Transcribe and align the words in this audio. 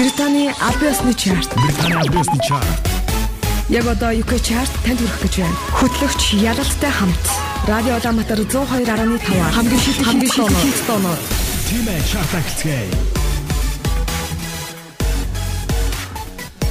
Британий 0.00 0.50
Абиосны 0.58 1.12
чарт. 1.12 1.52
Британий 1.56 1.94
Абиосны 1.94 2.40
чарт. 2.48 2.88
Яг 3.68 3.86
одоо 3.86 4.10
UK 4.16 4.40
чарт 4.40 4.72
танд 4.82 4.96
хүрэх 4.96 5.20
гэж 5.28 5.34
байна. 5.44 5.56
Хөтлөгч 5.76 6.22
Ялалтай 6.40 6.90
хамт 6.90 7.24
Радио 7.68 8.00
Улаанбаатар 8.00 8.40
102.5 8.40 9.52
хамгийн 9.52 9.80
шилдэг 9.84 10.06
хамгийн 10.06 10.32
шилдэг 10.32 10.86
тооноор 10.88 11.18
Тимээ 11.68 12.00
чарт 12.08 12.32
ахилцгээе. 12.32 13.20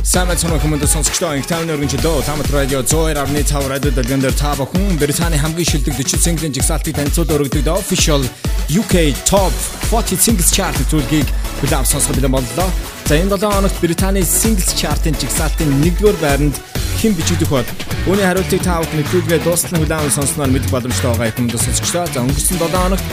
Самбай 0.02 0.36
цоног 0.36 0.66
хүмүүст 0.66 0.90
сонсогчдоо 0.90 1.38
инх 1.38 1.46
тавны 1.46 1.78
өргөн 1.78 1.94
жилөө 2.02 2.26
Ламат 2.26 2.50
радио 2.50 2.82
102.5 2.82 3.70
радио 3.70 3.92
дэлгэн 3.94 4.26
дээр 4.26 4.34
та 4.34 4.58
бүхэн 4.58 4.98
Британий 4.98 5.38
хамгийн 5.38 5.70
шилдэг 5.70 5.94
40 5.94 6.18
single-ийн 6.18 6.54
жигсаалтыг 6.58 6.98
танилцуулж 6.98 7.30
өргөдөг 7.30 7.78
official 7.78 8.26
UK 8.70 9.18
Top 9.26 9.50
40 9.90 10.22
Singles 10.22 10.54
Chart 10.54 10.78
зүйлгийг 10.94 11.26
бүлээн 11.58 11.90
сонсох 11.90 12.14
бэлэн 12.14 12.30
боллоо. 12.30 12.70
За 13.10 13.18
энэ 13.18 13.34
7 13.34 13.50
хоногт 13.50 13.82
Британий 13.82 14.22
Singles 14.22 14.78
Chart-ын 14.78 15.18
жигсаалтын 15.18 15.82
1-р 15.82 16.14
байранд 16.22 16.62
хэн 17.02 17.18
бичигдэх 17.18 17.50
бод. 17.50 17.66
Үүний 18.06 18.22
хариултыг 18.22 18.62
та 18.62 18.78
бүхэн 18.78 19.02
нэвтрүүлгээ 19.02 19.42
дуустал 19.42 19.82
хүлээн 19.82 20.14
сонсноор 20.14 20.54
мэдэх 20.54 20.70
боломжтой 20.70 21.18
байгаа 21.18 21.34
хүмүүст 21.34 21.66
сонсогчдоо. 21.66 22.06
За 22.14 22.22
өнгөрсөн 22.22 22.62
7 22.62 22.70
хоногт 22.78 23.08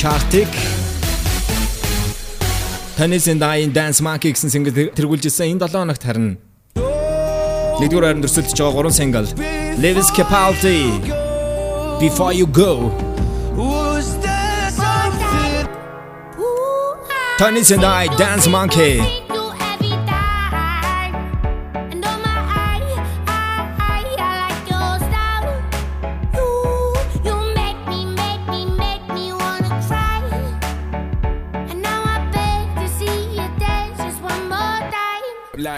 chart-ыг 0.00 0.48
Tennis 2.96 3.28
and 3.28 3.44
I 3.44 3.68
Dance 3.68 4.00
Monkey 4.00 4.32
гэсэн 4.32 4.48
single 4.48 4.72
тэргүүлжсэн 4.96 5.60
энэ 5.60 5.68
7 5.68 5.76
хоногт 5.76 6.08
харин 6.08 6.40
нэгдүгээр 7.84 8.04
байранд 8.16 8.24
өрсөлдөж 8.24 8.56
байгаа 8.56 8.88
3 8.88 8.96
single 8.96 9.28
Lewis 9.76 10.08
Capaldi 10.16 10.96
Before 12.00 12.32
You 12.32 12.48
Go 12.48 12.88
And 17.44 17.84
I 17.84 18.06
Dance 18.16 18.46
Monkey 18.46 19.00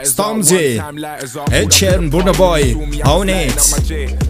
Stormzy, 0.04 0.78
Ed 1.50 1.68
Sheeran, 1.68 2.10
Burna 2.10 2.36
Boy, 2.36 2.74
Own. 3.06 3.48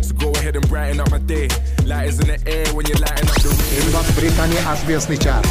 So 0.02 0.14
go 0.14 0.30
ahead 0.38 0.54
and 0.54 0.68
brighten 0.68 1.00
up 1.00 1.10
my 1.10 1.18
day. 1.18 1.48
Lighters 1.86 2.18
in 2.20 2.26
the 2.28 2.38
air 2.48 2.64
when 2.72 2.86
you 2.86 2.94
lighten 2.96 3.28
up 3.28 3.36
the 3.36 3.48
room. 3.48 3.60
Энэ 3.76 3.90
бол 3.92 4.04
Британий 4.16 4.58
Абиосны 4.64 5.16
чарт. 5.16 5.46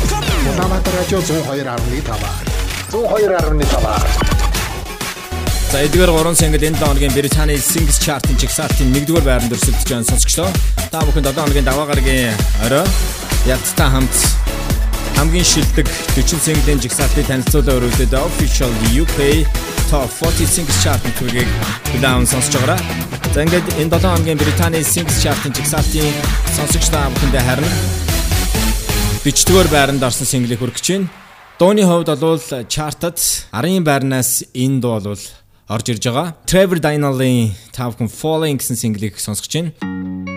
Улаанбаатар 0.50 0.94
радио 0.98 1.20
102.5. 1.20 2.20
102.5. 2.92 4.34
За 5.72 5.78
эдгээр 5.86 6.10
3 6.10 6.34
single 6.34 6.64
энэ 6.66 6.78
7 6.78 6.86
хоногийн 6.86 7.14
Британий 7.14 7.58
Singles 7.58 8.00
Chart-ын 8.02 8.38
жигсаалтын 8.38 8.94
1-р 8.94 9.22
байранд 9.22 9.54
өрсөлдөж 9.54 9.86
байгаа 9.86 10.10
сонсогчдоо. 10.10 10.50
Та 10.90 11.06
бүхэн 11.06 11.24
7 11.24 11.38
хоногийн 11.38 11.66
даваа 11.66 11.86
гарагийн 11.86 12.34
орой 12.66 12.86
ялцтай 13.46 13.90
хамт 13.94 14.16
хамгийн 15.18 15.46
шилдэг 15.46 15.88
40 16.18 16.42
single-ийн 16.46 16.82
жигсаалтыг 16.82 17.26
танилцуулан 17.30 17.78
өргөдөд 17.78 18.14
official 18.18 18.74
UK 18.98 19.46
Top 19.94 20.10
40 20.10 20.48
Singles 20.50 20.80
Chart-ын 20.82 21.14
төлөвийг 21.20 21.50
бүлээн 21.92 22.26
сонсож 22.26 22.58
байгаарай. 22.58 22.82
За 23.30 23.46
ингээд 23.46 23.68
энэ 23.78 23.94
7 23.94 24.10
хоногийн 24.10 24.42
Британий 24.42 24.82
Singles 24.82 25.22
Chart-ын 25.22 25.54
жигсаалтын 25.54 26.10
сонсогч 26.58 26.90
та 26.90 27.14
бүхэндээ 27.14 27.44
харин 27.46 27.70
40-р 29.22 29.70
байранд 29.70 30.02
орсон 30.02 30.26
single-ийг 30.26 30.66
хүргэж 30.66 30.98
байна. 30.98 31.14
Дууны 31.62 31.86
хувьд 31.86 32.10
бол 32.10 32.42
чартад 32.66 33.22
10-ын 33.54 33.86
байрнаас 33.86 34.42
энэ 34.58 34.82
дуу 34.82 34.98
бол 34.98 35.26
орж 35.70 35.86
ирж 35.86 36.10
байгаа. 36.10 36.42
Trevor 36.50 36.82
та 36.82 37.86
бүхэн 37.94 38.10
Falling 38.10 38.58
гэсэн 38.58 38.74
single-ийг 38.74 39.22
сонсгож 39.22 39.54
байна. 39.54 40.33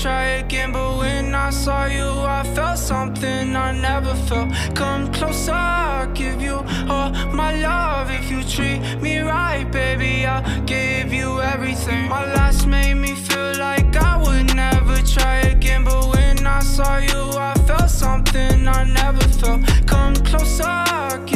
Try 0.00 0.24
again. 0.42 0.72
But 0.72 0.98
when 0.98 1.34
I 1.34 1.50
saw 1.50 1.86
you, 1.86 2.08
I 2.38 2.42
felt 2.54 2.78
something 2.78 3.56
I 3.56 3.72
never 3.72 4.14
felt. 4.26 4.52
Come 4.74 5.12
closer, 5.12 5.52
I'll 5.52 6.12
give 6.12 6.40
you 6.40 6.56
all 6.88 7.10
my 7.32 7.52
love. 7.56 8.10
If 8.10 8.30
you 8.30 8.42
treat 8.44 8.80
me 9.00 9.18
right, 9.20 9.70
baby, 9.70 10.26
I'll 10.26 10.42
give 10.64 11.12
you 11.12 11.40
everything. 11.40 12.08
My 12.08 12.24
last 12.34 12.66
made 12.66 12.94
me 12.94 13.14
feel 13.14 13.52
like 13.58 13.96
I 13.96 14.16
would 14.22 14.54
never 14.54 14.96
try 15.02 15.36
again. 15.54 15.84
But 15.84 16.08
when 16.14 16.46
I 16.46 16.60
saw 16.60 16.98
you, 16.98 17.22
I 17.50 17.54
felt 17.66 17.90
something 17.90 18.68
I 18.68 18.84
never 18.84 19.26
felt. 19.38 19.60
Come 19.86 20.14
closer, 20.16 20.64
I'll 20.66 21.24
give 21.24 21.35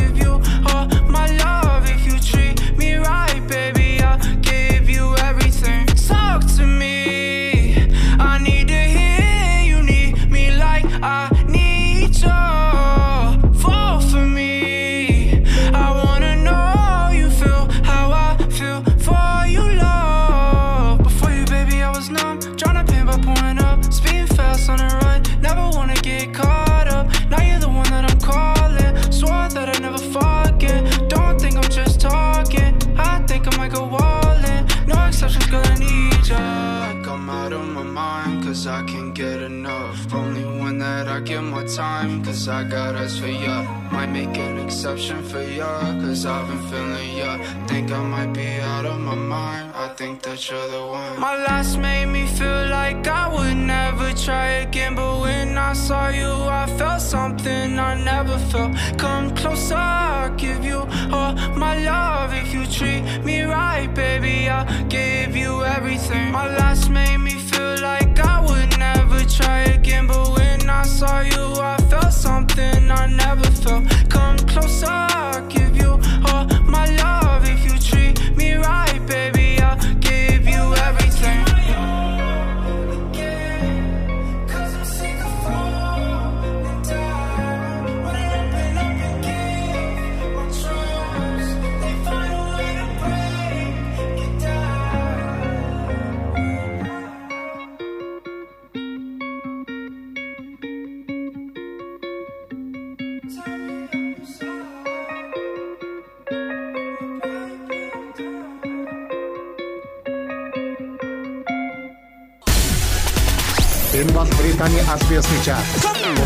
that 41.04 41.08
I 41.08 41.20
give 41.20 41.42
my 41.42 41.64
time, 41.64 42.22
cause 42.22 42.46
I 42.46 42.62
got 42.62 42.94
us 42.94 43.18
for 43.18 43.32
ya. 43.44 43.56
Might 43.90 44.10
make 44.18 44.36
an 44.36 44.58
exception 44.58 45.22
for 45.30 45.42
ya, 45.42 45.80
cause 46.02 46.26
I've 46.26 46.46
been 46.48 46.62
feeling 46.68 47.16
ya. 47.16 47.32
Think 47.68 47.90
I 47.90 48.02
might 48.14 48.32
be 48.34 48.48
out 48.74 48.84
of 48.84 48.98
my 49.00 49.14
mind, 49.14 49.72
I 49.74 49.88
think 49.98 50.20
that 50.24 50.38
you're 50.50 50.68
the 50.74 50.82
one. 51.00 51.18
My 51.18 51.36
last 51.48 51.78
made 51.78 52.08
me 52.16 52.26
feel 52.26 52.64
like 52.78 53.06
I 53.22 53.24
would 53.34 53.56
never 53.56 54.12
try 54.12 54.48
again, 54.66 54.94
but 54.94 55.20
when 55.24 55.56
I 55.56 55.72
saw 55.72 56.08
you, 56.08 56.32
I 56.62 56.66
felt 56.78 57.00
something 57.00 57.78
I 57.78 57.92
never 58.12 58.36
felt. 58.50 58.72
Come 58.98 59.34
closer, 59.34 59.76
I'll 59.76 60.34
give 60.44 60.62
you 60.70 60.80
all 61.16 61.32
my 61.64 61.74
love. 61.90 62.34
If 62.34 62.52
you 62.52 62.66
treat 62.66 63.02
me 63.24 63.36
right, 63.42 63.88
baby, 63.94 64.50
I'll 64.50 64.66
give 64.88 65.34
you 65.34 65.64
everything. 65.64 66.30
My 66.30 66.46
last 66.58 66.90
made 66.90 67.18
me 67.28 67.34
feel 67.50 67.76
like 67.80 68.20
I 68.20 68.36
would 68.46 68.70
never 68.78 69.20
try 69.38 69.60
again, 69.78 70.06
but 70.06 70.28
when 70.36 70.49
saw 70.90 71.20
you, 71.20 71.54
I 71.60 71.76
felt 71.88 72.12
something 72.12 72.90
I 72.90 73.06
never 73.06 73.48
felt. 73.62 73.86
Come 74.08 74.36
closer, 74.38 74.86
I'll 74.88 75.46
give 75.46 75.76
you 75.76 76.00
all 76.26 76.46
Британий 114.60 114.84
Абиосны 114.92 115.42
чарт. 115.42 115.64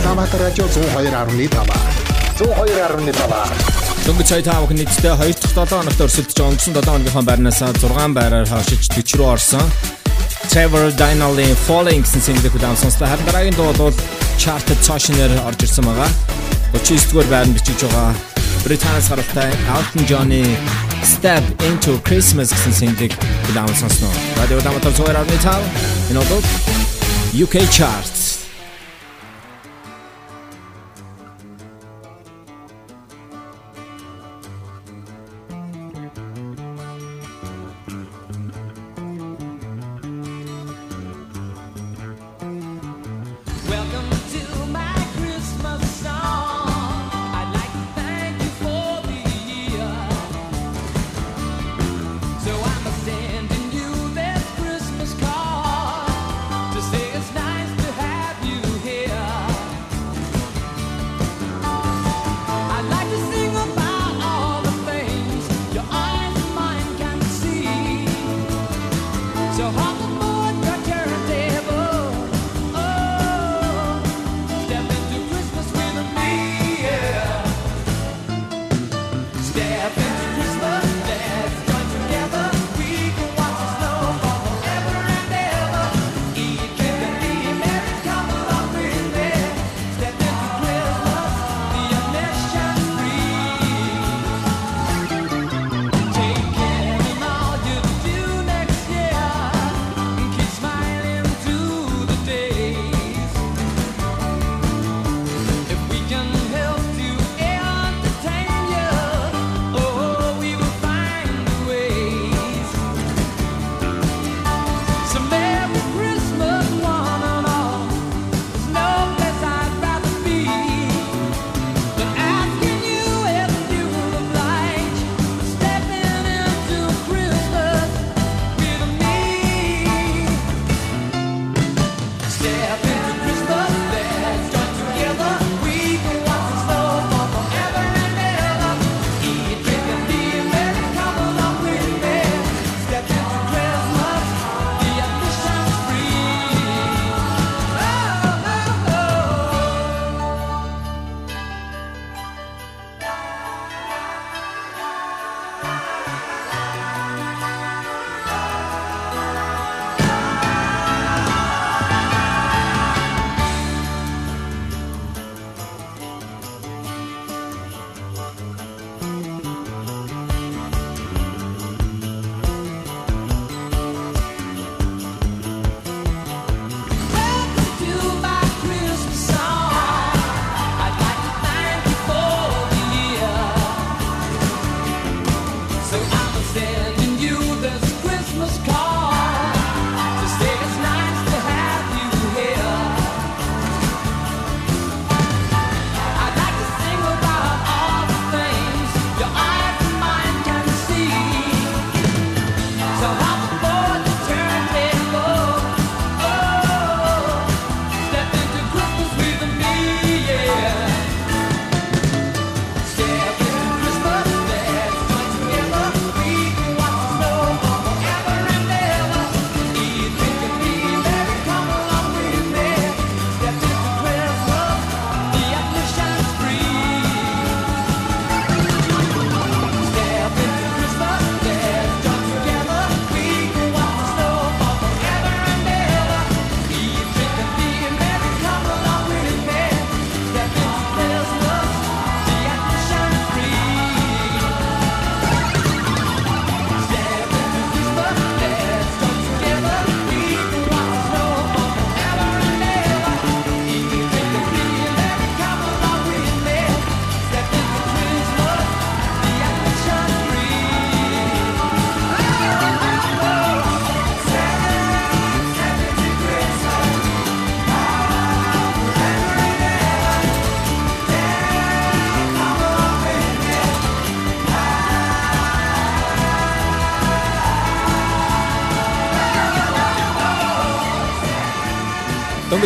Улаанбаатар 0.03 0.41
радио 0.41 0.65
102.5. 0.65 1.63
102.5. 2.41 3.15
Дөнгөж 4.07 4.27
сая 4.27 4.43
та 4.43 4.59
бүхэн 4.59 4.83
нийтдээ 4.83 5.15
2 5.15 5.39
дахь 5.39 5.55
7 5.55 5.71
хоногт 5.71 6.03
өрсөлдөж 6.03 6.43
өнгөрсөн 6.43 6.75
7 6.75 6.83
хоногийнхоо 6.83 7.23
байрнаас 7.23 7.63
6 7.63 8.11
байраар 8.11 8.43
хашиж 8.51 8.91
40 8.91 9.23
руу 9.23 9.31
орсон. 9.39 9.63
Trevor 10.51 10.91
Dynal-ийн 10.99 11.55
Falling 11.55 12.03
гэсэн 12.03 12.27
single 12.27 12.51
хүлээн 12.51 12.75
сонслоо. 12.75 13.07
Харин 13.07 13.23
дараагийн 13.31 13.55
дуу 13.55 13.71
бол 13.79 13.95
chart-д 14.35 14.83
цаашнаар 14.83 15.31
орж 15.47 15.63
ирсэн 15.63 15.87
байгаа. 15.87 16.11
39 16.75 17.15
дугаар 17.15 17.31
байранд 17.31 17.55
бичиж 17.55 17.87
байгаа 17.87 18.19
Британаас 18.67 19.15
гаралтай 19.15 19.55
Elton 19.79 20.03
John-ы 20.11 20.43
Step 21.07 21.45
Into 21.71 22.03
Christmas 22.03 22.51
гэсэн 22.51 22.75
single 22.75 23.15
удаан 23.47 23.71
сонсноо. 23.79 24.11
Радио 24.43 24.59
Даматар 24.59 24.91
102.5 24.91 26.11
энэ 26.11 26.19
бол 26.19 26.43
UK 27.35 27.69
Charts 27.69 28.34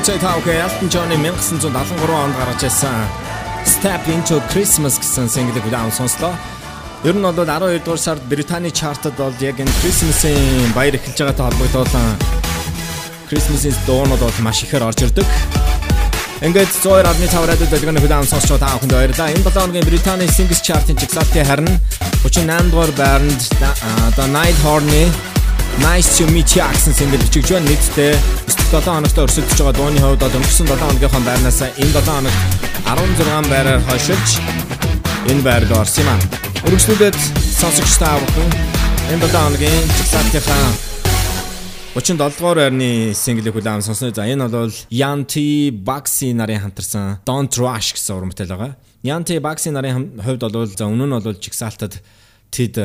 Та 0.08 0.40
бүхэн 0.40 0.64
Elton 0.64 0.88
John-ы 0.88 1.16
1973 1.20 2.16
онд 2.16 2.32
гаргаж 2.40 2.64
ирсэн 2.64 2.96
Step 3.68 4.00
Into 4.08 4.40
Christmas 4.48 4.96
гэсэн 4.96 5.28
single-ийг 5.28 5.68
удаан 5.68 5.92
сонслоо. 5.92 6.32
Ер 7.04 7.12
нь 7.12 7.20
бол 7.20 7.36
12 7.36 7.84
дугаар 7.84 8.00
сард 8.00 8.22
Британий 8.24 8.72
чартад 8.72 9.12
бол 9.20 9.36
яг 9.44 9.60
энэ 9.60 9.68
Christmas-ийн 9.84 10.72
баяр 10.72 10.96
эхэлж 10.96 11.12
байгаатай 11.12 11.44
холбогдуулан 11.44 12.16
Christmas-ийн 13.28 13.76
дуунууд 13.84 14.24
бол 14.24 14.38
маш 14.40 14.64
ихээр 14.64 14.88
орж 14.88 15.04
ирдэг. 15.04 15.28
Ингээд 16.40 16.72
102.5 16.72 17.44
радио 17.44 17.66
дэлгэнэ 17.68 18.00
удаан 18.00 18.24
сонсч 18.24 18.48
та 18.48 18.80
бүхэнд 18.80 18.96
баярлалаа. 18.96 19.28
Энэ 19.28 19.44
7 19.44 19.60
хоногийн 19.60 19.84
Британий 19.84 20.32
Singles 20.32 20.64
Chart-ын 20.64 20.96
жигсаалтын 20.96 21.44
харин 21.44 21.68
38 22.24 22.72
дугаар 22.72 22.92
байранд 22.96 23.40
The 24.16 24.24
Night 24.32 24.56
Horn-ы 24.64 25.04
Nice 25.80 26.18
to 26.18 26.26
meet 26.34 26.50
you 26.56 26.62
гэсэн 26.62 26.92
single 26.92 27.18
бичиж 27.22 27.50
байна. 27.54 27.70
Нийтдээ 27.70 28.14
7 28.74 28.82
хоногт 28.82 29.14
өрсөлдөж 29.14 29.58
байгаа 29.62 29.76
дууны 29.78 30.00
хувьд 30.02 30.20
бол 30.20 30.36
өнгөрсөн 30.38 30.66
7 30.66 30.74
хоногийнхоо 30.74 31.22
байрнаас 31.22 31.60
энэ 31.62 31.92
7 31.94 32.02
хоногт 32.02 32.40
16 32.82 33.52
байраар 33.52 33.80
хойшилж 33.86 34.30
энэ 35.30 35.42
байрд 35.46 35.70
орсон 35.70 36.02
юм 36.02 36.10
аа. 36.10 36.20
Өргөжлүүлээд 36.66 37.18
сонсогч 37.62 37.94
та 38.02 38.10
бүхэн 38.18 38.50
энэ 39.14 39.22
7 39.22 39.38
хоногийн 39.38 39.86
чигсалтынхаа 39.96 40.88
37 41.94 42.18
дугаар 42.18 42.58
байрны 42.58 43.14
single 43.14 43.50
хүлээм 43.54 43.82
сонсно. 43.82 44.10
За 44.10 44.26
энэ 44.26 44.50
бол 44.50 44.74
Yanti 44.90 45.70
Baxi 45.70 46.34
нарын 46.34 46.62
хамтарсан 46.62 47.22
Don't 47.22 47.54
Rush 47.54 47.94
гэсэн 47.94 48.18
уран 48.18 48.30
бүтээл 48.34 48.54
байгаа. 48.54 48.74
Yanti 49.06 49.38
Baxi 49.38 49.70
нарын 49.70 50.18
хувьд 50.22 50.42
бол 50.42 50.66
за 50.66 50.90
өмнө 50.90 51.06
нь 51.06 51.14
бол 51.22 51.38
чигсалтад 51.38 52.02
тэд 52.50 52.78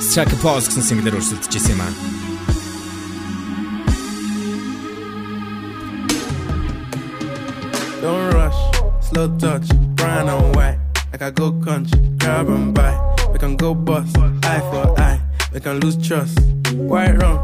Strakke 0.00 0.36
Pask'ın 0.42 0.80
singleri 0.80 1.16
uçlutucusuyum 1.16 1.78
ben. 1.78 1.92
Don't 8.02 8.34
rush, 8.34 8.56
slow 9.02 9.38
touch, 9.38 9.70
brown 9.98 10.28
and 10.28 10.54
white. 10.54 10.78
Like 11.12 11.22
I 11.22 11.30
go 11.30 11.60
country, 11.60 12.00
grab 12.18 12.48
and 12.48 12.76
buy. 12.76 12.94
We 13.32 13.38
can 13.38 13.56
go 13.56 13.74
bust, 13.74 14.16
eye 14.18 14.60
for 14.60 15.00
eye. 15.00 15.20
We 15.52 15.60
can 15.60 15.80
lose 15.80 16.08
trust. 16.08 16.38
White 16.74 17.22
rum, 17.22 17.38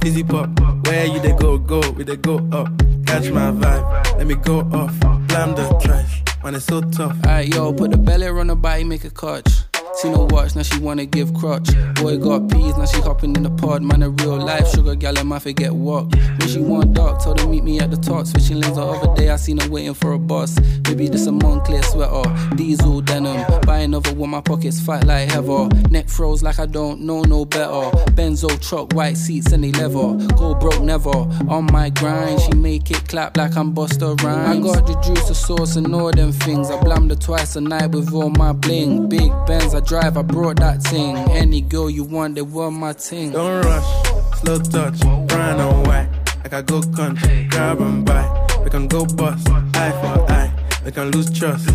fizzy 0.00 0.22
pop. 0.22 0.48
Where 0.86 1.06
you 1.06 1.20
they 1.20 1.32
go, 1.32 1.58
go, 1.58 1.80
we 1.96 2.04
they 2.04 2.16
go 2.16 2.36
up. 2.52 2.68
Catch 3.06 3.30
my 3.30 3.50
vibe, 3.50 4.18
let 4.18 4.26
me 4.26 4.34
go 4.34 4.60
off. 4.60 4.92
Blam 5.28 5.54
the 5.54 5.78
trash, 5.82 6.22
man, 6.44 6.54
it's 6.54 6.66
so 6.66 6.80
tough. 6.80 7.16
Alright, 7.24 7.54
yo, 7.54 7.72
put 7.72 7.90
the 7.90 7.96
belly 7.96 8.28
on 8.28 8.46
the 8.46 8.56
body, 8.56 8.84
make 8.84 9.04
a 9.04 9.10
catch. 9.10 9.65
See 9.96 10.10
no 10.10 10.26
watch, 10.30 10.54
now 10.54 10.62
she 10.62 10.78
wanna 10.78 11.06
give 11.06 11.32
crutch. 11.32 11.70
Boy 11.94 12.18
got 12.18 12.50
peas, 12.50 12.76
now 12.76 12.84
she 12.84 13.00
hopping 13.00 13.34
in 13.34 13.42
the 13.42 13.50
pod. 13.50 13.82
Man, 13.82 14.02
a 14.02 14.10
real 14.10 14.36
life 14.36 14.68
sugar 14.68 14.94
gal, 14.94 15.16
and 15.18 15.26
my 15.26 15.38
forget 15.38 15.72
what. 15.72 16.14
When 16.14 16.48
she 16.48 16.60
want 16.60 16.92
dark, 16.92 17.22
told 17.22 17.40
her 17.40 17.48
meet 17.48 17.64
me 17.64 17.80
at 17.80 17.90
the 17.90 17.96
top. 17.96 18.26
Switching 18.26 18.60
lanes 18.60 18.76
the 18.76 18.82
other 18.82 19.14
day, 19.14 19.30
I 19.30 19.36
seen 19.36 19.58
her 19.58 19.70
waiting 19.70 19.94
for 19.94 20.12
a 20.12 20.18
bus. 20.18 20.58
Maybe 20.86 21.08
this 21.08 21.26
a 21.26 21.30
Moncler 21.30 21.82
sweater, 21.82 22.56
diesel 22.56 23.00
denim. 23.00 23.42
Buy 23.62 23.78
another 23.78 24.12
one, 24.12 24.28
my 24.28 24.42
pockets 24.42 24.78
fat 24.78 25.06
like 25.06 25.30
heather. 25.30 25.68
Neck 25.88 26.10
froze 26.10 26.42
like 26.42 26.58
I 26.58 26.66
don't 26.66 27.00
know 27.00 27.22
no 27.22 27.46
better. 27.46 27.90
Benzo 28.12 28.50
truck, 28.60 28.92
white 28.92 29.16
seats, 29.16 29.52
and 29.52 29.64
they 29.64 29.72
leather. 29.72 30.12
Go 30.36 30.54
broke 30.54 30.82
never. 30.82 31.08
On 31.48 31.66
my 31.72 31.88
grind, 31.88 32.38
she 32.42 32.52
make 32.52 32.90
it 32.90 33.08
clap 33.08 33.38
like 33.38 33.56
I'm 33.56 33.74
Busta 33.74 34.20
Rhymes. 34.22 34.58
I 34.58 34.60
got 34.60 34.86
the 34.86 34.94
juice, 35.00 35.26
the 35.26 35.34
sauce, 35.34 35.76
and 35.76 35.94
all 35.94 36.10
them 36.10 36.32
things. 36.32 36.70
I 36.70 36.78
blammed 36.82 37.10
her 37.12 37.16
twice 37.16 37.56
a 37.56 37.62
night 37.62 37.92
with 37.92 38.12
all 38.12 38.28
my 38.28 38.52
bling. 38.52 39.08
Big 39.08 39.32
Benz, 39.46 39.74
I 39.74 39.85
drive, 39.86 40.16
I 40.16 40.22
brought 40.22 40.56
that 40.56 40.82
thing. 40.82 41.16
Any 41.30 41.60
girl 41.60 41.88
you 41.88 42.04
want, 42.04 42.34
they 42.34 42.42
want 42.42 42.76
my 42.76 42.92
thing. 42.92 43.32
Don't 43.32 43.64
rush, 43.64 44.40
slow 44.40 44.58
touch, 44.58 45.02
white. 45.04 46.08
Like 46.42 46.52
I 46.52 46.62
go 46.62 46.82
country, 46.82 47.46
grab 47.50 47.80
and 47.80 48.04
buy. 48.04 48.24
We 48.64 48.70
can 48.70 48.88
go 48.88 49.04
bust, 49.06 49.48
eye 49.48 49.92
for 50.00 50.32
eye. 50.32 50.52
We 50.84 50.92
can 50.92 51.10
lose 51.10 51.30
trust. 51.36 51.70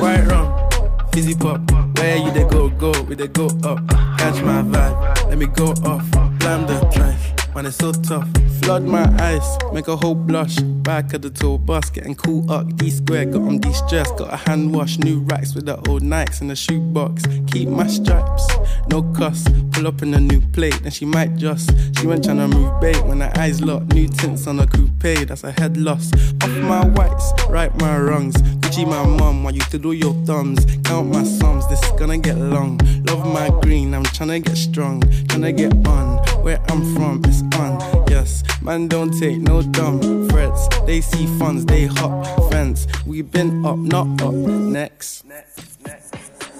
White 0.00 0.26
rum, 0.26 0.68
fizzy 1.12 1.34
pop. 1.34 1.60
Where 1.98 2.16
you 2.16 2.30
they 2.32 2.44
go, 2.48 2.68
go, 2.68 2.92
we 3.02 3.14
they 3.14 3.28
go 3.28 3.46
up. 3.64 3.78
Catch 4.18 4.42
my 4.42 4.62
vibe, 4.62 5.28
let 5.28 5.38
me 5.38 5.46
go 5.46 5.68
off. 5.84 6.10
Blam 6.38 6.66
the 6.66 6.78
trash, 6.92 7.32
man, 7.54 7.66
it's 7.66 7.76
so 7.76 7.92
tough. 7.92 8.28
Flood 8.62 8.84
my 8.84 9.04
eyes, 9.20 9.58
make 9.72 9.88
a 9.88 9.96
whole 9.96 10.14
blush. 10.14 10.56
Back 10.84 11.14
of 11.14 11.22
the 11.22 11.30
tour 11.30 11.58
bus, 11.58 11.90
getting 11.90 12.14
cool 12.14 12.50
up. 12.50 12.76
D 12.76 12.90
square, 12.90 13.24
got 13.24 13.42
on 13.42 13.58
de-stress. 13.58 14.10
Got 14.12 14.32
a 14.32 14.36
hand 14.36 14.74
wash, 14.74 14.98
new 14.98 15.20
racks 15.20 15.54
with 15.54 15.66
the 15.66 15.76
old 15.88 16.02
Nikes 16.02 16.40
in 16.40 16.48
the 16.48 16.56
shoebox. 16.56 17.22
Keep 17.52 17.68
my 17.68 17.86
stripes, 17.86 18.46
no 18.88 19.02
cuss. 19.14 19.46
Pull 19.72 19.86
up 19.86 20.02
in 20.02 20.14
a 20.14 20.20
new 20.20 20.40
plate, 20.40 20.78
then 20.82 20.92
she 20.92 21.04
might 21.04 21.36
just. 21.36 21.70
She 21.98 22.06
went 22.06 22.24
trying 22.24 22.38
to 22.38 22.48
move 22.48 22.80
bait 22.80 23.00
when 23.06 23.20
her 23.20 23.32
eyes 23.36 23.60
locked. 23.62 23.94
New 23.94 24.08
tints 24.08 24.46
on 24.46 24.60
a 24.60 24.66
coupe, 24.66 25.28
that's 25.28 25.44
a 25.44 25.52
head 25.52 25.76
loss. 25.76 26.12
Off 26.42 26.50
my 26.58 26.86
whites, 26.86 27.32
right 27.48 27.74
my 27.80 27.98
wrongs. 27.98 28.34
Gucci 28.60 28.86
my 28.86 29.06
mum, 29.06 29.44
while 29.44 29.54
you 29.54 29.62
twiddle 29.62 29.94
your 29.94 30.14
thumbs. 30.26 30.64
Count 30.84 31.10
my 31.10 31.24
sums, 31.24 31.66
this 31.68 31.82
is 31.82 31.92
gonna 31.92 32.18
get 32.18 32.36
long. 32.36 32.78
Love 33.06 33.24
my 33.26 33.48
green, 33.62 33.94
I'm 33.94 34.04
tryna 34.14 34.42
get 34.44 34.56
strong. 34.56 35.00
Tryna 35.28 35.56
get 35.56 35.72
on, 35.88 36.18
where 36.44 36.60
I'm 36.70 36.94
from, 36.94 37.22
it's 37.24 37.42
on. 37.58 38.06
Yes, 38.08 38.42
man, 38.62 38.86
don't 38.86 39.12
take 39.18 39.38
no 39.38 39.62
dumb 39.62 40.28
threats. 40.28 40.68
They 40.86 41.00
see 41.00 41.26
funds, 41.38 41.66
they 41.66 41.86
hop 41.86 42.24
fence. 42.50 42.86
We 43.06 43.22
been 43.22 43.66
up, 43.66 43.76
not 43.76 44.22
up. 44.22 44.32
Next. 44.34 45.24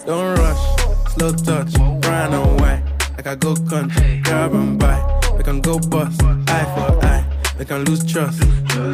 Don't 0.05 0.37
rush, 0.37 0.63
slow 1.15 1.33
touch, 1.33 1.73
brown 2.03 2.35
and 2.35 2.61
white. 2.61 2.83
Like 3.17 3.27
I 3.29 3.35
go 3.37 3.55
country, 3.55 4.21
grab 4.25 4.53
and 4.53 4.79
buy. 4.79 4.99
We 5.37 5.45
can 5.45 5.61
go 5.61 5.79
bust, 5.79 6.23
eye 6.23 6.67
for 6.75 7.07
eye. 7.07 7.25
We 7.59 7.65
can 7.65 7.85
lose 7.85 8.05
trust. 8.05 8.43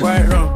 White 0.02 0.29
rum, 0.29 0.49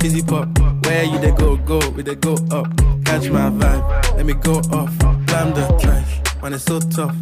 fizzy 0.00 0.22
pop. 0.22 0.48
Where 0.84 1.04
you 1.04 1.18
they 1.18 1.30
go, 1.30 1.56
go, 1.56 1.78
we 1.90 2.02
they 2.02 2.16
go 2.16 2.34
up. 2.50 2.66
Catch 3.04 3.30
my 3.30 3.50
vibe, 3.50 4.16
let 4.16 4.26
me 4.26 4.34
go 4.34 4.58
off. 4.72 4.92
Blam 5.26 5.54
the 5.54 5.66
trash, 5.80 6.20
man, 6.42 6.52
it's 6.54 6.64
so 6.64 6.80
tough. 6.80 7.16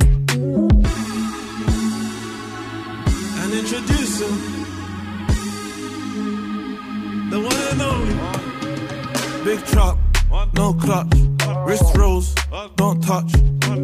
and 3.44 3.52
introduce 3.52 4.20
him. 4.20 4.34
The 7.30 7.40
one 7.40 7.60
and 7.72 7.82
only. 7.82 8.14
Big 9.44 9.64
truck, 9.66 9.98
no 10.54 10.72
clutch. 10.72 11.12
Wrist 11.66 11.96
rolls, 11.96 12.34
don't 12.76 13.02
touch. 13.02 13.30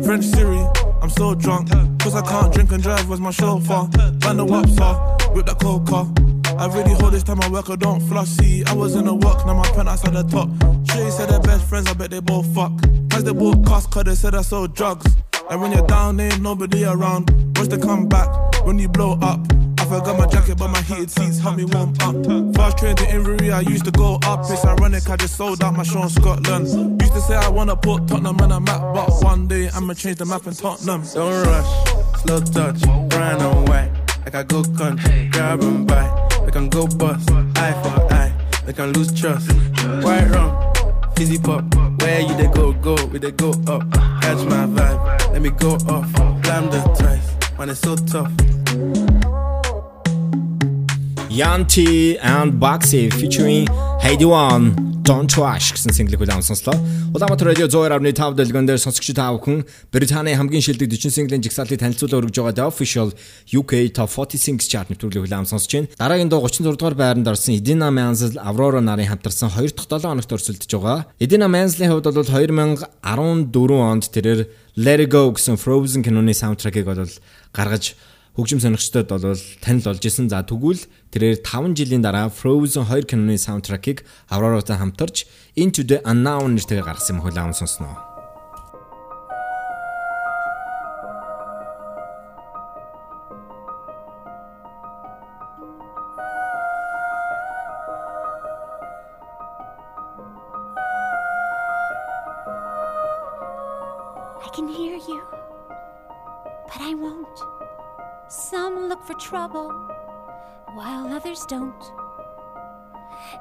French 0.05 0.25
Siri, 0.25 0.65
I'm 1.03 1.11
so 1.11 1.35
drunk. 1.35 1.71
Cause 2.01 2.15
I 2.15 2.23
can't 2.23 2.53
drink 2.53 2.73
and 2.73 2.83
drive, 2.83 3.09
where's 3.09 3.21
my 3.21 3.31
chauffeur? 3.31 3.89
Find 4.21 4.39
the 4.39 4.47
wapsa, 4.47 5.35
with 5.35 5.47
the 5.47 5.55
coca. 5.55 6.30
I 6.61 6.67
really 6.67 6.93
hold 6.93 7.15
this 7.15 7.23
time 7.23 7.41
I 7.41 7.49
work, 7.49 7.71
I 7.71 7.77
don't 7.77 8.01
floss. 8.01 8.29
See, 8.29 8.63
I 8.67 8.75
was 8.75 8.95
in 8.95 9.07
the 9.07 9.15
work, 9.15 9.47
now 9.47 9.55
my 9.55 9.65
penthouse 9.73 10.05
at 10.05 10.13
the 10.13 10.23
top. 10.25 10.51
Shay 10.91 11.09
said 11.09 11.31
they're 11.31 11.41
best 11.41 11.67
friends, 11.67 11.89
I 11.89 11.95
bet 11.95 12.11
they 12.11 12.21
both 12.21 12.55
fuck. 12.55 12.73
As 13.15 13.25
they 13.25 13.33
both 13.33 13.65
cost, 13.65 13.91
cause 13.91 14.05
they 14.05 14.15
said 14.15 14.35
I 14.35 14.43
sold 14.43 14.75
drugs. 14.75 15.07
And 15.49 15.63
when 15.63 15.73
you're 15.73 15.87
down, 15.87 16.21
ain't 16.21 16.43
nobody 16.43 16.85
around. 16.85 17.31
Watch 17.57 17.69
the 17.69 17.79
comeback 17.79 18.29
when 18.67 18.79
you 18.79 18.91
blow 18.91 19.19
up. 19.23 19.41
I 19.79 19.85
forgot 19.87 20.19
my 20.19 20.27
jacket, 20.27 20.59
but 20.59 20.69
my 20.69 20.83
heated 20.83 21.11
seats 21.11 21.39
help 21.39 21.57
me 21.57 21.65
warm 21.65 21.95
up. 22.03 22.55
Fast 22.55 22.77
train 22.77 22.95
to 22.95 23.05
Inverie, 23.05 23.51
I 23.51 23.61
used 23.61 23.87
to 23.87 23.91
go 23.91 24.19
up. 24.25 24.41
It's 24.41 24.63
ironic, 24.63 25.09
I 25.09 25.17
just 25.17 25.39
sold 25.39 25.65
out 25.65 25.75
my 25.75 25.83
show 25.83 26.03
in 26.03 26.11
Scotland. 26.11 27.01
Used 27.01 27.15
to 27.15 27.23
say 27.23 27.37
I 27.37 27.49
wanna 27.49 27.75
put 27.75 28.07
Tottenham 28.07 28.39
on 28.39 28.53
a 28.53 28.61
map, 28.61 28.83
but 28.93 29.09
one 29.25 29.49
day 29.49 29.71
I'ma 29.71 29.95
change 29.95 30.19
the 30.19 30.27
map 30.27 30.47
in 30.47 30.53
Tottenham. 30.53 31.05
Don't 31.15 31.47
rush, 31.47 32.21
slow 32.21 32.41
touch, 32.41 32.83
brown 33.09 33.41
and 33.41 33.67
white. 33.67 34.10
Like 34.25 34.35
I 34.35 34.43
go 34.43 34.63
country, 34.63 35.29
grab 35.33 35.63
and 35.63 35.87
buy. 35.87 36.29
We 36.45 36.53
can 36.53 36.69
go 36.69 36.87
bust, 36.87 37.31
eye 37.31 37.73
for 37.83 38.13
eye. 38.13 38.33
We 38.67 38.73
can 38.73 38.93
lose 38.93 39.13
trust. 39.19 39.51
White 40.03 40.29
rum, 40.31 40.73
fizzy 41.17 41.39
pop. 41.39 41.65
Where 42.01 42.21
you 42.21 42.35
they 42.37 42.49
go, 42.49 42.73
go, 42.73 42.97
we 43.07 43.19
they 43.19 43.33
go 43.33 43.51
up. 43.67 43.83
Catch 44.23 44.45
my 44.47 44.67
vibe, 44.67 45.33
let 45.33 45.43
me 45.43 45.51
go 45.51 45.75
off. 45.89 46.13
Blam 46.43 46.71
the 46.71 46.81
trash, 46.99 47.59
man, 47.59 47.71
it's 47.71 47.81
so 47.81 47.97
tough. 47.97 48.31
Young 51.31 51.65
T 51.67 52.19
and 52.19 52.55
Bugsey 52.61 53.13
featuring 53.13 53.67
Headie 54.01 54.29
One 54.29 54.90
Don't 55.01 55.33
Rush 55.33 55.73
гэсэн 55.73 55.97
single 55.97 56.21
хүлээн 56.21 56.45
сонслоо. 56.45 56.77
Улаанбаатар 57.17 57.57
радио 57.57 57.67
102.5 57.73 58.37
дэлгэн 58.37 58.67
дээр 58.69 58.77
сонсогч 58.77 59.17
та 59.17 59.33
бүхэн 59.33 59.65
Британий 59.89 60.37
хамгийн 60.37 60.61
шилдэг 60.61 60.93
40 60.93 61.09
синглийн 61.09 61.41
жигсаалтыг 61.41 61.81
танилцуулан 61.81 62.29
өргөж 62.29 62.37
байгаа 62.37 62.53
The 62.53 62.65
Official 62.69 63.09
UK 63.49 63.97
Top 63.97 64.13
40 64.13 64.37
Singles 64.37 64.69
Chart 64.69 64.93
нэвтрүүлгийг 64.93 65.25
хүлээн 65.25 65.49
сонсож 65.49 65.73
байна. 65.73 65.89
Дараагийн 65.97 66.29
дуу 66.29 66.45
36 66.45 66.77
дугаар 66.77 66.97
байранд 67.01 67.33
орсон 67.33 67.57
Edina 67.57 67.89
Menzel 67.89 68.37
Aurora 68.37 68.85
нарын 68.85 69.09
хамтарсан 69.09 69.49
2 69.57 69.73
дахь 69.73 69.89
7 69.89 70.05
хоногт 70.05 70.35
өрсөлдөж 70.37 70.69
байгаа. 70.69 71.09
Edina 71.17 71.49
Menzel-ийн 71.49 71.91
хувьд 71.97 72.05
бол 72.05 72.21
2014 72.21 72.85
онд 73.81 74.05
тэрээр 74.13 74.41
Let 74.77 75.01
It 75.01 75.11
Go 75.11 75.33
гэсэн 75.33 75.57
Frozen 75.57 76.05
киноны 76.05 76.37
саундтрекийг 76.37 76.85
бол 76.85 77.09
гаргаж 77.57 77.97
хөгжим 78.41 78.61
сонирхчдод 78.65 79.13
бол 79.13 79.37
танил 79.61 79.85
болж 79.85 80.01
исэн. 80.01 80.33
За 80.33 80.41
тэгвэл 80.41 80.89
тэрээр 81.13 81.45
5 81.45 81.77
жилийн 81.77 82.01
дараа 82.01 82.33
Frozen 82.33 82.89
2 82.89 83.05
киноны 83.05 83.37
саундтрекийг 83.37 84.09
Aurora-тай 84.33 84.81
хамтарч 84.81 85.29
Into 85.61 85.85
the 85.85 86.01
Unknown 86.09 86.57
нэртэйгээр 86.57 86.89
гаргасан 86.89 87.21
юм 87.21 87.29
хөлөө 87.29 87.53
сонсноо. 87.53 88.10
Trouble, 109.31 109.71
while 110.75 111.07
others 111.07 111.47
don't. 111.47 111.85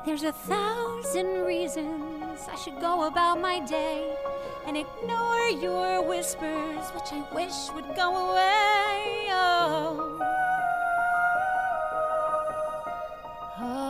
There's 0.05 0.22
a 0.22 0.31
thousand 0.31 1.46
reasons 1.48 2.41
I 2.48 2.55
should 2.58 2.79
go 2.79 3.08
about 3.08 3.41
my 3.41 3.60
day 3.65 4.15
and 4.67 4.77
ignore 4.77 5.48
your 5.48 6.08
whispers, 6.08 6.86
which 6.93 7.12
I 7.12 7.25
wish 7.34 7.72
would 7.74 7.96
go 7.96 8.08
away. 8.29 9.29
Oh. 9.31 10.19
Oh. 13.60 13.88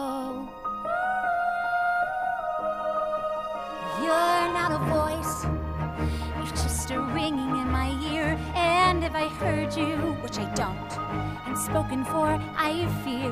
And 8.99 9.05
if 9.05 9.15
I 9.15 9.29
heard 9.29 9.73
you, 9.77 9.95
which 10.21 10.37
I 10.39 10.53
don't, 10.55 10.91
and 11.47 11.57
spoken 11.57 12.03
for, 12.03 12.37
I 12.57 12.85
fear. 13.05 13.31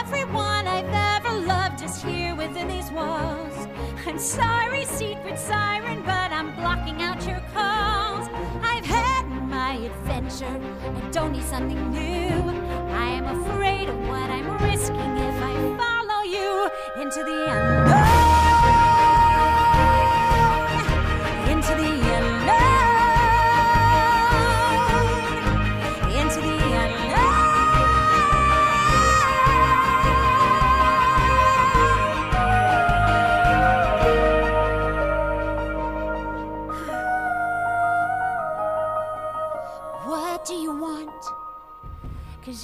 Everyone 0.00 0.66
I've 0.66 1.24
ever 1.24 1.46
loved 1.46 1.80
is 1.80 2.02
here 2.02 2.34
within 2.34 2.66
these 2.66 2.90
walls. 2.90 3.68
I'm 4.04 4.18
sorry, 4.18 4.84
secret 4.86 5.38
siren, 5.38 6.02
but 6.02 6.32
I'm 6.32 6.56
blocking 6.56 7.02
out 7.02 7.24
your 7.24 7.40
calls. 7.54 8.28
I've 8.64 8.84
had 8.84 9.22
my 9.48 9.74
adventure, 9.74 10.60
I 10.82 11.10
don't 11.12 11.30
need 11.30 11.44
something 11.44 11.92
new. 11.92 12.34
I 12.90 13.10
am 13.10 13.26
afraid 13.42 13.88
of 13.88 13.96
what 14.08 14.28
I'm 14.28 14.60
risking 14.60 14.96
if 14.96 15.40
I 15.40 15.54
follow 15.78 16.22
you 16.24 16.68
into 17.00 17.22
the 17.22 17.46
unknown. 17.48 18.13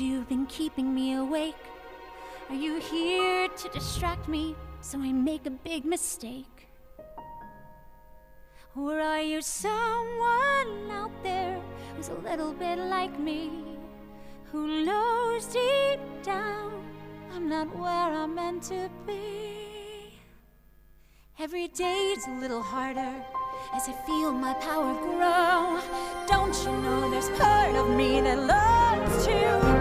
You've 0.00 0.30
been 0.30 0.47
keeping 0.47 0.95
me 0.95 1.12
awake. 1.12 1.62
Are 2.49 2.54
you 2.54 2.80
here 2.80 3.49
to 3.49 3.69
distract 3.69 4.28
me 4.28 4.57
so 4.80 4.99
I 4.99 5.12
make 5.12 5.45
a 5.45 5.50
big 5.50 5.85
mistake? 5.85 6.69
Or 8.75 8.99
are 8.99 9.21
you 9.21 9.42
someone 9.42 10.90
out 10.90 11.11
there 11.23 11.61
who's 11.95 12.09
a 12.09 12.14
little 12.14 12.54
bit 12.54 12.78
like 12.78 13.19
me? 13.19 13.50
Who 14.50 14.87
knows 14.87 15.45
deep 15.45 16.00
down 16.23 16.73
I'm 17.35 17.50
not 17.50 17.69
where 17.76 18.11
I'm 18.23 18.35
meant 18.35 18.62
to 18.64 18.88
be? 19.07 20.14
Every 21.38 21.69
day's 21.69 22.26
a 22.26 22.40
little 22.40 22.62
harder 22.62 23.23
as 23.75 23.87
I 23.87 23.92
feel 24.07 24.33
my 24.33 24.54
power 24.54 24.95
grow. 24.95 25.78
Don't 26.26 26.57
you 26.64 26.73
know 26.80 27.11
there's 27.11 27.28
part 27.38 27.75
of 27.75 27.90
me 27.90 28.23
that 28.23 28.38
longs 28.38 29.26
to 29.26 29.79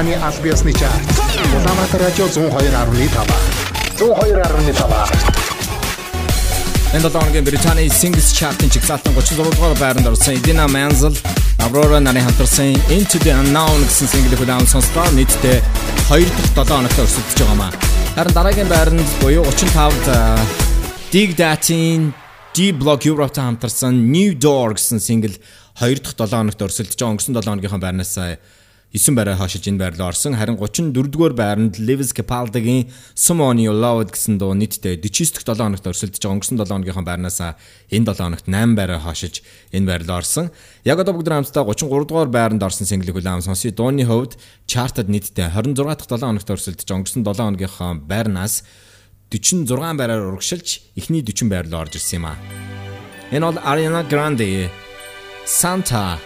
Британий 0.00 0.24
аль 0.24 0.40
биесны 0.42 0.72
чарт. 0.72 0.96
Улаанбаатар 1.52 2.00
радио 2.00 2.24
102.5. 2.24 3.28
102.5. 3.98 6.94
Энэ 6.94 7.02
7 7.02 7.20
хоногийн 7.20 7.44
Британий 7.44 7.88
Singles 7.88 8.32
Chart-ын 8.32 8.70
чигсалтын 8.70 9.12
36 9.12 9.36
дугаар 9.36 9.76
байранд 9.76 10.06
орсон 10.06 10.34
Idina 10.34 10.66
Menzel, 10.72 11.14
Aurora 11.58 12.00
нарын 12.00 12.24
хамтарсан 12.24 12.72
Into 12.88 13.18
the 13.20 13.36
Unknown 13.36 13.84
гэсэн 13.84 14.08
single-ийг 14.08 14.40
удаан 14.40 14.66
сонслоо. 14.66 15.04
Нийтдээ 15.12 15.60
2 16.08 16.24
дахь 16.56 16.56
7 16.56 16.64
хоногт 16.64 16.96
өрсөлдөж 16.96 17.36
байгаа 17.36 17.60
маа. 17.60 17.68
Харин 18.16 18.32
дараагийн 18.32 18.72
байранд 18.72 19.04
буюу 19.20 19.44
35-д 19.44 20.08
Dig 21.12 21.36
That-ийн 21.36 22.16
D 22.56 22.72
Block 22.72 23.04
Europe-тай 23.04 23.44
хамтарсан 23.44 24.08
New 24.08 24.32
Door 24.32 24.80
гэсэн 24.80 24.96
single 24.96 25.36
2 25.76 26.00
дахь 26.00 26.16
7 26.16 26.40
хоногт 26.40 26.56
өрсөлдөж 26.56 26.96
байгаа. 26.96 27.12
Өнгөрсөн 27.12 27.36
7 27.36 27.52
хоногийнхаа 27.52 27.84
байрнаас 27.84 28.16
9 28.90 29.14
байраа 29.14 29.38
хашиж 29.38 29.70
энэ 29.70 29.78
байр 29.78 29.94
руу 29.94 30.10
орсон. 30.10 30.34
Харин 30.34 30.58
34-р 30.58 31.34
байранд 31.38 31.78
Lewis 31.78 32.10
Capaldi-гийн 32.10 32.90
Someone 33.14 33.62
You 33.62 33.70
Loved 33.70 34.10
гэсэн 34.10 34.42
дуу 34.42 34.50
нийтдээ 34.58 34.98
49 34.98 35.38
дахь 35.38 35.46
7 35.46 35.62
хоногт 35.62 35.86
өрсөлдөж 35.86 36.18
байгаа. 36.18 36.34
Өнгөрсөн 36.34 36.58
7 36.58 36.74
хоногийнхаа 36.74 37.06
байрнаас 37.06 37.38
энэ 37.86 38.06
7 38.10 38.18
хоногт 38.18 38.46
8 38.50 38.74
байраа 38.74 38.98
хашиж 38.98 39.46
энэ 39.70 39.86
байр 39.86 40.02
руу 40.02 40.18
орсон. 40.18 40.50
Яг 40.82 40.98
одоо 40.98 41.14
бүгд 41.14 41.30
хамтдаа 41.30 41.62
33-р 41.70 42.30
байранд 42.34 42.66
орсон 42.66 42.90
single-ийг 42.90 43.14
хүлээн 43.14 43.46
сонсъё. 43.46 43.70
Дууны 43.70 44.02
хувьд 44.02 44.34
чартад 44.66 45.06
нийтдээ 45.06 45.54
26 45.54 45.86
дахь 45.86 46.10
7 46.10 46.26
хоногт 46.26 46.50
өрсөлдөж 46.50 46.82
байгаа. 46.82 46.98
Өнгөрсөн 46.98 47.22
7 47.22 47.46
хоногийнхаа 47.46 47.90
байрнаас 48.10 48.66
46 49.30 49.70
байраар 49.70 50.34
урагшилж 50.34 50.98
эхний 50.98 51.22
40 51.22 51.46
байр 51.46 51.70
руу 51.70 51.86
орж 51.86 51.94
ирсэн 51.94 52.18
юм 52.18 52.26
а. 52.26 52.34
Энэ 53.30 53.46
бол 53.46 53.62
Ariana 53.62 54.02
Grande 54.02 54.66
Santa 55.46 56.18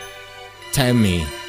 Tell 0.72 0.96
Me 0.96 1.43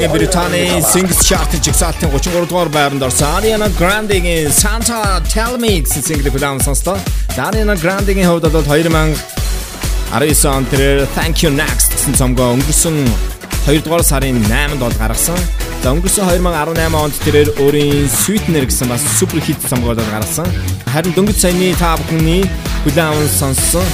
102.5. 0.00 0.02
Энэ 0.02 0.08
7 0.08 0.08
хоногийн 0.08 0.12
Британий 0.12 0.80
Singles 0.80 1.20
Chart-ын 1.28 1.60
жигсаалтын 1.60 2.10
33 2.10 2.48
дугаар 2.48 2.68
байранд 2.68 3.02
орсон 3.02 3.28
Ariana 3.36 3.68
Grande-гийн 3.68 4.48
Santa 4.48 5.20
Tell 5.28 5.58
Me 5.60 5.80
гэсэн 5.84 6.02
single 6.02 6.30
хүлээн 6.32 6.60
сонслоо. 6.64 6.96
Ariana 7.36 7.76
Grande-гийн 7.76 8.24
хувьд 8.24 8.48
бол 8.48 8.64
2019 8.64 10.56
он 10.56 10.64
тэр 10.72 11.04
Thank 11.16 11.44
You 11.44 11.52
Next 11.52 11.92
гэсэн 11.92 12.14
цомгоо 12.16 12.56
өнгөрсөн 12.56 12.96
2 13.68 13.84
дугаар 13.84 14.02
сарын 14.02 14.40
8-нд 14.48 14.80
бол 14.80 14.96
гаргасан. 14.96 15.36
За 15.82 15.92
өнгөрсөн 15.92 16.24
2018 16.32 16.96
онд 16.96 17.14
тэрээр 17.20 17.48
өөрийн 17.60 18.08
Sweetener 18.08 18.64
гэсэн 18.64 18.88
бас 18.88 19.04
супер 19.20 19.44
хит 19.44 19.60
цомгоо 19.68 19.92
бол 19.92 20.00
гаргасан. 20.00 20.48
Харин 20.88 21.12
дөнгөж 21.12 21.36
саяны 21.44 21.76
та 21.76 22.00
бүхний 22.00 22.48
хүлээн 22.88 23.28
сонссон 23.28 23.84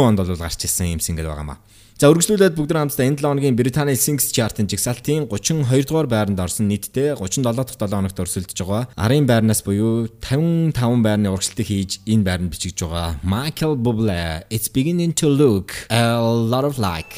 онд 0.04 0.20
бол 0.22 0.36
гарч 0.38 0.66
ирсэн 0.66 0.98
юм 0.98 1.02
single 1.02 1.30
байгаамаа. 1.30 1.58
За 1.98 2.12
үргэлжлүүлээд 2.14 2.54
бүгд 2.54 2.78
хамтдаа 2.78 3.10
энэ 3.10 3.18
7 3.18 3.26
хоногийн 3.26 3.58
Британий 3.58 3.98
Singles 3.98 4.30
Chart-ын 4.30 4.70
жигсаалтын 4.70 5.26
32 5.34 5.90
дугаар 5.90 6.06
байранд 6.06 6.38
орсон 6.38 6.70
нийтдээ 6.70 7.18
37 7.18 7.42
дахь 7.58 7.74
7 7.74 7.90
хоногт 7.90 8.22
өрсөлдөж 8.22 8.60
байгаа. 8.62 8.86
Арын 8.94 9.26
байрнаас 9.26 9.66
буюу 9.66 10.06
55 10.22 10.78
байрны 11.02 11.34
урагшлалтыг 11.34 11.66
хийж 11.66 12.06
энэ 12.06 12.22
байранд 12.22 12.54
бичигдэж 12.54 12.86
байгаа. 12.86 13.18
Michael 13.26 13.82
Bublé 13.82 14.46
It's 14.54 14.70
beginning 14.70 15.18
to 15.18 15.26
look 15.26 15.74
a 15.90 16.22
lot 16.22 16.70
of 16.70 16.78
like 16.78 17.18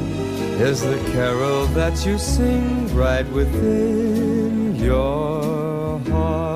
is 0.59 0.81
the 0.81 0.97
carol 1.11 1.65
that 1.67 2.05
you 2.05 2.17
sing 2.17 2.93
right 2.95 3.27
within 3.29 4.75
your 4.75 5.99
heart. 5.99 6.51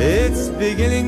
It's 0.00 0.48
beginning 0.50 1.07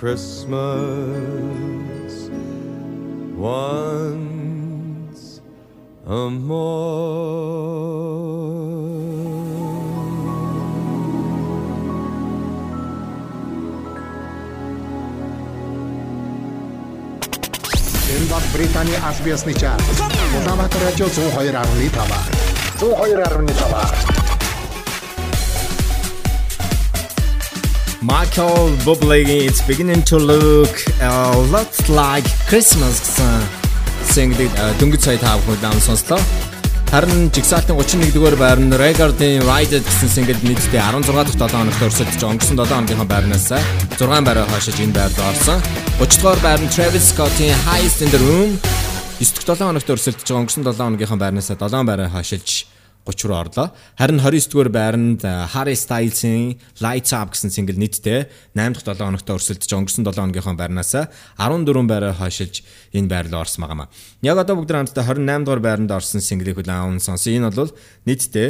Christmas 0.00 0.56
once 3.36 5.40
a 6.06 6.30
Энэ 18.08 18.26
бол 18.30 18.40
Британий 18.52 18.94
аль 19.04 19.14
биесны 19.24 19.52
чарт. 19.52 19.82
Улаанбаатар 20.44 20.82
радио 20.82 21.06
102.5. 21.06 21.90
102.5. 22.80 24.09
Michael 28.01 28.73
Bublé-гийн 28.83 29.45
It's 29.45 29.61
beginning 29.61 30.01
to 30.09 30.17
look 30.17 30.73
a 31.01 31.37
lot 31.53 31.69
like 31.85 32.25
Christmas 32.49 32.97
гэсэн 32.97 33.29
single 34.09 34.49
дөнгөж 34.81 35.05
сая 35.05 35.21
тав 35.21 35.37
хүлээн 35.45 35.77
сонслоо. 35.77 36.17
Харин 36.89 37.29
жигсаалтын 37.29 37.77
31 37.77 38.09
дугаар 38.09 38.35
байранд 38.41 38.73
Regarding 38.73 39.45
Ride 39.45 39.85
гэсэн 39.85 40.09
single 40.09 40.41
нийтдээ 40.41 40.81
16 40.81 41.13
дахь 41.13 41.37
7 41.37 41.53
хоногт 41.53 41.77
өрсөлдөж 41.77 42.25
өнгөрсөн 42.25 42.57
7 42.57 42.73
хоногийн 42.73 43.05
байрнаас 43.05 43.53
6 43.53 44.25
байраа 44.25 44.49
хойшиж 44.49 44.81
энэ 44.81 44.97
байранд 44.97 45.21
орсон. 45.21 45.61
30 46.01 46.25
дугаар 46.25 46.41
байранд 46.41 46.73
Travis 46.73 47.13
Scott-ийн 47.13 47.53
Highest 47.69 48.01
in 48.01 48.09
the 48.09 48.17
Room 48.17 48.57
9 49.21 49.45
дахь 49.45 49.61
7 49.61 49.69
хоногт 49.69 49.93
өрсөлдөж 49.93 50.25
өнгөрсөн 50.25 50.65
7 50.65 50.89
хоногийн 50.89 51.21
байрнаас 51.21 51.53
7 51.53 51.85
байраа 51.85 52.09
хойшилж 52.09 52.70
30 53.05 53.27
руу 53.27 53.37
орлоо. 53.41 53.67
Харин 53.97 54.19
29 54.19 54.51
дугаар 54.51 54.69
байранд 54.69 55.21
э, 55.25 55.47
Harry 55.53 55.73
Styles-ийн 55.73 56.61
Lights 56.77 57.11
Up 57.17 57.33
гэсэн 57.33 57.49
single 57.49 57.77
нийтдээ 57.81 58.29
8 58.53 58.77
дахь 58.77 58.85
7 58.85 59.01
хоногт 59.01 59.25
өрсөлдөж 59.25 59.71
өнгөрсөн 59.73 60.05
7 60.05 60.21
хоногийнхоо 60.21 60.53
байрнаас 60.53 60.93
14 61.41 61.89
байраа 61.89 62.13
хойшилж 62.13 62.61
энэ 62.93 63.09
байр 63.09 63.25
руу 63.33 63.41
орсон 63.41 63.65
байгаа 63.65 63.79
маа. 63.85 63.89
Яг 64.21 64.37
одоо 64.37 64.55
бүгд 64.61 64.69
хамтдаа 64.69 65.01
28 65.01 65.45
дугаар 65.45 65.61
байранд 65.65 65.91
орсон 65.91 66.21
single-ийг 66.21 66.61
хүлээн 66.61 66.77
аван 66.77 67.01
сонсон. 67.01 67.41
Энэ 67.41 67.49
бол 67.49 67.73
нийтдээ 68.05 68.49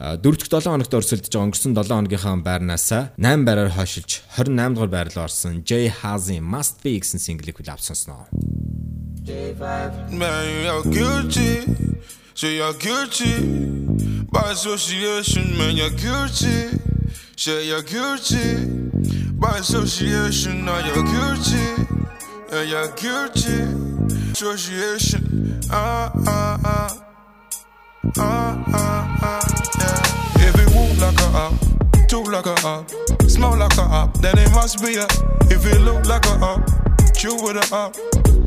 4 0.00 0.18
дахь 0.18 0.48
7 0.48 0.72
хоногт 0.72 0.96
өрсөлдөж 0.96 1.34
өнгөрсөн 1.36 1.76
7 1.76 1.92
хоногийнхаа 1.92 2.40
байрнаас 2.40 2.88
8 3.20 3.44
байраар 3.44 3.70
хойшилж 3.76 4.24
28 4.40 4.74
дугаар 4.74 4.88
байр 4.88 5.08
руу 5.12 5.28
орсон 5.28 5.62
Jay 5.68 5.92
Hazy 5.92 6.40
Must 6.40 6.80
Be 6.80 6.96
гэсэн 6.96 7.20
single-ийг 7.20 7.60
хүлээн 7.60 7.76
авсан 7.76 7.94
сноо. 7.94 8.26
Man, 10.10 10.44
you're 10.66 10.82
guilty. 10.90 11.62
Say 12.34 12.56
you're 12.56 12.72
guilty. 12.74 14.24
By 14.30 14.52
association, 14.52 15.56
man, 15.58 15.76
you're 15.76 15.90
guilty. 15.90 16.78
Say 17.36 17.66
you're 17.66 17.82
guilty. 17.82 18.64
By 19.32 19.58
association, 19.58 20.64
now 20.64 20.78
you're 20.78 21.04
guilty. 21.04 21.66
Yeah, 22.50 22.62
you're 22.62 22.88
guilty. 22.92 23.62
Association. 24.32 25.60
Ah, 25.70 26.10
ah, 26.26 26.60
ah. 26.64 27.04
Ah, 28.18 28.64
ah, 28.68 29.18
ah. 29.22 29.40
Yeah. 29.78 30.48
If 30.48 30.54
it 30.58 30.74
walk 30.74 30.98
like 31.00 31.20
a 31.20 31.36
up, 31.36 32.08
talk 32.08 32.28
like 32.32 32.46
a 32.46 32.66
up, 32.66 32.90
smell 33.28 33.56
like 33.56 33.76
a 33.76 33.82
up, 33.82 34.18
then 34.18 34.38
it 34.38 34.50
must 34.52 34.82
be 34.82 34.96
a. 34.96 35.06
If 35.50 35.66
it 35.66 35.80
look 35.82 36.06
like 36.06 36.26
a 36.26 36.34
up, 36.44 36.60
chew 37.14 37.34
with 37.42 37.56
a 37.56 37.74
up, 37.74 37.96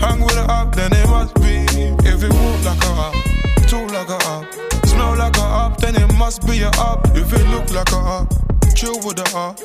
hang 0.02 0.22
with 0.22 0.38
a 0.38 0.46
up, 0.50 0.76
then 0.76 0.92
it 0.94 1.08
must 1.08 1.36
be. 1.36 1.66
If 2.08 2.24
it 2.24 2.34
walk 2.34 2.66
like 2.66 2.84
a 2.84 2.92
up, 2.94 3.35
like 3.84 4.10
a 4.10 4.18
up, 4.28 4.54
smell 4.86 5.16
like 5.18 5.38
a 5.38 5.42
up, 5.42 5.78
then 5.78 5.96
it 5.96 6.14
must 6.18 6.46
be 6.48 6.62
a 6.62 6.70
up. 6.80 7.08
If 7.16 7.34
it 7.34 7.48
look 7.50 7.72
like 7.72 7.92
a 7.92 7.98
up, 7.98 8.34
chill 8.76 8.98
with 9.06 9.20
a 9.20 9.38
up, 9.38 9.60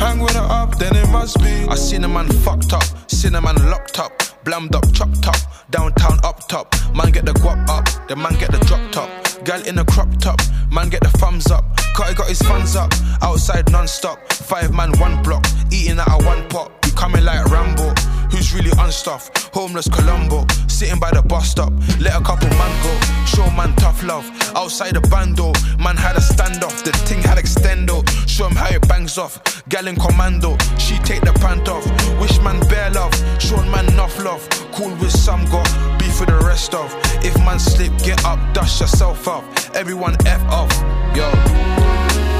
hang 0.00 0.18
with 0.18 0.34
a 0.36 0.42
up, 0.42 0.78
then 0.78 0.94
it 0.96 1.08
must 1.10 1.38
be. 1.38 1.66
I 1.68 1.74
seen 1.74 2.04
a 2.04 2.08
man 2.08 2.28
fucked 2.28 2.72
up, 2.72 2.84
seen 3.10 3.34
a 3.34 3.40
man 3.40 3.56
locked 3.70 3.98
up, 3.98 4.12
blammed 4.44 4.74
up, 4.74 4.84
chopped 4.92 5.26
up, 5.26 5.36
downtown 5.70 6.18
up 6.24 6.46
top. 6.48 6.74
Man 6.94 7.10
get 7.10 7.24
the 7.24 7.32
guap 7.32 7.68
up, 7.68 7.86
the 8.08 8.16
man 8.16 8.34
get 8.38 8.50
the 8.52 8.58
drop 8.66 8.80
top. 8.92 9.10
Gal 9.44 9.62
in 9.66 9.78
a 9.78 9.84
crop 9.84 10.08
top, 10.18 10.40
man 10.70 10.88
get 10.88 11.02
the 11.02 11.10
thumbs 11.18 11.50
up. 11.50 11.64
Cutty 11.94 12.14
got 12.14 12.28
his 12.28 12.42
funds 12.42 12.76
up, 12.76 12.92
outside 13.22 13.70
non-stop. 13.70 14.18
Five 14.32 14.72
man, 14.72 14.92
one 14.98 15.22
block, 15.22 15.46
eating 15.70 15.98
out 15.98 16.08
of 16.08 16.26
one 16.26 16.48
pot. 16.48 16.83
Coming 16.94 17.24
like 17.24 17.44
Rambo, 17.46 17.92
who's 18.30 18.54
really 18.54 18.70
unstuffed? 18.78 19.54
Homeless 19.54 19.88
Colombo, 19.88 20.46
sitting 20.68 20.98
by 20.98 21.10
the 21.10 21.22
bus 21.22 21.50
stop. 21.50 21.72
Let 22.00 22.18
a 22.18 22.24
couple 22.24 22.48
man 22.50 22.72
go, 22.82 22.92
show 23.26 23.50
man 23.50 23.74
tough 23.76 24.02
love. 24.02 24.24
Outside 24.56 24.94
the 24.94 25.00
bando, 25.08 25.52
man 25.78 25.96
had 25.96 26.16
a 26.16 26.20
standoff. 26.20 26.82
The 26.84 26.92
thing 27.06 27.20
had 27.20 27.38
extendo, 27.38 28.06
show 28.28 28.46
him 28.46 28.56
how 28.56 28.68
it 28.68 28.88
bangs 28.88 29.18
off. 29.18 29.62
Gal 29.68 29.86
in 29.86 29.96
commando, 29.96 30.56
she 30.78 30.96
take 30.98 31.20
the 31.22 31.32
pant 31.34 31.68
off. 31.68 31.84
Wish 32.20 32.40
man 32.40 32.60
bare 32.68 32.90
love, 32.90 33.14
show 33.40 33.62
man 33.64 33.86
enough 33.92 34.18
love. 34.22 34.48
Cool 34.72 34.94
with 34.96 35.12
some, 35.12 35.44
got 35.46 35.68
beef 35.98 36.18
with 36.20 36.28
the 36.28 36.40
rest 36.46 36.74
of. 36.74 36.90
If 37.24 37.36
man 37.38 37.58
slip, 37.58 37.92
get 37.98 38.24
up, 38.24 38.38
dust 38.54 38.80
yourself 38.80 39.28
up. 39.28 39.44
Everyone 39.74 40.16
F 40.26 40.42
off, 40.50 40.72
yo. 41.14 41.28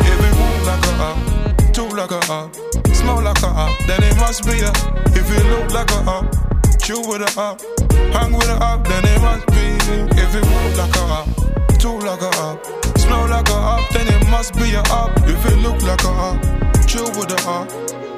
It 0.06 0.34
walk 0.38 0.66
like 0.66 0.86
a 0.86 0.92
uh, 1.02 1.10
up, 1.10 1.72
talk 1.72 1.92
like 1.92 2.10
a 2.10 2.32
up, 2.32 2.63
smell 3.04 3.22
like 3.22 3.42
a 3.42 3.48
up, 3.48 3.78
then 3.86 4.02
it 4.02 4.16
must 4.16 4.44
be 4.44 4.60
a. 4.60 4.72
If 5.12 5.28
it 5.36 5.44
look 5.52 5.68
like 5.72 5.90
a 5.92 6.00
up, 6.16 6.26
chew 6.80 7.00
with 7.08 7.20
a 7.20 7.30
up, 7.38 7.60
hang 8.16 8.32
with 8.32 8.48
a 8.48 8.56
up, 8.56 8.86
then 8.88 9.04
it 9.04 9.20
must 9.20 9.46
be. 9.54 9.66
If 10.22 10.34
it 10.38 10.44
walk 10.52 10.72
like 10.80 10.96
a 10.96 11.04
up, 11.18 11.28
talk 11.78 12.02
like 12.02 12.22
a 12.22 12.32
up, 12.48 12.58
smell 12.98 13.28
like 13.28 13.48
a 13.48 13.58
up, 13.74 13.84
then 13.92 14.06
it 14.08 14.28
must 14.30 14.54
be 14.54 14.74
a 14.74 14.82
up. 15.00 15.12
If 15.32 15.44
it 15.50 15.58
look 15.66 15.80
like 15.82 16.04
a 16.04 16.12
up, 16.28 16.38
chill 16.86 17.10
with 17.18 17.36
a 17.36 17.40
up, 17.48 17.68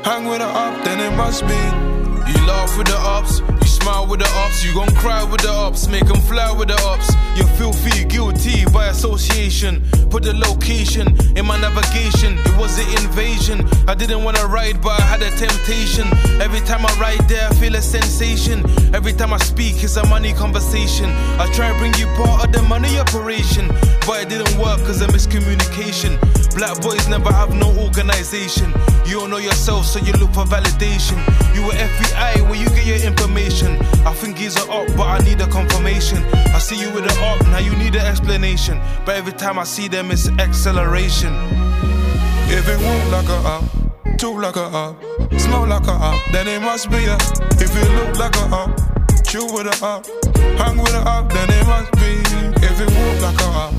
hang 0.05 0.27
with 0.27 0.41
a 0.41 0.51
up, 0.65 0.85
then 0.85 1.01
it 1.01 1.15
must 1.17 1.43
be. 1.47 1.61
You 2.31 2.39
laugh 2.47 2.77
with 2.79 2.87
the 2.87 2.99
you 2.99 3.56
smile 3.87 4.07
with 4.09 4.19
the 4.19 4.29
ups, 4.43 4.65
you 4.65 4.75
gon' 4.75 4.93
cry 4.97 5.23
with 5.23 5.43
the 5.43 5.53
ups, 5.53 5.87
make 5.87 6.07
them 6.07 6.21
fly 6.23 6.51
with 6.51 6.67
the 6.67 6.79
ups. 6.91 7.09
You're 7.37 7.47
filthy, 7.55 8.05
guilty 8.05 8.65
by 8.73 8.89
association. 8.89 9.81
Put 10.11 10.25
the 10.25 10.35
location 10.35 11.07
in 11.37 11.47
my 11.47 11.57
navigation, 11.61 12.37
it 12.37 12.57
was 12.59 12.79
an 12.83 12.89
invasion. 13.05 13.59
I 13.87 13.95
didn't 13.95 14.25
wanna 14.25 14.45
ride, 14.47 14.83
but 14.83 14.99
I 15.01 15.05
had 15.13 15.23
a 15.23 15.31
temptation. 15.31 16.07
Every 16.43 16.63
time 16.67 16.85
I 16.85 16.93
ride 16.99 17.29
there, 17.29 17.47
I 17.49 17.55
feel 17.55 17.77
a 17.77 17.83
sensation. 17.83 18.59
Every 18.93 19.13
time 19.13 19.33
I 19.33 19.39
speak, 19.39 19.75
it's 19.85 19.97
a 19.97 20.07
money 20.09 20.33
conversation. 20.33 21.09
I 21.39 21.47
try 21.55 21.71
to 21.71 21.79
bring 21.79 21.95
you 21.95 22.07
part 22.19 22.45
of 22.45 22.51
the 22.53 22.63
money 22.63 22.99
operation, 22.99 23.69
but 24.07 24.17
it 24.23 24.29
didn't 24.29 24.59
work 24.59 24.81
cause 24.87 25.01
of 25.01 25.11
miscommunication. 25.11 26.19
Black 26.57 26.81
boys 26.81 27.07
never 27.07 27.31
have 27.31 27.55
no 27.55 27.69
organization. 27.87 28.73
You 29.05 29.21
don't 29.21 29.31
know 29.31 29.37
yourself, 29.37 29.85
so 29.85 29.99
you 30.01 30.13
look 30.15 30.33
for 30.33 30.45
validation. 30.45 31.19
You 31.55 31.63
were 31.67 31.75
FBI, 31.75 32.41
where 32.49 32.57
you 32.57 32.69
get 32.71 32.87
your 32.87 33.03
information. 33.07 33.76
I 34.07 34.13
think 34.15 34.39
he's 34.39 34.57
a 34.57 34.69
op, 34.71 34.87
but 34.97 35.07
I 35.07 35.19
need 35.19 35.41
a 35.41 35.47
confirmation. 35.47 36.19
I 36.55 36.59
see 36.59 36.79
you 36.81 36.91
with 36.93 37.05
an 37.05 37.19
op, 37.23 37.41
now 37.49 37.59
you 37.59 37.75
need 37.77 37.95
an 37.95 38.07
explanation. 38.07 38.81
But 39.05 39.17
every 39.17 39.33
time 39.33 39.59
I 39.59 39.65
see 39.65 39.89
them, 39.89 40.11
it's 40.11 40.29
acceleration. 40.39 41.33
If 42.49 42.69
it 42.69 42.79
walk 42.79 43.11
like 43.11 43.29
a 43.29 43.41
up, 43.49 43.65
talk 44.19 44.41
like 44.41 44.57
a 44.57 44.67
up, 44.67 44.97
smell 45.39 45.67
like 45.67 45.87
a 45.87 45.93
up, 45.93 46.21
then 46.33 46.47
it 46.49 46.61
must 46.63 46.91
be 46.91 47.05
a. 47.07 47.17
If 47.59 47.75
it 47.75 47.91
look 47.97 48.17
like 48.19 48.37
a 48.37 48.47
up, 48.55 48.71
chill 49.25 49.53
with 49.53 49.67
a 49.67 49.85
up, 49.85 50.07
hang 50.59 50.79
with 50.79 50.95
a 50.95 51.01
up, 51.01 51.33
then 51.33 51.51
it 51.51 51.67
must 51.67 51.93
be. 51.93 52.23
If 52.65 52.81
it 52.81 52.91
walk 52.91 53.21
like 53.23 53.41
a 53.41 53.49
up, 53.65 53.75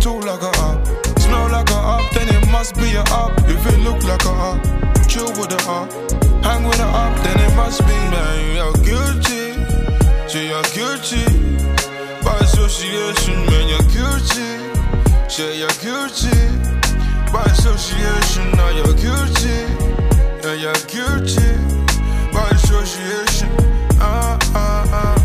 talk 0.00 0.24
like 0.24 0.42
a 0.42 0.52
up, 0.62 0.86
smell 1.18 1.50
like 1.50 1.70
a 1.70 1.74
up, 1.74 2.12
then 2.12 2.28
it 2.28 2.48
must 2.50 2.74
be 2.76 2.94
a 2.94 3.02
up. 3.10 3.32
If 3.48 3.66
it 3.66 3.78
look 3.80 4.02
like 4.04 4.24
a 4.24 4.30
up, 4.30 4.91
chill 5.12 5.28
with 5.36 5.52
a 5.52 5.60
up, 5.68 5.92
hang 6.42 6.64
with 6.64 6.80
a 6.80 6.88
up, 6.88 7.14
then 7.22 7.38
it 7.44 7.54
must 7.54 7.80
be. 7.86 7.98
Man, 8.12 8.56
you're 8.56 8.78
guilty, 8.80 9.52
say 10.26 10.48
you're 10.48 10.68
guilty. 10.72 11.26
By 12.24 12.38
association, 12.40 13.36
man, 13.50 13.68
you're 13.68 13.88
guilty. 13.92 14.48
Say 15.28 15.58
you're 15.58 15.78
guilty. 15.84 16.40
By 17.30 17.44
association, 17.44 18.52
now 18.56 18.70
you're 18.70 18.96
guilty. 19.04 19.58
Yeah, 20.44 20.56
you're 20.64 20.82
guilty. 20.88 21.50
By 22.32 22.48
association. 22.56 23.50
Ah, 24.00 24.38
ah, 24.54 25.00
ah. 25.02 25.16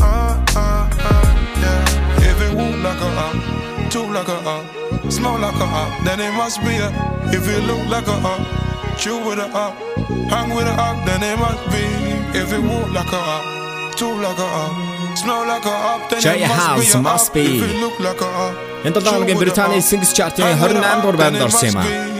Ah, 0.00 0.44
ah, 0.56 0.90
ah. 1.12 1.26
Yeah. 1.62 2.30
If 2.30 2.40
it 2.42 2.52
walk 2.56 2.76
like 2.82 3.00
a 3.00 3.10
up, 3.26 3.55
talk 3.96 4.10
like 4.18 4.28
a 4.28 4.38
up, 4.54 4.64
smell 5.10 5.38
like 5.44 5.60
a 5.64 5.66
up, 5.82 5.90
then 6.04 6.18
it 6.20 6.32
must 6.40 6.58
be 6.64 6.74
a. 6.86 6.88
If 7.36 7.44
it 7.54 7.62
look 7.68 7.84
like 7.94 8.08
a 8.14 8.16
up, 8.32 8.42
chill 9.00 9.18
with 9.26 9.38
a 9.38 9.48
up, 9.64 9.74
hang 10.32 10.50
with 10.56 10.68
a 10.72 10.74
up, 10.86 10.96
then 11.06 11.22
it 11.30 11.36
must 11.44 11.64
be. 11.72 11.84
If 12.40 12.52
it 12.56 12.62
walk 12.68 12.88
like 12.98 13.12
a 13.18 13.22
up, 13.36 13.44
talk 13.98 14.16
like 14.26 14.40
a 14.46 14.48
up, 14.64 14.74
smell 15.20 15.42
like 15.52 15.64
a 15.64 15.76
up, 15.92 16.00
then 16.10 16.20
Jay 16.20 16.42
it 16.42 16.48
must 16.48 16.60
House 16.60 16.84
be 16.92 16.98
a 16.98 17.02
must 17.08 17.28
up. 17.28 17.34
be. 17.34 17.44
If 17.56 17.62
it 17.70 17.76
look 17.84 17.96
like 18.06 18.20
a 18.20 18.30
up, 18.46 18.54
Энэ 18.86 18.92
7 18.94 19.10
хоногийн 19.12 19.38
Британий 19.42 19.80
Singles 19.90 20.12
Chart-ийн 20.18 20.46
28 20.60 21.00
дугаар 21.02 21.16
байранд 21.22 21.42
орсон 21.48 21.68
юм 21.70 21.78
аа. 21.78 22.15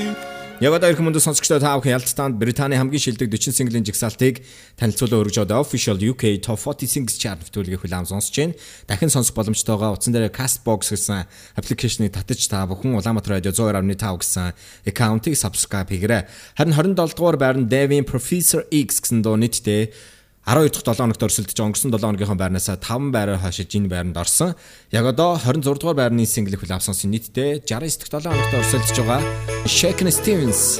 Яг 0.56 0.72
одоо 0.72 0.88
ирэх 0.88 1.04
мөндө 1.04 1.20
сонсогчдод 1.20 1.60
та 1.60 1.76
бүхэн 1.76 2.00
ялцтаанд 2.00 2.40
Британий 2.40 2.80
хамгийн 2.80 2.96
шилдэг 2.96 3.28
40 3.28 3.52
синглийн 3.60 3.84
жигсаалтыг 3.84 4.40
танилцуулан 4.80 5.28
өргөж 5.28 5.44
одоо 5.44 5.60
Official 5.60 6.00
UK 6.00 6.40
Top 6.40 6.56
40 6.56 6.88
Singles 6.88 7.20
Chart 7.20 7.36
нэвтрүүлгийг 7.44 7.84
хүлээн 7.84 8.08
сонсож 8.08 8.32
байна. 8.32 8.56
Дахин 8.88 9.12
сонсох 9.12 9.36
боломжтойгоо 9.36 9.92
утсан 9.92 10.16
дээр 10.16 10.32
Castbox 10.32 10.96
гэсэн 10.96 11.28
аппликейшнийг 11.60 12.16
татаж 12.16 12.40
та 12.48 12.64
бүхэн 12.64 12.96
Улаанбаатар 12.96 13.36
радио 13.36 13.52
102.5 13.52 14.00
гэсэн 14.00 14.56
аккаунтыг 14.88 15.36
subscribe 15.36 15.92
хийгээрэй. 15.92 16.24
Харин 16.56 16.72
27 16.72 17.20
дугаар 17.20 17.36
байранд 17.36 17.68
Devin 17.68 18.08
Professor 18.08 18.64
X 18.72 19.04
гэсэн 19.04 19.20
дуу 19.20 19.36
нийтдээ 19.36 20.15
12 20.46 20.70
дахь 20.70 20.94
7 20.94 21.02
хоногт 21.02 21.24
өрсөлдөж 21.26 21.58
өнгөрсөн 21.58 21.90
7 21.90 22.06
хоногийнхоо 22.06 22.38
байрнаас 22.38 22.70
5 22.70 23.10
байраар 23.10 23.42
хашиж 23.42 23.74
энэ 23.74 23.90
байранд 23.90 24.14
орсон. 24.14 24.54
Яг 24.94 25.10
одоо 25.10 25.34
26 25.42 25.82
дугаар 25.82 25.98
байрны 26.06 26.22
синглийг 26.22 26.62
хүлээн 26.62 26.78
авсан 26.78 26.94
нийтдээ 26.94 27.66
69 27.66 28.06
дахь 28.06 28.22
7 28.22 28.30
хоногт 28.30 28.54
өрсөлдөж 28.54 28.94
байгаа 28.94 29.20
Shakin 29.66 30.06
Stevens 30.14 30.78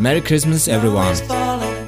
Merry 0.00 0.24
Christmas 0.24 0.64
everyone. 0.64 1.83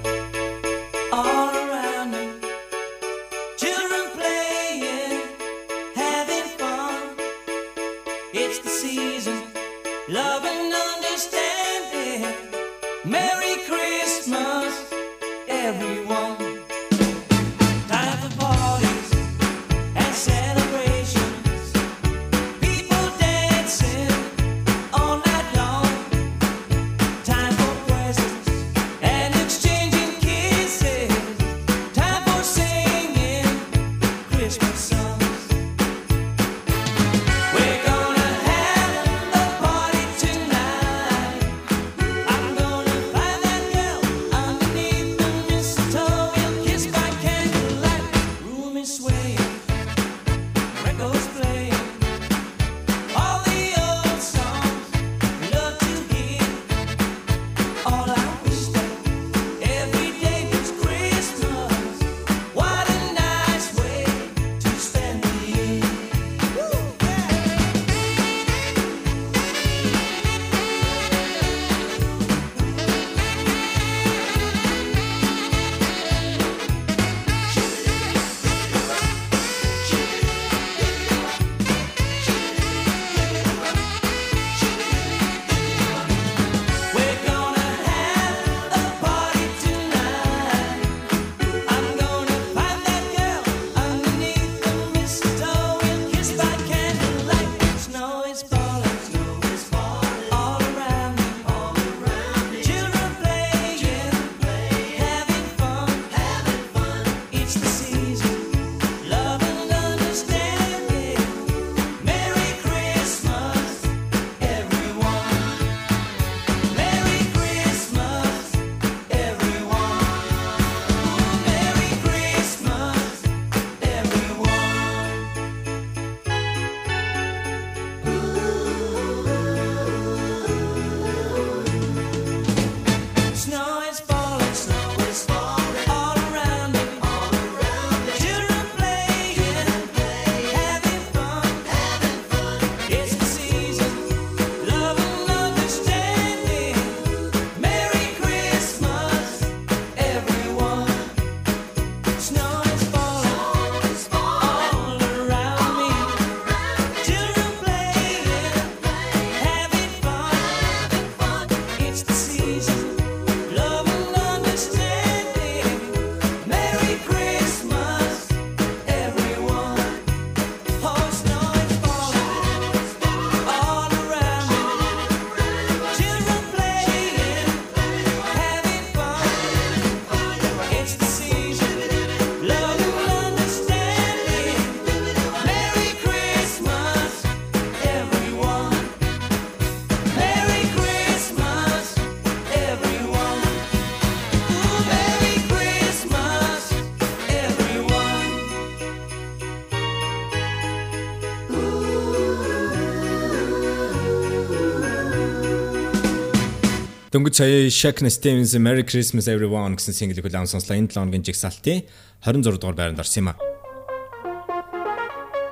Дөнгөж 207.16 207.32
сая 207.32 207.70
Shaq 207.72 208.04
Stevens 208.12 208.52
Merry 208.60 208.84
Christmas 208.84 209.24
Everyone 209.24 209.72
гэсэн 209.72 209.96
single-ийг 209.96 210.28
улаан 210.28 210.44
сонслоо. 210.44 210.76
Энэ 210.76 210.92
7 210.92 211.00
хоногийн 211.00 211.24
жигсаалтын 211.24 211.88
26 212.20 212.60
дугаар 212.60 212.76
байранд 212.76 213.00
орсон 213.00 213.20
юм 213.24 213.28
а. 213.32 213.40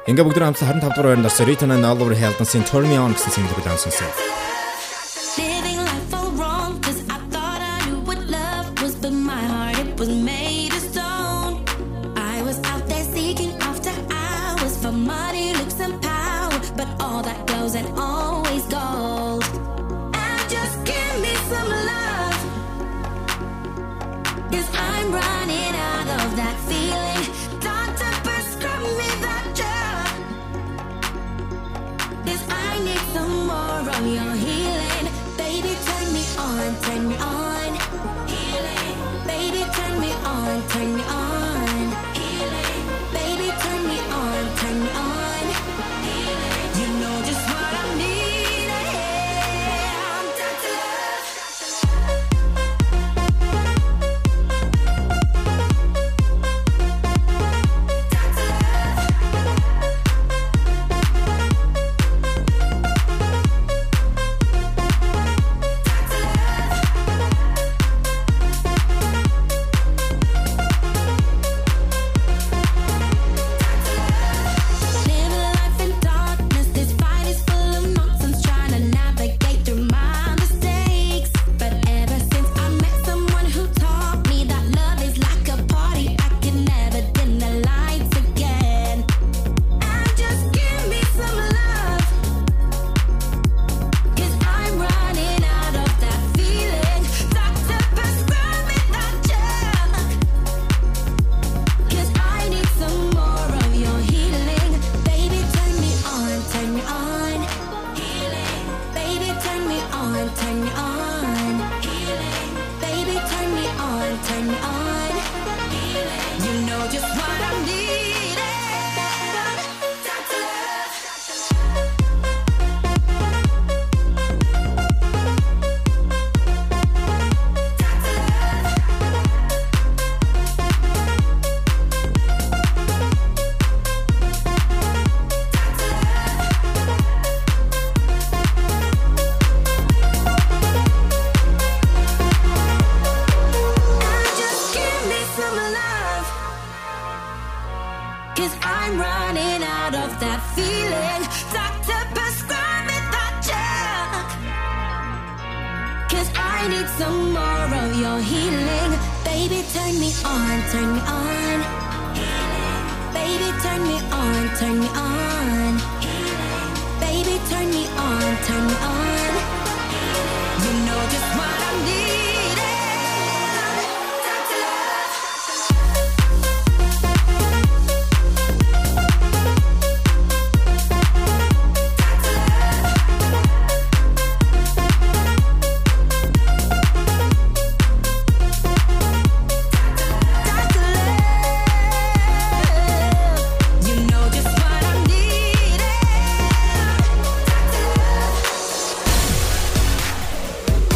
Ингээ 0.05 0.29
бүгд 0.29 0.45
хамтдаа 0.45 0.77
25 0.77 0.93
дугаар 0.93 1.09
байранд 1.09 1.25
орсон 1.25 1.49
Rita 1.49 1.65
and 1.65 1.89
Oliver 1.89 2.13
Heldens-ийн 2.13 2.69
Turn 2.69 2.85
Me 2.85 3.01
On 3.01 3.17
гэсэн 3.17 3.33
single-ийг 3.33 3.65
улаан 3.65 3.81
сонслоо. 3.81 4.44
Turn 36.95 37.09
me 37.09 37.17
on. 37.17 37.75
Healing. 38.29 39.27
Baby, 39.27 39.65
turn 39.73 40.01
me 40.01 40.13
on, 40.13 40.69
turn 40.69 40.95
me 40.95 41.03
on. 41.03 41.24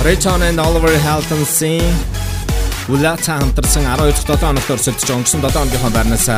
Rayton 0.08 0.40
and 0.40 0.58
Oliver 0.58 0.96
Heldens-ийн 1.06 1.84
Улаца 2.88 3.32
хамтарсан 3.38 3.84
12 3.84 4.24
дахь 4.24 4.40
7 4.40 4.40
хоногт 4.40 4.70
өрсөлдөж 4.72 5.10
өнгөрсөн 5.12 5.42
7 5.44 5.52
хоногийнхоо 5.52 5.90
байрнаас 5.92 6.28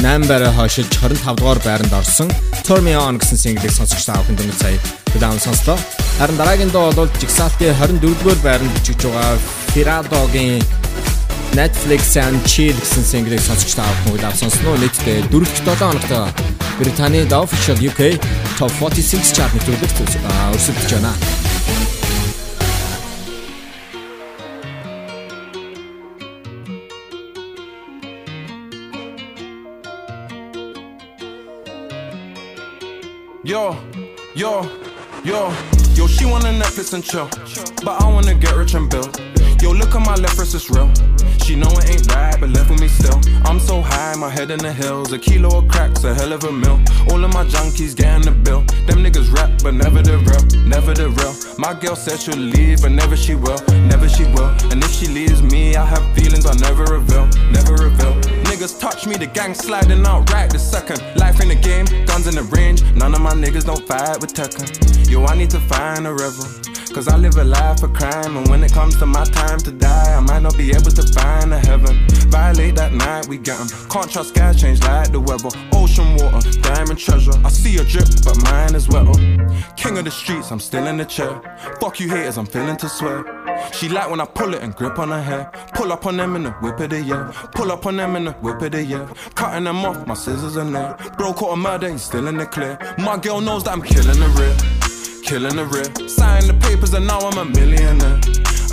8 0.00 0.24
байраа 0.30 0.52
хойшилж 0.56 0.88
25 0.96 1.36
дугаар 1.36 1.60
байранд 1.60 1.92
орсон 1.92 2.32
Turn 2.64 2.80
Me 2.80 2.96
On 2.96 3.20
гэсэн 3.20 3.36
single-ийг 3.36 3.76
сонсогч 3.76 4.08
та 4.08 4.16
бүхэн 4.16 4.40
дөнгөж 4.40 4.56
сая 4.56 4.80
удаан 5.12 5.36
сонслоо. 5.36 5.76
Харин 6.16 6.40
дараагийн 6.40 6.72
дуу 6.72 6.88
бол 6.96 7.12
жигсаалтын 7.20 7.76
24 7.76 8.00
дугаар 8.00 8.40
байранд 8.46 8.72
бичиж 8.72 9.04
байгаа 9.04 9.36
Firadoгийн 9.76 10.64
Netflix 11.60 12.16
and 12.16 12.40
Chill 12.48 12.72
гэсэн 12.80 13.04
single-ийг 13.04 13.44
сонсогч 13.44 13.76
та 13.76 13.84
бүхэн 13.84 14.16
удаан 14.16 14.36
сонсноо. 14.40 14.80
Нийтдээ 14.80 15.28
4 15.28 15.44
дахь 15.68 15.76
7 15.76 15.92
хоногт 15.92 16.12
Британий 16.80 17.28
The 17.28 17.36
Official 17.44 17.76
UK 17.84 18.16
Top 18.56 18.72
46 18.80 19.36
chart 19.36 19.52
нэвтрүүлэгт 19.52 19.96
өрсөлдөж 20.56 20.88
байна. 20.96 21.39
Yo, 34.40 34.62
yo, 35.22 35.52
yo, 35.94 36.06
she 36.06 36.24
wanna 36.24 36.48
Netflix 36.48 36.94
and 36.94 37.04
chill. 37.04 37.28
But 37.84 38.00
I 38.00 38.10
wanna 38.10 38.34
get 38.34 38.56
rich 38.56 38.72
and 38.72 38.88
build. 38.88 39.09
My 40.10 40.16
left 40.16 40.40
wrist, 40.40 40.56
it's 40.56 40.68
real. 40.68 40.90
She 41.38 41.54
know 41.54 41.70
it 41.70 41.88
ain't 41.88 42.12
right, 42.12 42.34
but 42.40 42.50
left 42.50 42.68
with 42.68 42.80
me 42.80 42.88
still. 42.88 43.20
I'm 43.44 43.60
so 43.60 43.80
high, 43.80 44.16
my 44.16 44.28
head 44.28 44.50
in 44.50 44.58
the 44.58 44.72
hills. 44.72 45.12
A 45.12 45.18
kilo 45.20 45.58
of 45.58 45.68
cracks, 45.68 46.02
a 46.02 46.12
hell 46.12 46.32
of 46.32 46.42
a 46.42 46.50
meal. 46.50 46.82
All 47.12 47.22
of 47.22 47.32
my 47.32 47.44
junkies 47.44 47.94
getting 47.94 48.22
the 48.22 48.32
bill. 48.32 48.62
Them 48.88 49.04
niggas 49.04 49.32
rap, 49.32 49.62
but 49.62 49.74
never 49.74 50.02
the 50.02 50.18
real, 50.18 50.66
never 50.66 50.94
the 50.94 51.10
real. 51.10 51.32
My 51.58 51.74
girl 51.78 51.94
said 51.94 52.18
she'll 52.18 52.36
leave, 52.36 52.82
but 52.82 52.90
never 52.90 53.16
she 53.16 53.36
will, 53.36 53.62
never 53.86 54.08
she 54.08 54.24
will. 54.34 54.50
And 54.72 54.82
if 54.82 54.90
she 54.90 55.06
leaves 55.06 55.42
me, 55.42 55.76
I 55.76 55.86
have 55.86 56.02
feelings 56.16 56.44
I 56.44 56.54
never 56.54 56.82
reveal, 56.86 57.26
never 57.52 57.74
reveal. 57.74 58.14
Niggas 58.50 58.80
touch 58.80 59.06
me, 59.06 59.14
the 59.14 59.26
gang 59.26 59.54
sliding 59.54 60.04
out 60.04 60.28
right 60.32 60.50
this 60.50 60.68
second. 60.68 61.00
Life 61.14 61.40
in 61.40 61.46
the 61.46 61.54
game, 61.54 61.86
guns 62.06 62.26
in 62.26 62.34
the 62.34 62.42
range. 62.50 62.82
None 62.96 63.14
of 63.14 63.20
my 63.20 63.34
niggas 63.34 63.64
don't 63.64 63.86
fight 63.86 64.20
with 64.20 64.34
Tekken. 64.34 64.66
Yo, 65.08 65.24
I 65.26 65.36
need 65.36 65.50
to 65.50 65.60
find 65.60 66.04
a 66.04 66.12
rebel. 66.12 66.69
Cause 66.92 67.06
I 67.06 67.16
live 67.16 67.36
a 67.36 67.44
life 67.44 67.82
of 67.82 67.92
crime, 67.92 68.36
and 68.36 68.48
when 68.48 68.64
it 68.64 68.72
comes 68.72 68.96
to 68.98 69.06
my 69.06 69.24
time 69.24 69.58
to 69.60 69.70
die, 69.70 70.16
I 70.16 70.20
might 70.20 70.42
not 70.42 70.58
be 70.58 70.70
able 70.70 70.90
to 70.90 71.02
find 71.14 71.54
a 71.54 71.58
heaven. 71.58 72.06
Violate 72.28 72.74
that 72.76 72.92
night, 72.92 73.28
we 73.28 73.38
get 73.38 73.60
'em. 73.60 73.68
Can't 73.88 74.10
trust 74.10 74.34
guys, 74.34 74.60
change 74.60 74.82
like 74.82 75.12
the 75.12 75.20
weather. 75.20 75.50
Ocean 75.72 76.16
water, 76.16 76.50
diamond 76.60 76.98
treasure. 76.98 77.32
I 77.44 77.48
see 77.48 77.78
a 77.78 77.84
drip, 77.84 78.08
but 78.24 78.36
mine 78.42 78.74
is 78.74 78.88
wetter. 78.88 79.18
King 79.76 79.98
of 79.98 80.04
the 80.04 80.10
streets, 80.10 80.50
I'm 80.50 80.60
still 80.60 80.86
in 80.88 80.96
the 80.98 81.04
chair. 81.04 81.40
Fuck 81.80 82.00
you 82.00 82.08
haters, 82.10 82.36
I'm 82.36 82.46
feeling 82.46 82.76
to 82.78 82.88
swear. 82.88 83.24
She 83.72 83.88
like 83.88 84.10
when 84.10 84.20
I 84.20 84.26
pull 84.26 84.52
it 84.54 84.62
and 84.62 84.74
grip 84.74 84.98
on 84.98 85.10
her 85.10 85.22
hair. 85.22 85.50
Pull 85.74 85.92
up 85.92 86.06
on 86.06 86.16
them 86.16 86.34
in 86.36 86.42
the 86.42 86.50
whip 86.60 86.80
of 86.80 86.90
the 86.90 87.00
year. 87.00 87.30
Pull 87.54 87.70
up 87.70 87.86
on 87.86 87.96
them 87.96 88.16
in 88.16 88.24
the 88.24 88.32
whip 88.32 88.60
of 88.62 88.72
the 88.72 88.84
year. 88.84 89.06
Cutting 89.36 89.64
them 89.64 89.84
off, 89.84 90.06
my 90.06 90.14
scissors 90.14 90.56
are 90.56 90.64
there. 90.64 90.96
Bro 91.16 91.34
caught 91.34 91.54
a 91.54 91.56
murder, 91.56 91.88
he's 91.88 92.02
still 92.02 92.26
in 92.26 92.36
the 92.36 92.46
clear. 92.46 92.78
My 92.98 93.16
girl 93.16 93.40
knows 93.40 93.62
that 93.64 93.72
I'm 93.72 93.82
killing 93.82 94.18
the 94.18 94.28
real. 94.40 94.79
Killing 95.30 95.54
the 95.54 95.64
real. 95.64 96.08
Sign 96.08 96.44
the 96.48 96.54
papers 96.54 96.92
and 96.92 97.06
now 97.06 97.20
I'm 97.20 97.38
a 97.38 97.44
millionaire. 97.44 98.18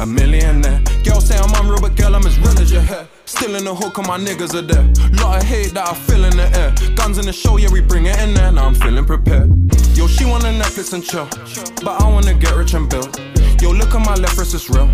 A 0.01 0.05
millionaire. 0.07 0.81
Girl 1.03 1.21
say 1.21 1.37
I'm 1.37 1.53
unreal, 1.61 1.79
but 1.79 1.95
girl, 1.95 2.15
I'm 2.15 2.25
as 2.25 2.35
real 2.39 2.57
as 2.59 2.71
your 2.71 2.81
hair. 2.81 3.07
Still 3.25 3.53
in 3.53 3.63
the 3.63 3.75
hook, 3.75 3.99
and 3.99 4.07
my 4.07 4.17
niggas 4.17 4.55
are 4.55 4.63
there. 4.63 4.81
Lot 5.21 5.43
of 5.43 5.47
hate 5.47 5.75
that 5.75 5.87
I 5.87 5.93
feel 5.93 6.25
in 6.25 6.35
the 6.35 6.49
air. 6.57 6.73
Guns 6.95 7.19
in 7.19 7.25
the 7.25 7.31
show, 7.31 7.57
yeah, 7.57 7.69
we 7.71 7.81
bring 7.81 8.07
it 8.07 8.17
in 8.17 8.33
there. 8.33 8.51
Now 8.51 8.65
I'm 8.65 8.73
feeling 8.73 9.05
prepared. 9.05 9.51
Yo, 9.97 10.05
she 10.05 10.25
wanna 10.25 10.49
Netflix 10.49 10.93
and 10.93 11.03
chill. 11.03 11.27
But 11.83 11.99
I 11.99 12.07
wanna 12.07 12.35
get 12.35 12.55
rich 12.55 12.75
and 12.75 12.87
build. 12.87 13.19
Yo, 13.59 13.71
look 13.71 13.95
at 13.95 14.05
my 14.05 14.13
left 14.13 14.37
wrist, 14.37 14.53
it's 14.53 14.69
real. 14.69 14.87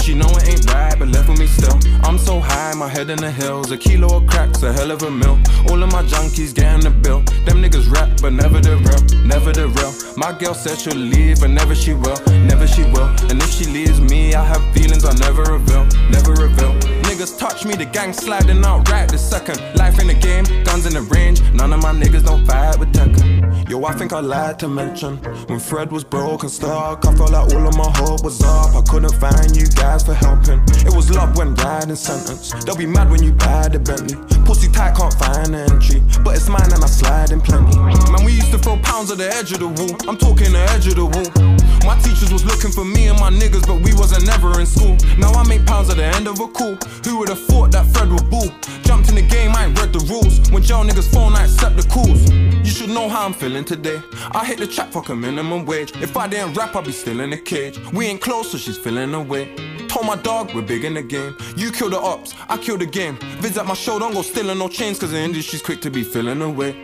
She 0.00 0.14
know 0.14 0.30
it 0.30 0.48
ain't 0.48 0.72
right, 0.72 0.98
but 0.98 1.08
left 1.08 1.28
with 1.28 1.38
me 1.38 1.46
still. 1.46 1.78
I'm 2.04 2.16
so 2.16 2.40
high, 2.40 2.72
my 2.72 2.88
head 2.88 3.10
in 3.10 3.18
the 3.18 3.30
hills. 3.30 3.70
A 3.70 3.76
kilo 3.76 4.16
of 4.16 4.26
cracks, 4.26 4.62
a 4.62 4.72
hell 4.72 4.90
of 4.90 5.02
a 5.02 5.10
meal. 5.10 5.38
All 5.68 5.82
of 5.82 5.92
my 5.92 6.02
junkies 6.04 6.54
getting 6.54 6.80
the 6.80 6.88
bill. 6.88 7.20
Them 7.44 7.62
niggas 7.62 7.92
rap, 7.92 8.08
but 8.22 8.32
never 8.32 8.58
the 8.58 8.76
real, 8.78 9.26
never 9.26 9.52
the 9.52 9.68
real. 9.68 9.92
My 10.16 10.32
girl 10.32 10.54
said 10.54 10.78
she'll 10.78 10.96
leave, 10.96 11.40
but 11.40 11.50
never 11.50 11.74
she 11.74 11.92
will, 11.92 12.16
never 12.48 12.66
she 12.66 12.84
will. 12.84 13.12
And 13.28 13.42
if 13.42 13.50
she 13.50 13.66
leaves 13.66 14.00
me, 14.00 14.34
I 14.34 14.42
have 14.42 14.62
feelings 14.72 15.04
I 15.04 15.12
never 15.16 15.42
reveal, 15.42 15.84
never 16.08 16.32
reveal. 16.32 16.72
Niggas 17.04 17.38
touch 17.38 17.66
me, 17.66 17.74
the 17.74 17.84
gang 17.84 18.14
sliding 18.14 18.64
out 18.64 18.88
right 18.88 19.06
this 19.06 19.28
second. 19.28 19.60
Life 19.74 19.98
in 20.00 20.06
the 20.06 20.14
game, 20.14 20.44
guns 20.64 20.86
in 20.86 20.94
the 20.94 21.02
range. 21.02 21.42
None 21.52 21.74
of 21.74 21.82
my 21.82 21.92
niggas 21.92 22.24
don't 22.24 22.46
fight 22.46 22.78
with 22.78 22.94
Tekken. 22.94 23.36
Yo, 23.68 23.84
I 23.84 23.92
think 23.94 24.12
I 24.12 24.20
lied 24.20 24.45
to 24.54 24.68
mention 24.68 25.16
when 25.48 25.58
Fred 25.58 25.90
was 25.90 26.04
broke 26.04 26.42
and 26.42 26.50
stuck. 26.50 27.04
I 27.04 27.14
felt 27.14 27.30
like 27.32 27.52
all 27.52 27.66
of 27.66 27.76
my 27.76 27.90
hope 27.96 28.22
was 28.22 28.42
up. 28.42 28.74
I 28.74 28.82
couldn't 28.82 29.14
find 29.14 29.56
you 29.56 29.66
guys 29.66 30.04
for 30.04 30.14
helping. 30.14 30.62
It 30.86 30.94
was 30.94 31.10
love 31.10 31.36
when 31.36 31.54
riding 31.56 31.96
sentence. 31.96 32.52
They'll 32.64 32.76
be 32.76 32.86
mad 32.86 33.10
when 33.10 33.22
you 33.22 33.32
buy 33.32 33.68
the 33.68 33.78
Bentley. 33.78 34.16
Pussy 34.44 34.68
tight, 34.70 34.96
can't 34.96 35.12
find 35.14 35.54
the 35.54 35.66
entry, 35.70 36.02
but 36.22 36.36
it's 36.36 36.48
mine 36.48 36.72
and 36.72 36.82
I 36.82 36.86
slide 36.86 37.32
in 37.32 37.40
plenty. 37.40 37.76
Man, 37.76 38.24
we 38.24 38.32
used 38.32 38.52
to 38.52 38.58
throw 38.58 38.76
pounds 38.78 39.10
at 39.10 39.18
the 39.18 39.28
edge 39.34 39.52
of 39.52 39.60
the 39.60 39.68
wall. 39.68 39.96
I'm 40.08 40.16
talking 40.16 40.52
the 40.52 40.66
edge 40.70 40.86
of 40.86 40.94
the 40.96 41.06
wall. 41.06 41.65
My 41.86 41.96
teachers 42.00 42.32
was 42.32 42.44
looking 42.44 42.72
for 42.72 42.84
me 42.84 43.06
and 43.06 43.18
my 43.20 43.30
niggas, 43.30 43.64
but 43.64 43.76
we 43.76 43.94
wasn't 43.94 44.26
never 44.26 44.58
in 44.58 44.66
school. 44.66 44.96
Now 45.18 45.30
I 45.30 45.46
make 45.46 45.64
pounds 45.64 45.88
at 45.88 45.98
the 45.98 46.04
end 46.04 46.26
of 46.26 46.40
a 46.40 46.48
call. 46.48 46.74
Who 47.04 47.18
would 47.18 47.28
have 47.28 47.40
thought 47.46 47.70
that 47.70 47.86
Fred 47.86 48.10
would 48.10 48.28
bull? 48.28 48.50
Jumped 48.82 49.08
in 49.08 49.14
the 49.14 49.22
game, 49.22 49.52
I 49.54 49.66
ain't 49.66 49.78
read 49.78 49.92
the 49.92 50.00
rules. 50.10 50.50
When 50.50 50.64
jail 50.64 50.82
niggas 50.82 51.08
phone, 51.14 51.36
I 51.36 51.44
accept 51.44 51.76
the 51.76 51.84
calls. 51.88 52.28
You 52.32 52.72
should 52.72 52.90
know 52.90 53.08
how 53.08 53.24
I'm 53.24 53.32
feeling 53.32 53.64
today. 53.64 54.02
I 54.32 54.44
hit 54.44 54.58
the 54.58 54.66
track, 54.66 54.90
fuck 54.90 55.10
a 55.10 55.14
minimum 55.14 55.64
wage. 55.64 55.92
If 56.02 56.16
I 56.16 56.26
didn't 56.26 56.54
rap, 56.54 56.74
I'd 56.74 56.86
be 56.86 56.90
still 56.90 57.20
in 57.20 57.30
the 57.30 57.36
cage. 57.36 57.78
We 57.92 58.06
ain't 58.06 58.20
close, 58.20 58.50
so 58.50 58.58
she's 58.58 58.76
feeling 58.76 59.14
away. 59.14 59.54
Told 59.86 60.06
my 60.06 60.16
dog 60.16 60.52
we're 60.56 60.62
big 60.62 60.84
in 60.84 60.94
the 60.94 61.02
game. 61.02 61.36
You 61.56 61.70
kill 61.70 61.90
the 61.90 62.00
ops, 62.00 62.34
I 62.48 62.56
kill 62.58 62.78
the 62.78 62.86
game. 62.86 63.16
Vids 63.40 63.58
at 63.58 63.66
my 63.66 63.74
show, 63.74 64.00
don't 64.00 64.12
go 64.12 64.22
stealing 64.22 64.58
no 64.58 64.68
chains, 64.68 64.98
cause 64.98 65.12
the 65.12 65.18
industry's 65.18 65.62
quick 65.62 65.80
to 65.82 65.90
be 65.90 66.02
feeling 66.02 66.42
away. 66.42 66.82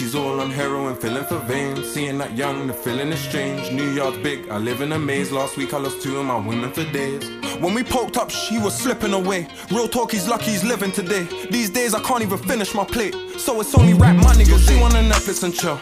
She's 0.00 0.14
all 0.14 0.40
on 0.40 0.50
heroin, 0.50 0.96
feeling 0.96 1.24
for 1.24 1.40
veins. 1.40 1.86
Seeing 1.92 2.16
that 2.16 2.34
young, 2.34 2.66
the 2.66 2.72
feeling 2.72 3.08
is 3.08 3.20
strange. 3.20 3.70
New 3.70 3.90
York's 3.90 4.16
big, 4.16 4.48
I 4.48 4.56
live 4.56 4.80
in 4.80 4.92
a 4.92 4.98
maze. 4.98 5.30
Last 5.30 5.58
week 5.58 5.74
I 5.74 5.76
lost 5.76 6.00
two 6.00 6.16
of 6.16 6.24
my 6.24 6.38
women 6.38 6.72
for 6.72 6.84
days. 6.84 7.28
When 7.60 7.74
we 7.74 7.84
poked 7.84 8.16
up, 8.16 8.30
she 8.30 8.56
was 8.56 8.74
slipping 8.74 9.12
away. 9.12 9.46
Real 9.70 9.88
talk, 9.88 10.12
he's 10.12 10.26
lucky 10.26 10.52
he's 10.52 10.64
living 10.64 10.90
today. 10.90 11.28
These 11.50 11.68
days 11.68 11.92
I 11.92 12.00
can't 12.00 12.22
even 12.22 12.38
finish 12.38 12.74
my 12.74 12.84
plate. 12.86 13.14
So 13.36 13.60
it's 13.60 13.74
only 13.74 13.92
rap 13.92 14.16
my 14.16 14.32
niggas. 14.32 14.66
She 14.66 14.80
wanna 14.80 15.00
Netflix 15.00 15.42
and 15.42 15.52
chill, 15.52 15.78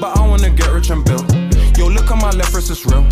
but 0.00 0.16
I 0.16 0.24
wanna 0.24 0.50
get 0.50 0.70
rich 0.70 0.90
and 0.90 1.04
build. 1.04 1.45
Yo, 1.76 1.88
look 1.88 2.10
at 2.10 2.16
my 2.16 2.30
left 2.30 2.54
wrist, 2.54 2.70
it's 2.70 2.86
real. 2.86 3.06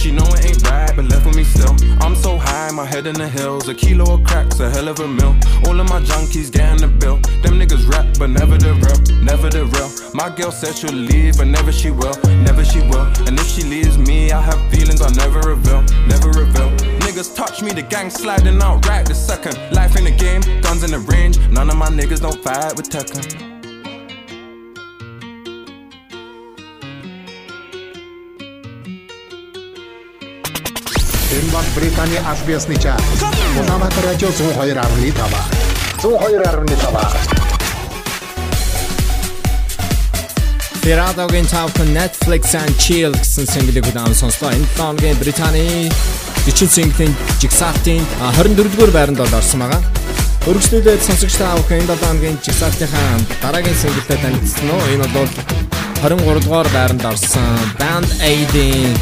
She 0.00 0.10
know 0.10 0.24
it 0.32 0.46
ain't 0.46 0.62
right, 0.70 0.90
but 0.96 1.04
left 1.04 1.26
with 1.26 1.36
me 1.36 1.44
still. 1.44 1.76
I'm 2.00 2.16
so 2.16 2.38
high, 2.38 2.70
my 2.72 2.86
head 2.86 3.06
in 3.06 3.14
the 3.14 3.28
hills. 3.28 3.68
A 3.68 3.74
kilo 3.74 4.14
of 4.14 4.24
cracks, 4.24 4.58
a 4.60 4.70
hell 4.70 4.88
of 4.88 5.00
a 5.00 5.06
meal. 5.06 5.36
All 5.66 5.78
of 5.78 5.88
my 5.90 6.00
junkies 6.00 6.50
getting 6.50 6.78
the 6.78 6.88
bill. 6.88 7.16
Them 7.42 7.60
niggas 7.60 7.86
rap, 7.90 8.06
but 8.18 8.30
never 8.30 8.56
the 8.56 8.72
real, 8.72 9.22
never 9.22 9.50
the 9.50 9.66
real. 9.66 9.90
My 10.14 10.34
girl 10.34 10.50
said 10.50 10.74
she'll 10.74 10.96
leave, 10.96 11.36
but 11.36 11.46
never 11.46 11.72
she 11.72 11.90
will, 11.90 12.16
never 12.40 12.64
she 12.64 12.80
will. 12.80 13.06
And 13.26 13.38
if 13.38 13.48
she 13.48 13.64
leaves 13.64 13.98
me, 13.98 14.32
I 14.32 14.40
have 14.40 14.60
feelings 14.70 15.02
I 15.02 15.10
never 15.10 15.40
reveal, 15.40 15.82
never 16.06 16.30
reveal. 16.30 16.70
Niggas 17.04 17.34
touch 17.36 17.62
me, 17.62 17.72
the 17.72 17.82
gang 17.82 18.08
sliding 18.08 18.62
out 18.62 18.86
right 18.86 19.04
this 19.04 19.24
second. 19.24 19.56
Life 19.72 19.96
in 19.96 20.04
the 20.04 20.10
game, 20.10 20.40
guns 20.62 20.82
in 20.84 20.90
the 20.90 21.00
range. 21.00 21.38
None 21.50 21.68
of 21.68 21.76
my 21.76 21.88
niggas 21.88 22.22
don't 22.22 22.42
fight 22.42 22.76
with 22.76 22.88
Tekken. 22.88 23.55
Энэ 31.36 31.50
бол 31.52 31.68
Британий 31.76 32.20
аль 32.24 32.44
биесны 32.46 32.76
чарт. 32.80 33.04
Улаанбаатар 33.60 34.04
радио 34.04 34.28
102.5. 34.28 35.12
102.5. 36.02 37.46
Пиратогийн 40.82 41.46
цаавхан 41.46 41.88
Netflix 41.92 42.54
and 42.54 42.72
Chill 42.78 43.12
гэсэн 43.12 43.46
single-ийг 43.52 43.86
удаан 43.90 44.14
сонслоо. 44.14 44.50
Энэ 44.52 44.64
7 44.64 44.80
хоногийн 44.80 45.16
Британий 45.18 45.92
40 46.46 46.70
single-ийн 46.76 47.12
Jigsaw-ийн 47.40 48.04
24-р 48.38 48.90
байранд 48.96 49.18
бол 49.18 49.34
орсон 49.34 49.60
байгаа. 49.60 49.82
Өргөжлүүлээд 50.46 51.02
сонсогч 51.04 51.36
та 51.36 51.52
бүхэн 51.58 51.84
энэ 51.84 51.90
7 51.90 52.06
хоногийн 52.06 52.36
Jigsaw-ийнхаа 52.40 53.20
дараагийн 53.42 53.76
single-тэй 53.82 54.18
танилцсан 54.24 54.70
уу? 54.70 54.82
Энэ 54.94 55.08
бол 55.12 55.28
23-р 56.00 56.68
байранд 56.72 57.04
орсон 57.04 57.60
Band 57.76 58.08
Aid-ийн 58.22 58.94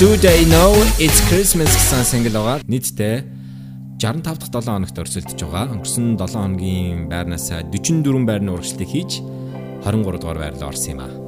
Do 0.00 0.16
They 0.16 0.44
Know 0.48 0.72
It's 0.96 1.20
Christmas 1.28 1.70
гэсэн 1.76 2.04
single 2.08 2.36
байгаа. 2.40 2.64
Нийтдээ 2.64 3.24
65 4.00 4.40
дахь 4.40 4.48
7 4.48 4.72
хоногт 4.72 4.96
өрсөлдөж 4.96 5.40
байгаа. 5.44 5.72
Өнгөрсөн 5.76 6.16
7 6.16 6.40
хоногийн 6.40 7.08
байрнаас 7.12 7.52
44 7.52 8.24
байрны 8.24 8.56
урагшлыг 8.56 8.88
хийж 8.88 9.20
23 9.84 10.20
дугаар 10.20 10.38
байрлал 10.40 10.72
орсон 10.72 10.92
юм 10.96 11.00
аа. 11.04 11.19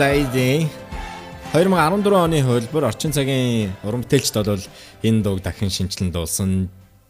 Aid-ийн 0.00 0.68
2014 1.52 2.12
оны 2.12 2.42
хөлбөр 2.44 2.84
орчин 2.88 3.12
цагийн 3.14 3.72
уран 3.82 4.02
бүтээлчд 4.04 4.36
бол 4.44 4.64
энэ 5.02 5.22
дууг 5.24 5.40
дахин 5.40 5.72
шинжилэн 5.72 6.12
дуулсан 6.12 6.68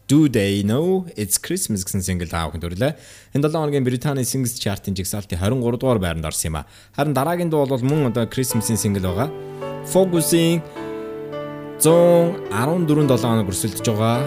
Do 0.09 0.25
They 0.25 0.63
Know 0.63 1.05
It's 1.13 1.37
Christmas 1.37 1.85
гэсэн 1.85 2.01
single 2.01 2.31
аавхан 2.33 2.63
төрлөө. 2.63 2.95
Энэ 3.35 3.45
7 3.45 3.59
хоногийн 3.61 3.85
Британий 3.85 4.25
Singles 4.25 4.57
Chart-ын 4.57 4.95
жигсаалтын 4.97 5.37
23 5.37 5.77
дугаар 5.77 5.99
байранд 6.01 6.25
орсон 6.25 6.49
юм 6.49 6.55
а. 6.57 6.65
Харин 6.97 7.13
дараагийн 7.13 7.51
дуу 7.53 7.67
бол 7.69 7.83
мөн 7.83 8.09
одоо 8.09 8.25
Christmas-ийн 8.25 8.79
single 8.79 9.05
байгаа. 9.05 9.29
Focusing 9.85 10.63
114 11.83 13.05
7 13.05 13.21
хоног 13.21 13.53
өрсөлдөж 13.53 13.85
байгаа. 13.85 14.23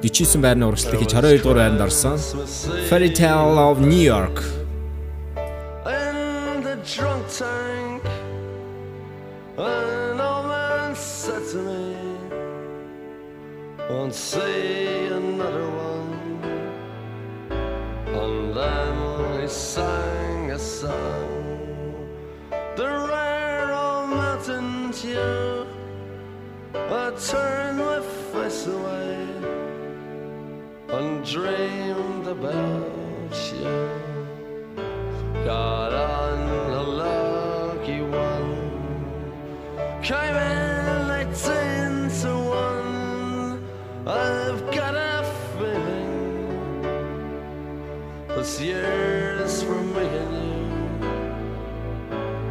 49 0.00 0.40
байрны 0.40 0.64
урагшлалт 0.70 1.00
хийж 1.02 1.12
22 1.12 1.42
дугаар 1.44 1.60
байранд 1.60 1.84
орсон. 1.84 2.16
Fairy 2.88 3.12
Tale 3.12 3.60
of 3.60 3.84
New 3.84 4.00
York 4.00 4.40
in 5.84 6.62
the 6.64 6.76
drunk 6.88 7.28
tank. 7.28 7.63
Won't 14.04 14.14
see 14.14 15.06
another 15.06 15.70
one. 15.70 16.42
And 18.20 18.54
then 18.54 19.40
he 19.40 19.48
sang 19.48 20.50
a 20.50 20.58
song, 20.58 22.06
the 22.76 22.84
rare 22.84 23.72
old 23.72 24.10
mountain 24.10 24.90
dew. 24.90 25.66
I 26.74 27.12
turned 27.30 27.78
my 27.78 28.00
face 28.30 28.66
away 28.66 29.26
and 30.90 31.24
dreamed 31.24 32.26
about 32.26 33.32
you. 33.56 33.88
Got 35.46 35.94
on 35.94 36.40
a 36.72 36.82
lucky 36.82 38.02
one. 38.02 38.52
Came 40.02 40.36
in 40.36 41.08
one. 41.08 41.63
I've 44.06 44.70
got 44.70 44.94
a 44.94 45.24
feeling 45.56 46.82
this 48.28 48.60
year's 48.60 49.62
for 49.62 49.78
and 49.78 50.34
you. 50.44 50.68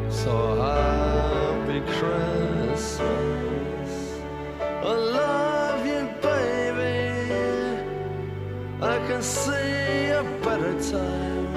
So 0.09 0.55
happy 0.59 1.81
Christmas. 1.99 3.01
I 4.59 4.93
love 4.93 5.85
you, 5.85 6.09
baby. 6.23 7.21
I 8.81 8.97
can 9.07 9.21
see 9.21 10.09
a 10.09 10.23
better 10.41 10.73
time 10.91 11.53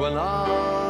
when 0.00 0.16
all 0.16 0.89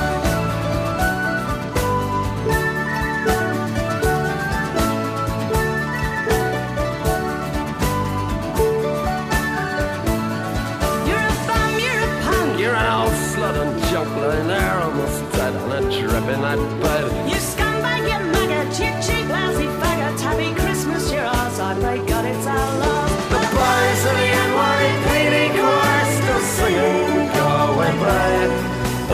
Dripping 16.31 16.43
that 16.43 16.59
bed. 16.81 17.29
You 17.29 17.35
scumbag, 17.35 18.03
you 18.07 18.19
maggot, 18.31 18.79
you 18.79 18.91
cheap, 19.03 19.27
lousy 19.29 19.67
faggot. 19.79 20.19
Happy 20.21 20.53
Christmas, 20.53 21.11
you're 21.11 21.23
ours. 21.23 21.59
I 21.59 21.73
pray 21.79 21.99
God 22.05 22.25
it's 22.25 22.47
our 22.47 22.79
love. 22.79 23.09
The 23.29 23.39
boys 23.55 24.05
of 24.09 24.15
the 24.19 24.29
NYPD 24.47 25.35
choir 25.57 26.05
still 26.15 26.43
singing 26.55 27.29
"Go 27.35 27.47
Away, 27.73 27.91
Babe," 28.03 28.53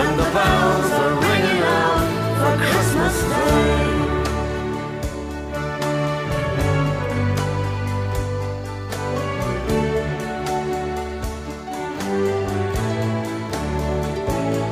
and 0.01 0.13
the 0.19 0.29
bells 0.35 0.91
are 1.01 1.13
ringing 1.25 1.61
out 1.63 2.05
for 2.39 2.55
Christmas 2.69 3.15
Day. 3.29 3.95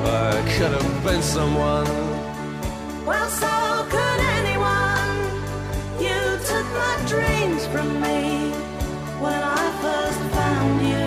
I 0.08 0.42
could 0.58 0.72
have 0.72 1.04
been 1.04 1.22
someone. 1.22 1.95
Dreams 7.08 7.68
from 7.68 8.02
me 8.02 8.50
when 9.22 9.34
I 9.34 9.64
first 9.84 10.20
found 10.34 10.82
you. 10.92 11.06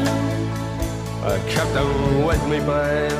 I 1.26 1.38
kept 1.50 1.72
them 1.74 2.24
with 2.24 2.42
me, 2.46 2.58
babe. 2.60 3.12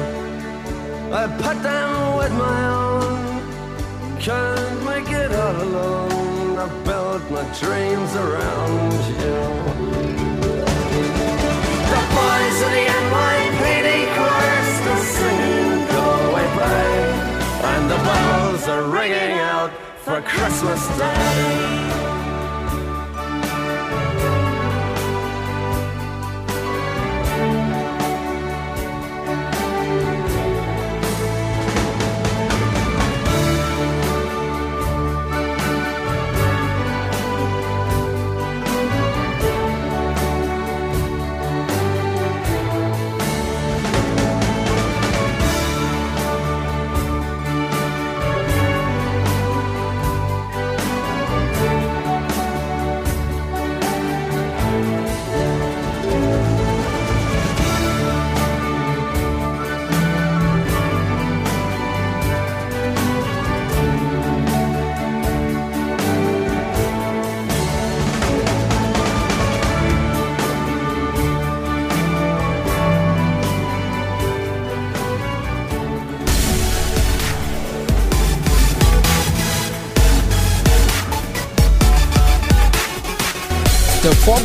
I 1.12 1.26
put 1.42 1.60
them 1.62 2.16
with 2.16 2.32
my 2.32 2.60
own. 2.70 4.20
Can't 4.20 4.84
make 4.84 5.10
it 5.10 5.32
all 5.32 5.62
alone. 5.62 6.58
I 6.58 6.68
built 6.84 7.24
my 7.30 7.42
dreams 7.58 8.14
around 8.14 8.92
you. 9.22 9.38
The 11.92 12.02
boys 12.14 12.58
of 12.66 12.70
the 12.78 12.84
NYPD 13.02 13.88
chorus 14.14 14.72
are 14.92 15.04
singing 15.16 15.86
Galway 15.92 16.48
Bay, 16.58 16.94
and 17.70 17.90
the 17.90 17.98
bells 18.08 18.68
are 18.68 18.84
ringing 18.84 19.38
out 19.38 19.72
for 20.04 20.20
Christmas 20.22 20.86
Day. 20.96 22.07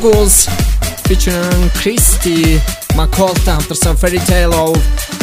The 0.04 0.10
Foggles 0.10 0.50
featuring 1.08 1.70
Christy 1.80 2.60
McCall-тай 2.98 3.56
хамтарсан 3.56 3.96
Fairy 3.96 4.20
Tale 4.28 4.54
of 4.54 4.76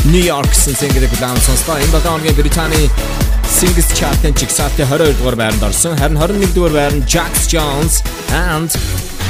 New 0.06 0.24
York 0.24 0.54
single-ийг 0.54 1.12
удаан 1.12 1.36
сонслоо. 1.36 1.76
Энэ 1.76 1.92
7 1.92 2.08
хоногийн 2.08 2.34
Британий 2.34 2.88
Singles 3.44 3.92
Chart-ын 3.92 4.32
чигсалтын 4.34 4.86
22 4.86 5.18
дугаар 5.18 5.36
байранд 5.36 5.62
орсон. 5.62 5.98
Харин 5.98 6.16
21 6.16 6.54
дугаар 6.54 6.72
байранд 6.72 7.04
Jax 7.04 7.32
Jones 7.52 8.00
and 8.32 8.70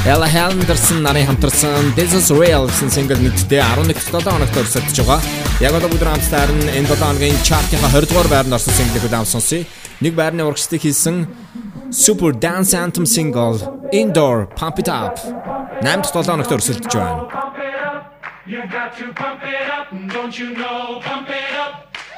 Ella 0.07 0.27
Henderson 0.27 1.03
нарын 1.03 1.27
хамтарсан 1.27 1.93
This 1.99 2.15
is 2.15 2.31
Real 2.31 2.71
гэсэн 2.71 2.87
single 2.87 3.19
нийтдээ 3.19 3.59
11 3.59 3.99
7 4.07 4.23
хоногт 4.31 4.55
өрсөлдөж 4.55 5.03
байгаа. 5.03 5.19
Яг 5.59 5.75
одоо 5.75 5.91
бүгд 5.91 6.07
хамтдаа 6.07 6.47
энэ 6.47 6.87
7 6.87 6.95
хоногийн 6.95 7.35
chart-ийн 7.43 7.83
20 7.83 8.07
дугаар 8.07 8.29
байранд 8.31 8.55
орсон 8.55 8.71
single-ийг 8.71 9.03
удаан 9.03 9.27
сонсъё. 9.27 9.67
Нэг 9.99 10.15
байрны 10.15 10.47
урагшлагыг 10.47 10.87
хийсэн 10.87 11.27
Super 11.91 12.31
Dance 12.31 12.73
Anthem 12.73 13.05
single 13.05 13.89
Endor 13.91 14.45
Pump 14.55 14.79
It 14.79 14.87
Up 14.87 15.17
8-7 15.83 16.29
оногт 16.33 16.51
өрсөлдөж 16.55 16.95
байна. 16.95 17.27
Don't 20.13 20.37
you 20.39 20.49
know? 20.61 20.99
Pump 21.07 21.29
it 21.29 21.53
up. 21.63 21.73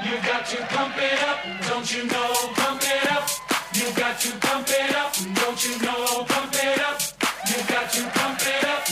You 0.06 0.16
got 0.30 0.44
to 0.52 0.58
pump 0.74 0.98
it 0.98 1.22
up, 1.30 1.40
don't 1.70 1.90
you 1.94 2.04
know? 2.14 2.30
Pump 2.60 2.84
it 2.96 3.08
up. 3.18 3.26
You 3.78 3.88
got 4.02 4.16
to 4.24 4.32
pump 4.46 4.70
it 4.70 4.94
up, 5.02 5.12
don't 5.40 5.62
you 5.66 5.74
know? 5.86 6.24
Pump 6.34 6.54
it 6.54 6.80
up. 6.90 6.98
You 7.50 7.58
got 7.74 7.88
to 7.96 8.02
pump 8.18 8.42
it 8.54 8.64
up. 8.74 8.83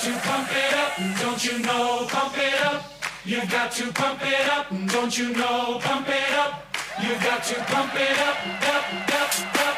Got 0.00 0.14
to 0.14 0.28
pump 0.28 0.48
it 0.50 0.72
up, 0.72 1.20
don't 1.20 1.44
you 1.44 1.58
know? 1.58 2.06
Pump 2.08 2.38
it 2.38 2.62
up. 2.62 2.84
You've 3.22 3.50
got 3.50 3.70
to 3.72 3.92
pump 3.92 4.20
it 4.22 4.48
up, 4.48 4.66
don't 4.86 5.18
you 5.18 5.34
know? 5.34 5.78
Pump 5.82 6.08
it 6.08 6.32
up. 6.38 6.64
You've 7.02 7.22
got 7.22 7.44
to 7.44 7.54
pump 7.64 7.92
it 7.96 8.18
up, 8.18 8.36
up, 8.74 9.10
up, 9.12 9.60
up, 9.60 9.69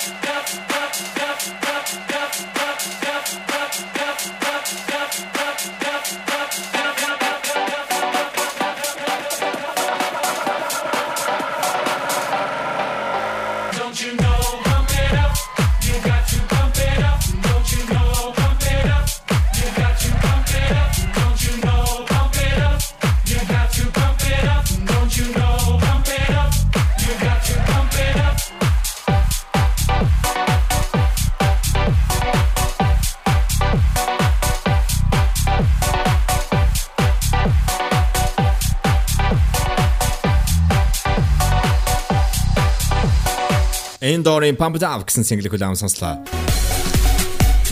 Доорын 44.21 44.61
Pump 44.61 44.77
It 44.77 44.85
Up 44.85 45.09
гэсэн 45.09 45.25
single-ийг 45.25 45.57
хүлээн 45.57 45.81
сонслоо. 45.81 46.21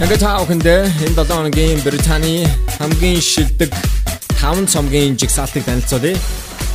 Ингээд 0.00 0.24
та 0.24 0.40
бүхэндээ 0.40 0.80
энэ 1.04 1.12
7 1.12 1.28
хоногийн 1.28 1.84
Британий 1.84 2.48
хамгийн 2.80 3.20
шилдэг 3.20 3.68
5 4.40 4.64
цомгийн 4.72 5.20
жигсаалтыг 5.20 5.68
танилцуулъя. 5.68 6.16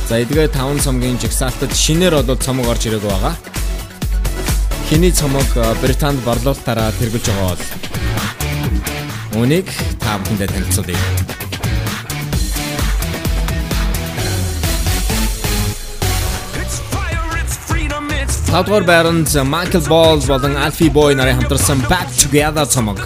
За 0.06 0.22
эдгээр 0.22 0.54
5 0.54 0.86
цомгийн 0.86 1.18
жигсаалтад 1.18 1.74
шинээр 1.74 2.22
одоо 2.22 2.38
цомог 2.38 2.70
орж 2.70 2.86
ирээд 2.86 3.02
байгаа. 3.02 3.34
Хиний 4.86 5.10
цомог 5.10 5.50
Британд 5.82 6.22
борлуулалтаараа 6.22 6.94
тэргүүлж 7.02 7.26
байгаа 7.26 7.58
бол 7.58 7.62
Үнийг 9.42 9.66
та 9.98 10.14
бүхэндээ 10.22 10.48
танилцуулъя. 10.54 11.15
Outward 18.56 18.86
Barons, 18.86 19.36
uh, 19.36 19.44
Michael 19.44 19.82
Balls, 19.86 20.26
болон 20.26 20.56
Alfie 20.56 20.88
Boe 20.88 21.12
нарын 21.12 21.36
хамтарсан 21.36 21.76
um, 21.76 21.88
Back 21.90 22.08
Together 22.16 22.64
цомог. 22.64 22.96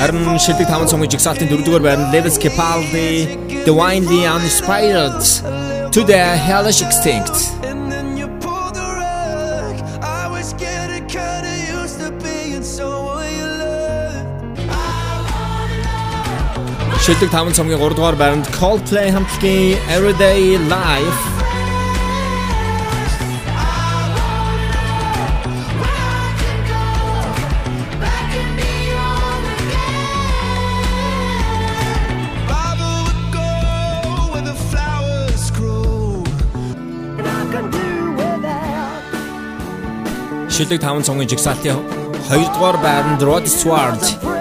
Харин 0.00 0.38
шилдэг 0.38 0.66
таван 0.66 0.88
цомгийн 0.90 1.10
жигсаалтын 1.14 1.46
дөрөвдүгээр 1.46 1.84
байна. 1.86 2.10
Lewis 2.10 2.42
Capaldi, 2.42 3.38
The 3.66 3.70
Wine 3.70 4.10
The 4.10 4.26
Unspired, 4.34 5.22
To 5.94 6.02
The 6.02 6.34
Hellish 6.34 6.82
Шилдэг 17.08 17.30
5 17.32 17.56
цомгийн 17.56 17.80
3-р 17.80 18.16
байранд 18.20 18.46
Coldplay 18.52 19.08
хамтлагийн 19.08 19.80
Everyday 19.88 20.60
Life 20.68 21.22
Шилдэг 40.48 40.82
5 40.84 41.08
цомгийн 41.08 41.28
жигсаалтын 41.32 41.80
2-р 42.28 42.76
байранд 42.84 43.22
Rod 43.24 43.48
Stewart 43.48 44.37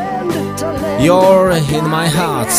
You're 1.06 1.50
in 1.76 1.84
my 1.98 2.08
heart. 2.18 2.54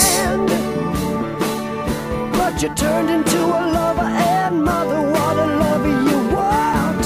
But 2.37 2.53
you 2.61 2.69
turned 2.83 3.09
into 3.17 3.39
a 3.61 3.63
lover 3.77 4.09
and 4.39 4.55
mother. 4.69 4.99
What 5.15 5.35
a 5.45 5.47
lover 5.63 5.93
you 6.09 6.19
want. 6.37 7.03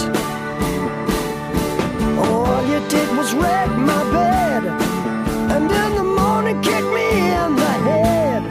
All 2.23 2.61
you 2.71 2.79
did 2.93 3.09
was 3.19 3.29
wreck 3.39 3.69
my 3.89 4.01
bed. 4.15 4.63
And 5.53 5.65
in 5.83 5.91
the 5.99 6.07
morning 6.19 6.57
kick 6.69 6.85
me 6.97 7.07
in 7.43 7.51
the 7.63 7.73
head. 7.87 8.41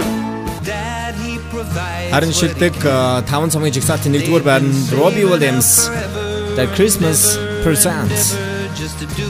Dad, 0.71 1.15
he 1.25 1.33
provides. 1.55 2.13
Харин 2.15 2.33
шилдэг 2.41 2.75
5 2.83 3.51
цомгийн 3.55 3.75
жигсаалтын 3.79 4.13
1-р 4.21 4.43
байранд 4.49 4.77
Robbie 5.01 5.27
Williams 5.33 5.69
The 6.59 6.67
Christmas 6.77 7.21
Presents. 7.65 8.23
Just 8.81 8.97
to 9.03 9.07
do 9.21 9.29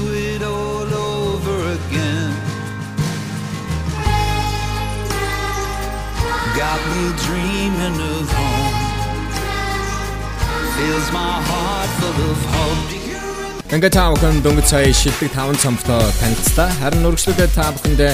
Ингээ 13.71 13.87
та 13.87 14.11
бүхэн 14.11 14.43
дөнгөж 14.43 14.67
сая 14.67 14.91
шилдэг 14.91 15.31
5 15.31 15.63
цомтой 15.63 16.03
танилцлаа. 16.19 16.67
Харин 16.83 17.07
өргөжлөгөө 17.07 17.49
та 17.55 17.71
бүхэндээ 17.71 18.13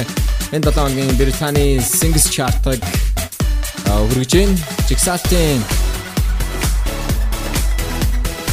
энэ 0.53 0.69
7 0.69 0.77
хоногийн 0.77 1.17
Британий 1.17 1.81
Singles 1.81 2.29
Chart-ыг 2.29 2.77
хүргэж 3.89 4.31
гин. 4.37 4.53
Жигсаалтын 4.85 5.65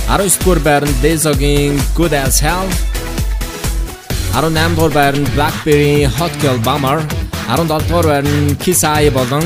19-р 0.09 0.59
байранд 0.65 0.97
Lizzo-гийн 1.05 1.77
Good 1.97 2.17
As 2.17 2.41
Hell 2.41 2.69
18-р 4.33 4.93
байранд 4.97 5.29
Blackberry 5.37 6.09
Hot 6.17 6.33
Girl 6.41 6.59
Bummer 6.65 7.05
17-р 7.49 8.07
байранд 8.09 8.57
Kiss 8.65 8.85
Eye 8.85 9.13
болон 9.13 9.45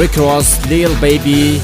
Rick 0.00 0.16
Ross 0.16 0.56
Lil 0.72 0.92
Baby 1.04 1.60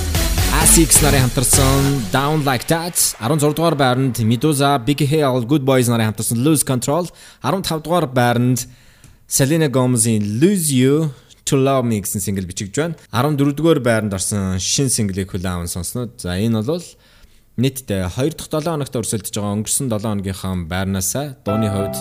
Asics 0.55 1.01
нарын 1.03 1.25
хамтарсан 1.25 1.87
Down 2.13 2.45
Like 2.47 2.67
That 2.71 2.95
16-р 2.95 3.75
байранд 3.75 4.21
Medusa 4.23 4.79
Big 4.79 5.01
Hell 5.03 5.43
Good 5.51 5.65
Boys 5.67 5.89
нарын 5.91 6.13
хамтарсан 6.13 6.39
Lose 6.47 6.63
Control 6.63 7.09
15-р 7.43 8.07
байранд 8.15 8.67
Selena 9.27 9.67
Gomez-ийн 9.67 10.23
Lose 10.41 10.71
You 10.71 11.11
To 11.51 11.59
Love 11.59 11.89
Me 11.89 11.99
гэсэн 12.01 12.23
single 12.23 12.47
бичигдж 12.47 12.79
байна. 12.79 12.95
14-р 13.11 13.81
байранд 13.83 14.15
орсон 14.15 14.61
шин 14.63 14.89
single-ийг 14.89 15.35
хүлээн 15.35 15.67
сонсноо. 15.67 16.09
За 16.23 16.39
энэ 16.39 16.63
бол 16.63 16.87
нийтдээ 17.59 18.07
2 18.15 18.39
дахь 18.39 18.55
7 18.55 18.71
хоногт 18.71 18.95
өрсөлдөж 18.95 19.35
байгаа 19.35 19.57
өнгөрсөн 19.59 19.91
7 19.91 20.07
хоногийнхаа 20.07 20.55
байрнаасаа 20.71 21.27
дууны 21.43 21.69
хувьд 21.75 21.99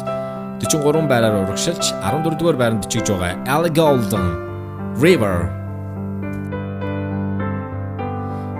43 0.61 1.09
байраар 1.09 1.41
урагшилж 1.41 1.93
14-р 2.05 2.55
байранд 2.61 2.85
бичигдж 2.85 3.17
байгаа 3.17 3.41
Ellie 3.49 3.73
Goulding 3.73 4.29
River 5.01 5.62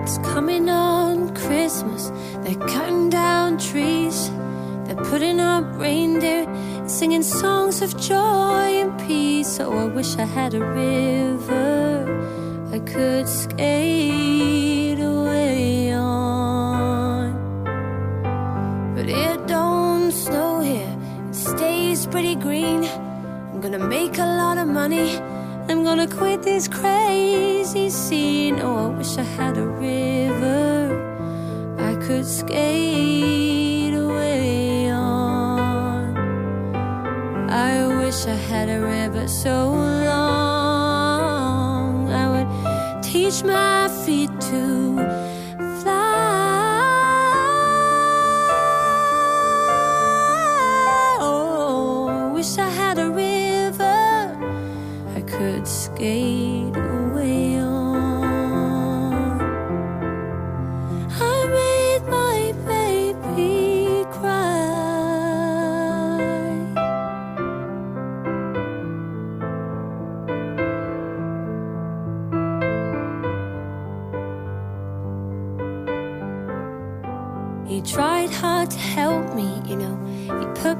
It's 0.04 0.18
coming 0.18 0.68
on 0.68 1.34
Christmas. 1.34 2.12
They're 2.42 2.62
cutting 2.68 3.08
down 3.08 3.56
trees. 3.56 4.30
They're 4.84 5.02
putting 5.02 5.40
up 5.40 5.64
reindeer, 5.78 6.44
singing 6.86 7.22
songs 7.22 7.80
of 7.80 7.98
joy 7.98 8.82
and 8.82 8.92
peace. 9.08 9.58
Oh, 9.60 9.72
I 9.72 9.86
wish 9.86 10.18
I 10.18 10.26
had 10.26 10.52
a 10.52 10.60
river 10.60 12.04
I 12.70 12.80
could 12.80 13.26
skate 13.26 15.00
away 15.00 15.94
on. 15.94 17.32
But 18.94 19.08
it 19.08 19.46
don't 19.46 20.12
snow 20.12 20.60
here, 20.60 20.98
it 21.30 21.34
stays 21.34 22.06
pretty 22.06 22.34
green. 22.34 22.84
I'm 22.84 23.62
gonna 23.62 23.78
make 23.78 24.18
a 24.18 24.26
lot 24.42 24.58
of 24.58 24.68
money. 24.68 25.18
I'm 25.66 25.82
gonna 25.82 26.06
quit 26.06 26.42
this 26.42 26.68
crazy 26.68 27.88
scene. 27.88 28.60
Oh, 28.60 28.76
I 28.76 28.88
wish 28.98 29.16
I 29.16 29.22
had 29.22 29.56
a 29.56 29.66
river 29.66 31.00
I 31.78 31.94
could 32.06 32.26
skate 32.26 33.94
away 33.94 34.90
on. 34.90 36.16
I 37.48 37.86
wish 37.86 38.26
I 38.26 38.34
had 38.34 38.68
a 38.68 38.80
river 38.80 39.26
so 39.26 39.70
long 39.70 40.12
I 42.12 42.28
would 42.28 42.46
teach 43.02 43.42
my 43.42 43.88
feet 44.04 44.30
to 44.50 45.33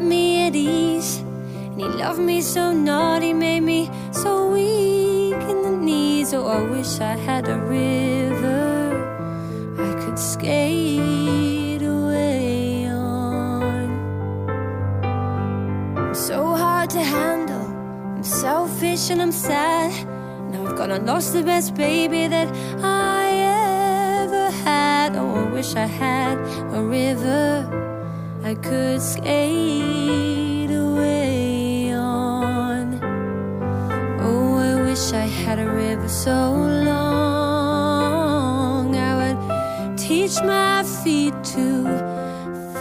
me 0.04 0.46
at 0.46 0.54
ease. 0.54 1.18
And 1.18 1.80
he 1.80 1.88
loved 1.88 2.20
me 2.20 2.40
so 2.42 2.72
naughty, 2.72 3.32
made 3.32 3.60
me 3.60 3.90
so 4.12 4.50
weak 4.52 5.34
in 5.34 5.62
the 5.62 5.70
knees. 5.70 6.32
Oh, 6.32 6.46
I 6.46 6.62
wish 6.62 7.00
I 7.00 7.16
had 7.16 7.48
a 7.48 7.58
river 7.58 8.94
I 9.78 10.04
could 10.04 10.18
skate 10.18 11.82
away 11.82 12.86
on. 12.86 13.90
I'm 15.98 16.14
so 16.14 16.54
hard 16.54 16.90
to 16.90 17.02
handle. 17.02 17.66
I'm 18.16 18.22
selfish 18.22 19.10
and 19.10 19.20
I'm 19.20 19.32
sad. 19.32 19.92
Now 20.52 20.66
I've 20.66 20.76
gone 20.76 20.92
and 20.92 21.06
lost 21.06 21.32
the 21.32 21.42
best 21.42 21.74
baby 21.74 22.28
that 22.28 22.48
I 22.82 24.22
ever 24.22 24.50
had. 24.62 25.16
Oh, 25.16 25.34
I 25.34 25.50
wish 25.50 25.74
I 25.74 25.86
had 25.86 26.38
a 26.72 26.80
river 26.80 27.93
I 28.46 28.54
could 28.56 29.00
skate 29.00 30.70
away 30.70 31.94
on. 31.94 33.00
Oh, 34.20 34.58
I 34.58 34.74
wish 34.82 35.14
I 35.14 35.24
had 35.24 35.58
a 35.58 35.66
river 35.66 36.08
so 36.08 36.52
long 36.84 37.74
I 38.96 39.16
would 39.16 39.38
teach 39.96 40.42
my 40.42 40.82
feet 40.82 41.32
to 41.54 41.84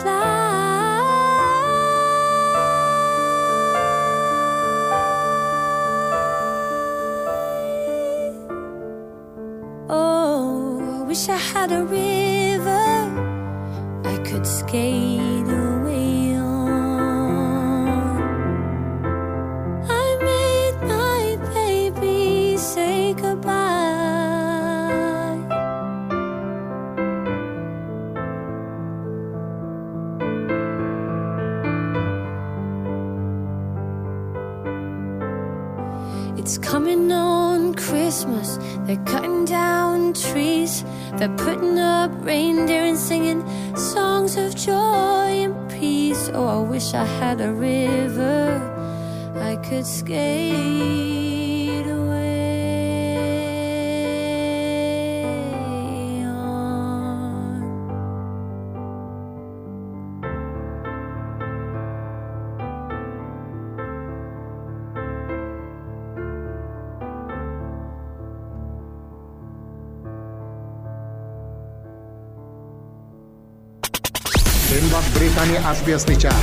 fly. 0.01 0.33
Oh, 9.87 10.81
I 10.99 11.03
wish 11.07 11.29
I 11.29 11.37
had 11.37 11.71
a 11.71 11.85
river 11.85 12.83
I 14.03 14.17
could 14.25 14.45
skate 14.45 15.32
They're 41.23 41.37
putting 41.37 41.79
up 41.79 42.11
reindeer 42.25 42.83
and 42.83 42.97
singing 42.97 43.47
songs 43.77 44.35
of 44.35 44.57
joy 44.57 44.73
and 45.45 45.71
peace. 45.71 46.29
Oh, 46.33 46.65
I 46.65 46.69
wish 46.69 46.93
I 46.93 47.05
had 47.05 47.39
a 47.39 47.53
river 47.53 48.59
I 49.39 49.55
could 49.55 49.85
skate 49.85 51.22
Энэ 74.93 75.01
бол 75.01 75.19
Британий 75.19 75.57
аль 75.57 75.83
биесны 75.85 76.15
чарт. 76.15 76.35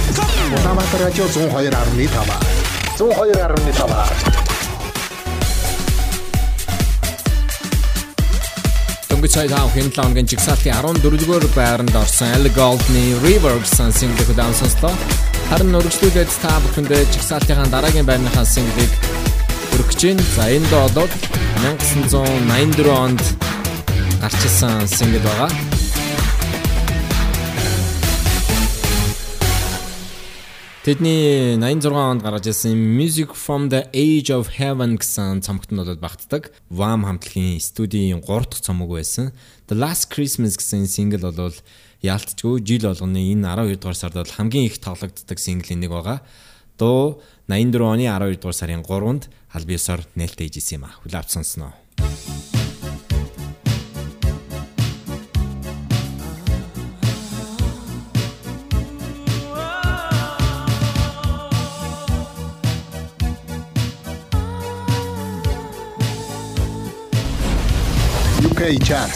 Улаанбаатар 0.58 1.00
радио 1.02 1.24
102.5. 1.24 2.10
102.5. 2.98 3.94
Дөнгөж 9.08 9.30
сая 9.30 9.48
таах 9.48 9.76
энэ 9.76 9.90
7 9.90 9.94
хоногийн 9.94 10.26
жигсаалтын 10.26 10.74
14-р 10.82 11.46
байранд 11.54 11.94
орсон 11.94 12.48
Gold-ны 12.58 13.22
River 13.22 13.54
гэсэн 13.62 13.92
single-ийг 13.94 14.30
удаан 14.34 14.54
сонслоо. 14.54 14.92
Харин 15.50 15.76
өргөжлүүлээд 15.78 16.30
та 16.42 16.58
бүхэндээ 16.66 17.06
жигсаалтынхаа 17.14 17.70
дараагийн 17.70 18.06
байрныхаа 18.06 18.44
single-ийг 18.44 18.90
өргөж 19.78 19.94
чинь. 19.94 20.22
За 20.34 20.50
энд 20.50 20.70
бол 20.74 21.06
1984 21.62 22.90
онд 22.90 23.22
гарч 24.18 24.40
ирсэн 24.42 24.90
single 24.90 25.22
байгаа. 25.22 25.69
Тэдний 30.90 31.54
86 31.54 31.94
онд 31.94 32.22
гаргаж 32.26 32.50
ирсэн 32.50 32.74
Music 32.74 33.30
from 33.30 33.70
the 33.70 33.86
Age 33.94 34.34
of 34.34 34.58
Heaven 34.58 34.98
гэсэн 34.98 35.38
цомогт 35.38 35.70
нь 35.70 35.78
бол 35.78 35.94
багтдаг. 35.94 36.50
Wham 36.66 37.06
хамтлагийн 37.06 37.62
студийн 37.62 38.18
3 38.18 38.26
дахь 38.26 38.58
цомог 38.58 38.90
байсан. 38.90 39.30
The 39.70 39.78
Last 39.78 40.10
Christmas 40.10 40.58
гэсэн 40.58 40.90
single 40.90 41.30
бол 41.30 41.54
яалтчгүй 42.02 42.66
жил 42.66 42.90
болгоны 42.90 43.22
энэ 43.22 43.46
12 43.70 43.78
дугаар 43.78 43.94
сард 43.94 44.18
бол 44.18 44.34
хамгийн 44.34 44.66
их 44.66 44.82
тоглогддог 44.82 45.38
single-ийн 45.38 45.78
нэг 45.78 45.94
байгаа. 45.94 46.26
Дуу 46.74 47.22
84 47.46 47.86
оны 47.86 48.10
12 48.10 48.42
дугаар 48.42 48.58
сарын 48.58 48.82
3-нд 48.82 49.30
аль 49.30 49.68
биесээр 49.70 50.10
нээлттэй 50.18 50.50
ижсэн 50.50 50.82
юм 50.82 50.90
а. 50.90 50.98
Хүлээвч 51.06 51.30
сонсноо. 51.38 51.70
Hey 68.60 68.76
Chart. 68.76 69.10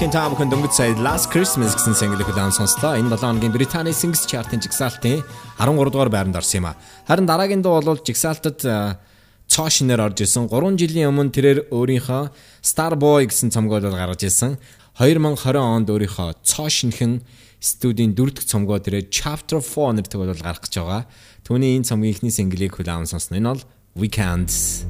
Wham 0.00 0.08
амтлагийн 0.08 0.16
та 0.16 0.32
бүхэн 0.32 0.48
дөнгөж 0.48 0.72
сая 0.72 0.96
Last 0.96 1.28
Christmas 1.28 1.76
гэсэн 1.76 1.92
single 1.92 2.24
хүлээн 2.24 2.56
сонслоо. 2.56 2.96
Энэ 2.96 3.12
7 3.12 3.20
хоногийн 3.20 3.52
Британий 3.52 3.92
Singles 3.92 4.24
Chart-ын 4.24 4.56
жигсаалтын 4.64 5.20
13 5.60 5.92
дугаар 5.92 6.08
байранд 6.08 6.40
орсон 6.40 6.64
юм 6.64 6.72
а. 6.72 6.76
Харин 7.04 7.28
дараагийн 7.28 7.60
дуу 7.60 7.76
бол 7.84 8.00
жигсаалтад 8.00 8.64
э, 8.64 8.96
цоо 9.44 9.68
шинээр 9.68 10.00
орж 10.00 10.24
исэн. 10.24 10.48
3 10.48 10.80
жилийн 10.80 11.12
өмнө 11.12 11.36
тэрээр 11.36 11.58
өөрийнхөө 11.68 12.32
Starboy 12.64 13.28
гэсэн 13.28 13.52
цомгоо 13.52 13.76
бол 13.84 13.92
гаргаж 13.92 14.24
ирсэн. 14.24 14.56
2020 14.96 15.60
онд 15.60 15.92
өөрийнхөө 15.92 16.48
цоо 16.48 16.72
шинхэн 16.72 17.20
студийн 17.60 18.16
дөрөв 18.16 18.40
дэх 18.40 18.48
цомгоо 18.48 18.80
тэрээр 18.80 19.12
Chapter 19.12 19.60
4 19.60 20.00
нэртэйг 20.00 20.16
бол 20.16 20.32
гаргах 20.32 20.64
гэж 20.64 20.80
байгаа. 20.80 21.04
Түүний 21.44 21.76
энэ 21.76 21.84
цомгийн 21.84 22.16
эхний 22.16 22.32
single-ийг 22.32 22.72
хүлээн 22.72 23.04
сонсно. 23.04 23.36
Энэ 23.36 23.52
бол 23.52 23.62
Weekends. 24.00 24.88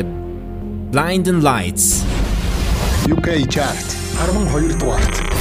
The 0.00 0.08
Blinding 0.88 1.44
Lights 1.44 2.08
UK 3.08 3.46
Chart 3.48 3.96
12 4.18 4.78
дугаарт. 4.78 5.39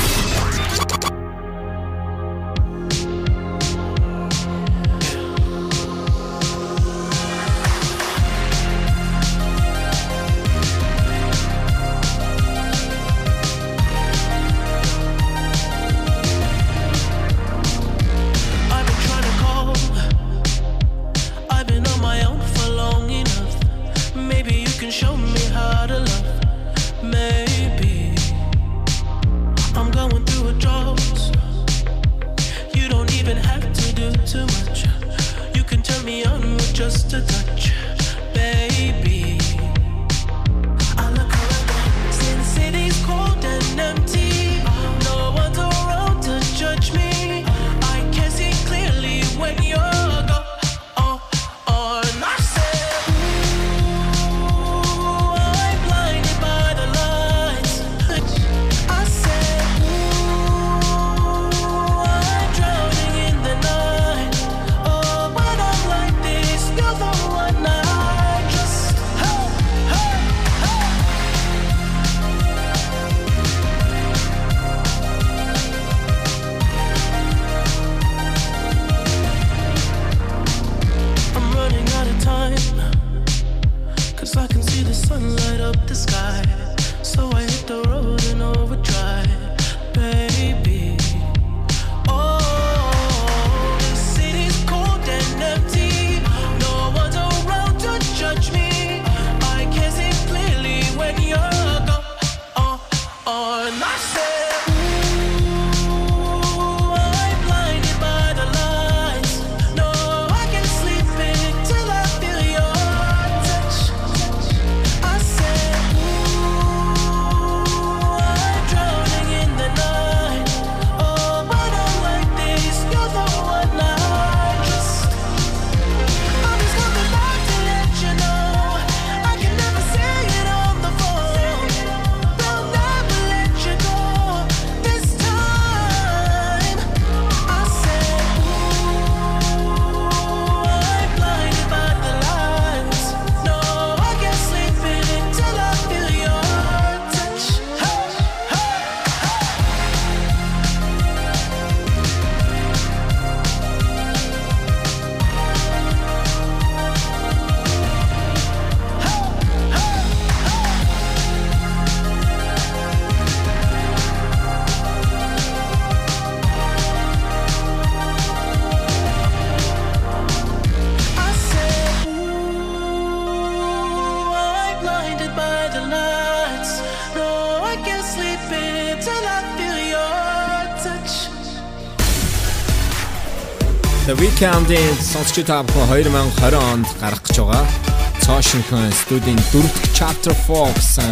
Weeknd-ийн 184.39 184.95
сонсч 185.03 185.43
та 185.43 185.59
бүхэн 185.67 186.16
2020 186.16 186.55
онд 186.55 186.87
гарах 187.03 187.20
гэж 187.28 187.43
байгаа. 187.43 188.39
Шинхэн 188.39 188.87
студийн 188.95 189.36
дөрөв 189.51 189.67
дэх 189.67 189.91
Chapter 189.91 190.32
4 190.32 190.79
гэсэн 190.79 191.11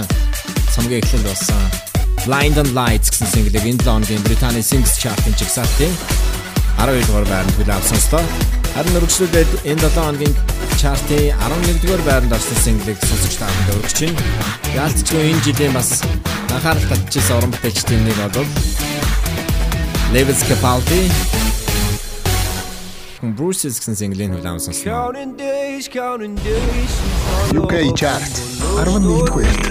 цомгийн 0.72 1.04
эхлэл 1.04 1.28
болсон. 1.28 1.60
Blind 2.24 2.56
and 2.56 2.72
Lights 2.72 3.12
гэсэн 3.12 3.28
single-ийг 3.28 3.68
энэ 3.68 3.84
7 3.84 3.84
хоногийн 3.84 4.24
Британий 4.24 4.64
Singles 4.64 4.96
Chart-ын 4.96 5.36
жигсаалтын 5.36 5.92
12 6.80 7.04
дугаар 7.04 7.28
байранд 7.28 7.56
хүлээв 7.60 7.84
сонслоо. 7.84 8.24
Харин 8.80 8.96
өргөжлүүлээд 8.96 9.52
энэ 9.76 9.82
7 9.84 10.00
хоногийн 10.00 10.34
чартын 10.80 11.36
11 11.36 11.84
дугаар 11.84 12.04
байранд 12.08 12.32
орсон 12.32 12.60
single-ийг 12.64 13.00
сонсож 13.04 13.36
та 13.36 13.52
бүхэнд 13.52 13.76
өргөж 13.76 13.92
чинь. 13.92 14.16
Яалтчгүй 14.72 15.36
энэ 15.36 15.44
жилийн 15.44 15.76
бас 15.76 16.00
анхаарал 16.56 16.88
татчихсан 16.96 17.44
уран 17.44 17.52
бүтээлчдийн 17.52 18.08
нэг 18.08 18.20
бол 18.32 18.48
Lewis 20.16 20.40
Capaldi 20.48 21.12
Bruce's 23.47 23.79
гэсэн 23.79 23.95
single-ийн 23.95 24.35
хүлээм 24.35 24.59
сонслоо. 24.59 25.15
Counting 25.15 25.39
days, 25.39 25.87
counting 25.87 26.35
days. 26.43 26.93
UK 27.55 27.95
Chart 27.95 28.27
11 28.83 29.07
дугаарт. 29.07 29.63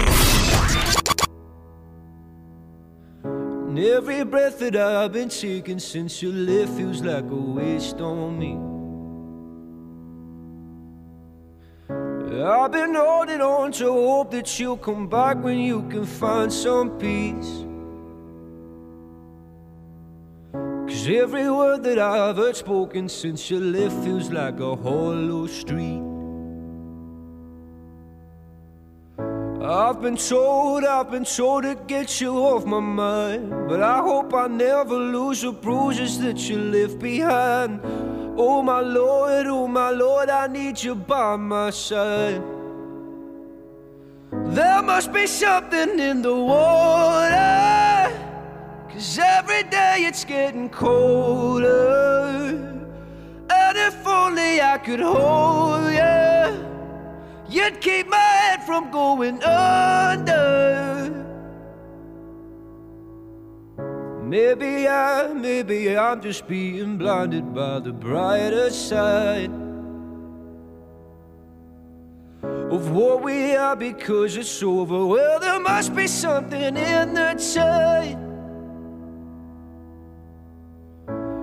And 3.68 3.78
every 3.78 4.24
breath 4.24 4.58
that 4.60 4.76
I've 4.76 5.12
been 5.12 5.28
taking 5.28 5.78
since 5.78 6.22
you 6.22 6.32
left 6.32 6.72
feels 6.76 7.02
like 7.04 7.28
a 7.28 7.40
waste 7.56 8.00
on 8.00 8.38
me. 8.40 8.56
I've 12.40 12.72
been 12.72 12.94
holding 12.94 13.40
on 13.40 13.72
to 13.72 13.92
hope 13.92 14.30
that 14.32 14.48
you'll 14.58 14.76
come 14.78 15.08
back 15.08 15.42
when 15.44 15.58
you 15.58 15.82
can 15.88 16.06
find 16.06 16.50
some 16.50 16.90
peace. 16.98 17.55
Every 21.27 21.51
word 21.51 21.83
that 21.83 21.99
I've 21.99 22.37
heard 22.37 22.55
spoken 22.55 23.09
since 23.09 23.51
you 23.51 23.59
left 23.59 23.95
feels 24.01 24.29
like 24.31 24.61
a 24.61 24.77
hollow 24.77 25.45
street. 25.45 26.01
I've 29.61 30.01
been 30.01 30.15
told, 30.15 30.85
I've 30.85 31.11
been 31.11 31.25
told 31.25 31.63
to 31.63 31.75
get 31.85 32.21
you 32.21 32.31
off 32.37 32.63
my 32.65 32.79
mind. 32.79 33.49
But 33.67 33.83
I 33.83 33.97
hope 33.97 34.33
I 34.33 34.47
never 34.47 34.95
lose 34.95 35.41
the 35.41 35.51
bruises 35.51 36.17
that 36.19 36.39
you 36.49 36.59
left 36.59 36.97
behind. 36.99 37.81
Oh 38.37 38.61
my 38.61 38.79
Lord, 38.79 39.47
oh 39.47 39.67
my 39.67 39.89
Lord, 39.89 40.29
I 40.29 40.47
need 40.47 40.81
you 40.81 40.95
by 40.95 41.35
my 41.35 41.71
side. 41.71 42.41
There 44.31 44.81
must 44.81 45.11
be 45.11 45.27
something 45.27 45.99
in 45.99 46.21
the 46.21 46.33
water. 46.33 47.76
It's 50.07 50.23
getting 50.23 50.69
colder. 50.69 51.67
And 53.49 53.77
if 53.77 54.07
only 54.07 54.61
I 54.61 54.77
could 54.77 55.01
hold 55.01 55.91
you, 55.91 56.65
you'd 57.49 57.81
keep 57.81 58.07
my 58.07 58.15
head 58.15 58.63
from 58.63 58.89
going 58.89 59.43
under. 59.43 61.11
Maybe 64.23 64.87
I, 64.87 65.27
maybe 65.33 65.97
I'm 65.97 66.21
just 66.21 66.47
being 66.47 66.97
blinded 66.97 67.53
by 67.53 67.79
the 67.79 67.91
brighter 67.91 68.69
side 68.69 69.51
of 72.71 72.91
what 72.91 73.23
we 73.23 73.57
are 73.57 73.75
because 73.75 74.37
it's 74.37 74.63
over. 74.63 75.05
Well, 75.05 75.41
there 75.41 75.59
must 75.59 75.93
be 75.93 76.07
something 76.07 76.77
in 76.77 77.13
the 77.13 77.33
tide. 77.53 78.26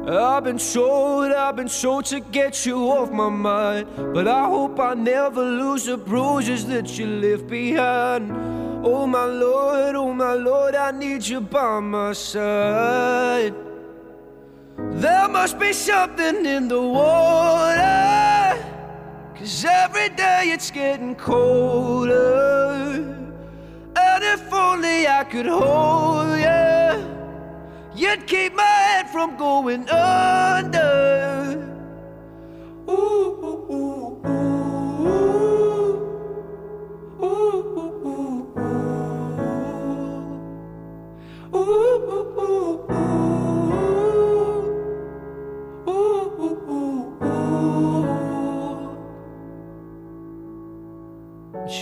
I've 0.07 0.45
been 0.45 0.59
told, 0.59 1.33
I've 1.33 1.57
been 1.57 1.69
told 1.69 2.05
to 2.07 2.21
get 2.21 2.67
you 2.67 2.91
off 2.91 3.11
my 3.11 3.31
mind. 3.31 3.89
But 3.97 4.29
I 4.29 4.47
hope 4.47 4.79
I 4.79 4.93
never 4.93 5.43
lose 5.43 5.87
the 5.87 5.97
bruises 5.97 6.67
that 6.67 6.99
you 6.99 7.07
left 7.07 7.47
behind. 7.47 8.31
Oh 8.85 9.07
my 9.07 9.25
Lord, 9.25 9.97
oh 9.97 10.13
my 10.13 10.35
Lord, 10.35 10.75
I 10.75 10.91
need 10.91 11.27
you 11.27 11.41
by 11.41 11.81
my 11.81 12.13
side. 12.13 13.55
There 14.77 15.29
must 15.29 15.59
be 15.59 15.73
something 15.73 16.45
in 16.45 16.69
the 16.69 16.83
water. 16.83 18.63
Cause 19.37 19.65
every 19.65 20.11
day 20.11 20.51
it's 20.53 20.71
getting 20.71 21.15
colder. 21.15 22.15
And 23.97 24.25
if 24.25 24.53
only 24.53 25.09
I 25.09 25.25
could 25.25 25.47
hold 25.47 26.39
you. 26.39 27.14
You'd 27.97 28.27
keep 28.27 28.55
my 28.55 28.63
head 28.63 29.09
from 29.11 29.37
going 29.37 29.89
under. 29.89 31.63
Ooh, 32.89 32.93
ooh, 32.93 33.71
ooh, 33.71 34.27
ooh. 35.01 35.25
Ooh, 37.23 37.27
ooh, 37.79 38.07
ooh. 38.07 38.51
Ooh, 41.55 41.61
ooh, 42.11 42.41
ooh. 42.41 42.91
Ooh, 45.87 46.35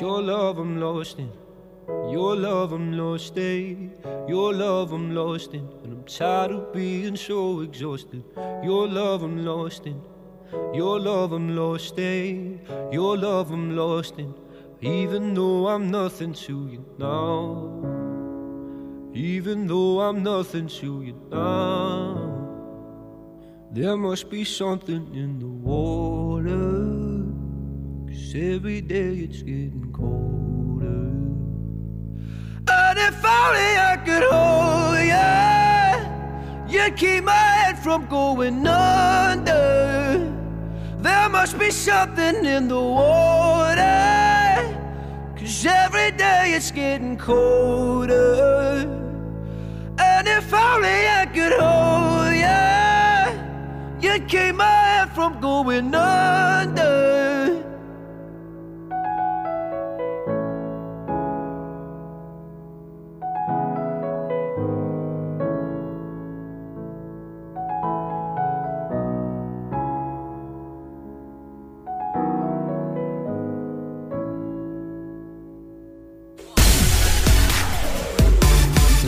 your 0.00 0.20
love 0.22 0.58
I'm 0.58 0.80
lost 0.80 1.18
in. 1.18 1.41
Your 1.88 2.36
love 2.36 2.72
I'm 2.72 2.92
lost 2.92 3.36
in. 3.36 3.92
Your 4.28 4.52
love 4.54 4.92
I'm 4.92 5.14
lost 5.14 5.54
in. 5.54 5.68
And 5.82 5.92
I'm 5.92 6.04
tired 6.04 6.52
of 6.52 6.72
being 6.72 7.16
so 7.16 7.60
exhausted. 7.60 8.24
Your 8.62 8.86
love 8.86 9.22
I'm 9.22 9.44
lost 9.44 9.86
in. 9.86 10.00
Your 10.74 11.00
love 11.00 11.32
I'm 11.32 11.56
lost 11.56 11.98
in. 11.98 12.60
Your 12.92 13.16
love 13.16 13.50
I'm 13.50 13.76
lost 13.76 14.18
in. 14.18 14.34
Even 14.80 15.34
though 15.34 15.68
I'm 15.68 15.90
nothing 15.90 16.34
to 16.34 16.68
you 16.68 16.84
now. 16.98 17.70
Even 19.14 19.66
though 19.66 20.00
I'm 20.00 20.22
nothing 20.22 20.68
to 20.68 21.02
you 21.02 21.14
now. 21.30 22.32
There 23.72 23.96
must 23.96 24.28
be 24.28 24.44
something 24.44 25.14
in 25.14 25.38
the 25.38 25.48
water. 25.48 26.82
Cause 28.06 28.34
every 28.34 28.82
day 28.82 29.14
it's 29.14 29.42
getting 29.42 29.90
colder. 29.92 30.41
If 33.08 33.24
only 33.24 33.70
I 33.90 33.96
could 34.06 34.24
hold 34.34 34.98
you, 35.14 36.72
you'd 36.72 36.96
keep 36.96 37.24
my 37.24 37.32
head 37.32 37.78
from 37.78 38.06
going 38.06 38.66
under. 38.66 40.32
There 40.98 41.28
must 41.28 41.58
be 41.58 41.70
something 41.70 42.44
in 42.44 42.68
the 42.68 42.80
water, 42.80 43.82
cause 45.36 45.66
every 45.66 46.12
day 46.12 46.52
it's 46.54 46.70
getting 46.70 47.16
colder. 47.16 48.86
And 49.98 50.28
if 50.28 50.54
only 50.54 51.08
I 51.20 51.26
could 51.34 51.54
hold 51.58 52.34
you, 52.46 54.08
you'd 54.08 54.28
keep 54.28 54.54
my 54.54 54.64
head 54.64 55.10
from 55.10 55.40
going 55.40 55.92
under. 55.94 57.61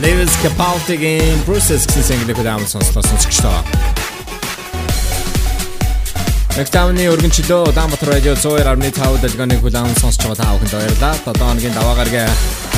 Lewis 0.05 0.37
Capaldi-гийн 0.37 1.41
Bruces 1.49 1.89
гэсэн 1.89 2.03
single-ийг 2.05 2.37
удаан 2.37 2.61
сонслоо 2.69 3.01
сонсогчлоо. 3.01 3.57
Нэгтамны 6.53 7.09
өргөнчлөө 7.09 7.73
Улаанбаатар 7.73 8.13
радио 8.13 8.37
102.5 8.37 9.25
дэлгөөний 9.25 9.57
хүлээн 9.65 9.97
сонсож 9.97 10.29
байгаа 10.29 10.37
та 10.37 10.53
бүхэнд 10.53 10.73
баярлалаа. 10.77 11.13
7 11.25 11.41
хоногийн 11.41 11.73
даваа 11.73 11.95
гарагийн 11.97 12.29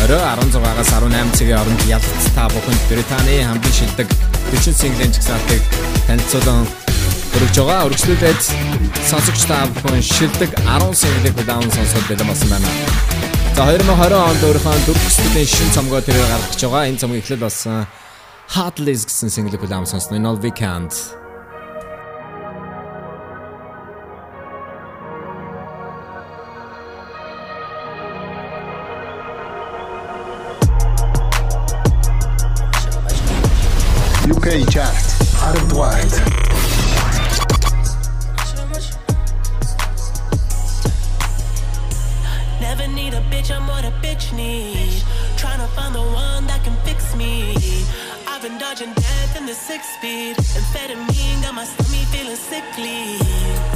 20 0.07 0.55
16-аас 0.55 0.91
18 0.95 1.35
цагийн 1.35 1.59
хооронд 1.59 1.83
ялалт 1.91 2.27
та 2.31 2.47
бүхэнд 2.47 2.81
Британий 2.87 3.43
хамгийн 3.43 3.75
шилдэг 3.75 4.07
40 4.55 4.79
single-ийн 4.79 5.11
жигсаалтыг 5.11 5.61
танилцуулан 6.07 6.63
өргөж 7.35 7.55
байгаа. 7.59 7.85
Өргөжлүүлээд 7.91 8.41
сонсогч 9.03 9.41
та 9.51 9.67
бүхэн 9.75 9.99
шилдэг 9.99 10.55
10 10.63 10.95
single-ийг 10.95 11.35
хүлээн 11.35 11.75
сонсоод 11.75 12.07
бэлэн 12.07 12.29
болсон 12.31 12.55
байна. 12.55 13.36
За 13.57 13.65
2020 13.65 14.13
онд 14.13 14.43
өөрийнхөө 14.45 14.81
дөрөв 14.85 15.05
студийн 15.09 15.49
шин 15.49 15.71
цомгоо 15.73 15.97
тэрээр 16.05 16.29
гаргаж 16.29 16.61
байгаа. 16.61 16.93
Энэ 16.93 17.01
цомгийн 17.01 17.25
эхлэл 17.25 17.41
болсон 17.41 17.89
Heartless 18.53 19.09
гэсэн 19.09 19.33
single-ийг 19.33 19.65
хүлээн 19.65 19.89
сонсно. 19.89 20.13
In 20.13 20.29
All 20.29 20.37
We 20.37 20.53
Can't. 20.53 20.93
UK 34.29 34.69
Chart 34.69 35.01
10 35.49 35.65
дугаарт 35.73 36.13
Never 42.77 42.93
need 42.93 43.13
a 43.15 43.21
bitch, 43.31 43.49
I'm 43.49 43.65
what 43.67 43.85
a 43.85 43.91
bitch 44.05 44.31
need. 44.35 45.01
Trying 45.35 45.59
to 45.59 45.67
find 45.73 45.95
the 45.95 46.01
one 46.01 46.45
that 46.45 46.63
can 46.63 46.75
fix 46.85 47.15
me. 47.15 47.55
I've 48.27 48.43
been 48.43 48.59
dodging 48.59 48.93
death 48.93 49.35
in 49.35 49.47
the 49.47 49.53
six 49.53 49.83
speed. 49.95 50.35
Amphetamine 50.37 51.41
got 51.41 51.55
my 51.55 51.65
stomach 51.65 52.07
feeling 52.13 52.35
sickly. 52.35 53.66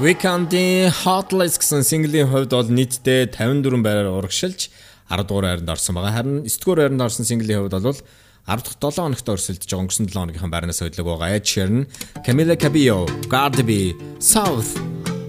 Weekend-ийн 0.00 0.88
Hotless 1.04 1.60
гэсэн 1.60 1.84
single-ийн 1.84 2.32
хувьд 2.32 2.56
бол 2.56 2.72
нийтдээ 2.72 3.36
54 3.36 3.84
байраар 3.84 4.08
урагшилж 4.08 4.72
10 5.12 5.28
дугаар 5.28 5.60
хайранд 5.60 5.68
орсон 5.68 5.92
байгаа. 5.92 6.16
Харин 6.16 6.48
9 6.48 6.56
дугаар 6.64 6.80
хайранд 6.88 7.04
орсон 7.04 7.28
single-ийн 7.28 7.60
хувьд 7.60 7.76
бол 7.76 8.00
10 8.48 8.64
дахь 8.64 8.80
7 8.80 8.96
хоногт 8.96 9.28
өрсөлдөж 9.28 9.68
байгаа 9.68 9.84
өнгөрсөн 9.84 10.08
7 10.08 10.16
хоногийнхан 10.16 10.52
байрнаас 10.56 10.80
хөдлөг 10.80 11.04
байгаа. 11.04 11.36
Ed 11.36 11.44
Sheeran, 11.44 11.84
Camila 12.24 12.56
Cabello, 12.56 13.04
Cardi 13.28 13.60
B, 13.60 13.72
South 14.16 14.72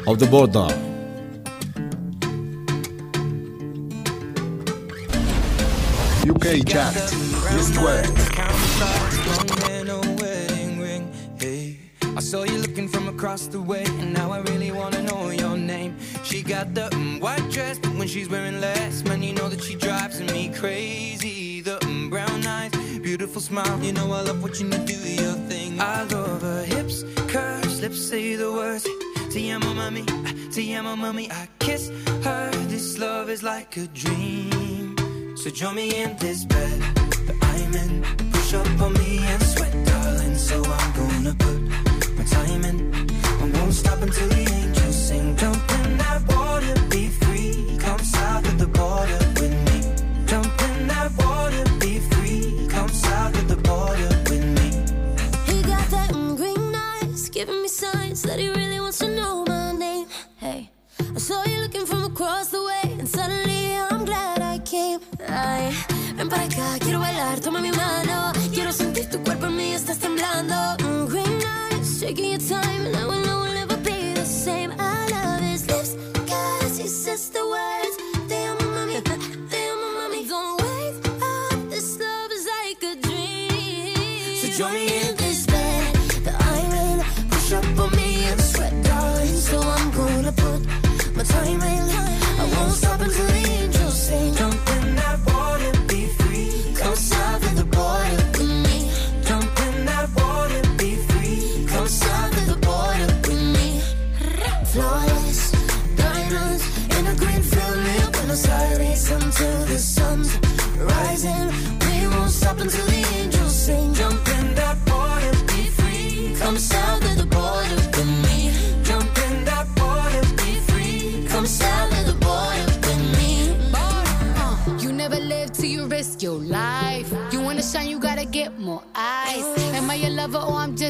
of 0.07 0.23
the 0.23 0.27
Border. 0.31 0.71
UK 6.31 6.63
chart. 6.63 6.95
List 7.51 7.75
12. 7.75 8.30
Across 13.21 13.45
the 13.45 13.61
way, 13.61 13.83
and 13.83 14.11
now 14.13 14.31
I 14.31 14.39
really 14.39 14.71
wanna 14.71 15.03
know 15.03 15.29
your 15.29 15.55
name. 15.55 15.95
She 16.23 16.41
got 16.41 16.73
the 16.73 16.89
mm, 16.89 17.21
white 17.21 17.47
dress, 17.51 17.77
but 17.77 17.93
when 17.93 18.07
she's 18.07 18.27
wearing 18.27 18.59
less, 18.59 19.03
man, 19.03 19.21
you 19.21 19.31
know 19.31 19.47
that 19.47 19.61
she 19.61 19.75
drives 19.75 20.19
me 20.19 20.49
crazy. 20.49 21.61
The 21.61 21.77
mm, 21.81 22.09
brown 22.09 22.47
eyes, 22.47 22.71
beautiful 22.97 23.39
smile, 23.39 23.79
you 23.83 23.93
know 23.93 24.11
I 24.11 24.21
love 24.21 24.41
watching 24.41 24.71
you 24.71 24.79
do 24.79 24.97
your 25.23 25.35
thing. 25.51 25.79
I 25.79 26.01
love 26.05 26.41
her 26.41 26.63
hips, 26.63 27.03
curves, 27.27 27.79
lips 27.79 28.01
say 28.09 28.33
the 28.33 28.51
words. 28.51 28.87
Te 29.31 29.51
amo, 29.51 29.71
mami, 29.81 30.03
te 30.51 30.73
amo, 30.73 30.95
mami. 30.95 31.31
I 31.31 31.47
kiss 31.59 31.91
her. 32.23 32.49
This 32.73 32.97
love 32.97 33.29
is 33.29 33.43
like 33.43 33.77
a 33.77 33.85
dream. 34.03 35.37
So 35.37 35.51
join 35.51 35.75
me 35.75 35.93
in 36.01 36.17
this 36.17 36.43
bed 36.45 36.79
that 37.27 37.37
I'm 37.53 37.73
in. 37.83 38.01
Push 38.31 38.55
up 38.55 38.81
on 38.81 38.93
me 38.93 39.19
and 39.19 39.43
sweat, 39.43 39.73
darling. 39.85 40.35
So 40.37 40.63
I'm 40.65 40.91
gonna 40.99 41.35
put 41.35 42.17
my 42.17 42.23
time 42.23 42.65
in. 42.65 42.90
Until 44.01 44.27
the 44.29 44.43
angels 44.59 44.95
sing. 45.07 45.35
Jump 45.37 45.71
in 45.79 45.97
that 45.97 46.21
water, 46.33 46.73
be 46.89 47.07
free. 47.21 47.77
Come 47.79 47.99
south 47.99 48.45
of 48.47 48.57
the 48.57 48.67
border 48.67 49.19
with 49.39 49.55
me. 49.67 49.77
Jump 50.25 50.61
in 50.69 50.87
that 50.87 51.11
water, 51.17 51.63
be 51.79 51.99
free. 52.11 52.67
Come 52.67 52.89
south 52.89 53.35
of 53.41 53.47
the 53.47 53.57
border 53.57 54.09
with 54.29 54.45
me. 54.57 54.69
He 55.49 55.61
got 55.63 55.87
that 55.95 56.11
green 56.35 56.73
eyes, 56.75 57.29
giving 57.29 57.61
me 57.61 57.67
signs 57.67 58.21
that 58.23 58.39
he 58.39 58.49
really 58.49 58.79
wants 58.79 58.99
to 58.99 59.07
know 59.07 59.45
my 59.47 59.71
name. 59.71 60.07
Hey, 60.37 60.69
I 61.15 61.19
saw 61.19 61.43
you 61.45 61.61
looking 61.61 61.85
from 61.85 62.03
across 62.03 62.47
the 62.49 62.63
way, 62.63 62.95
and 62.99 63.07
suddenly 63.07 63.75
I'm 63.75 64.03
glad 64.05 64.41
I 64.41 64.57
came. 64.59 64.99
Ay, 65.27 65.71
ven 66.15 66.27
para 66.27 66.43
acá. 66.45 66.71
Mm, 70.79 71.07
green 71.07 71.41
eyes, 71.45 71.99
taking 71.99 72.31
your 72.31 72.39
time, 72.39 72.80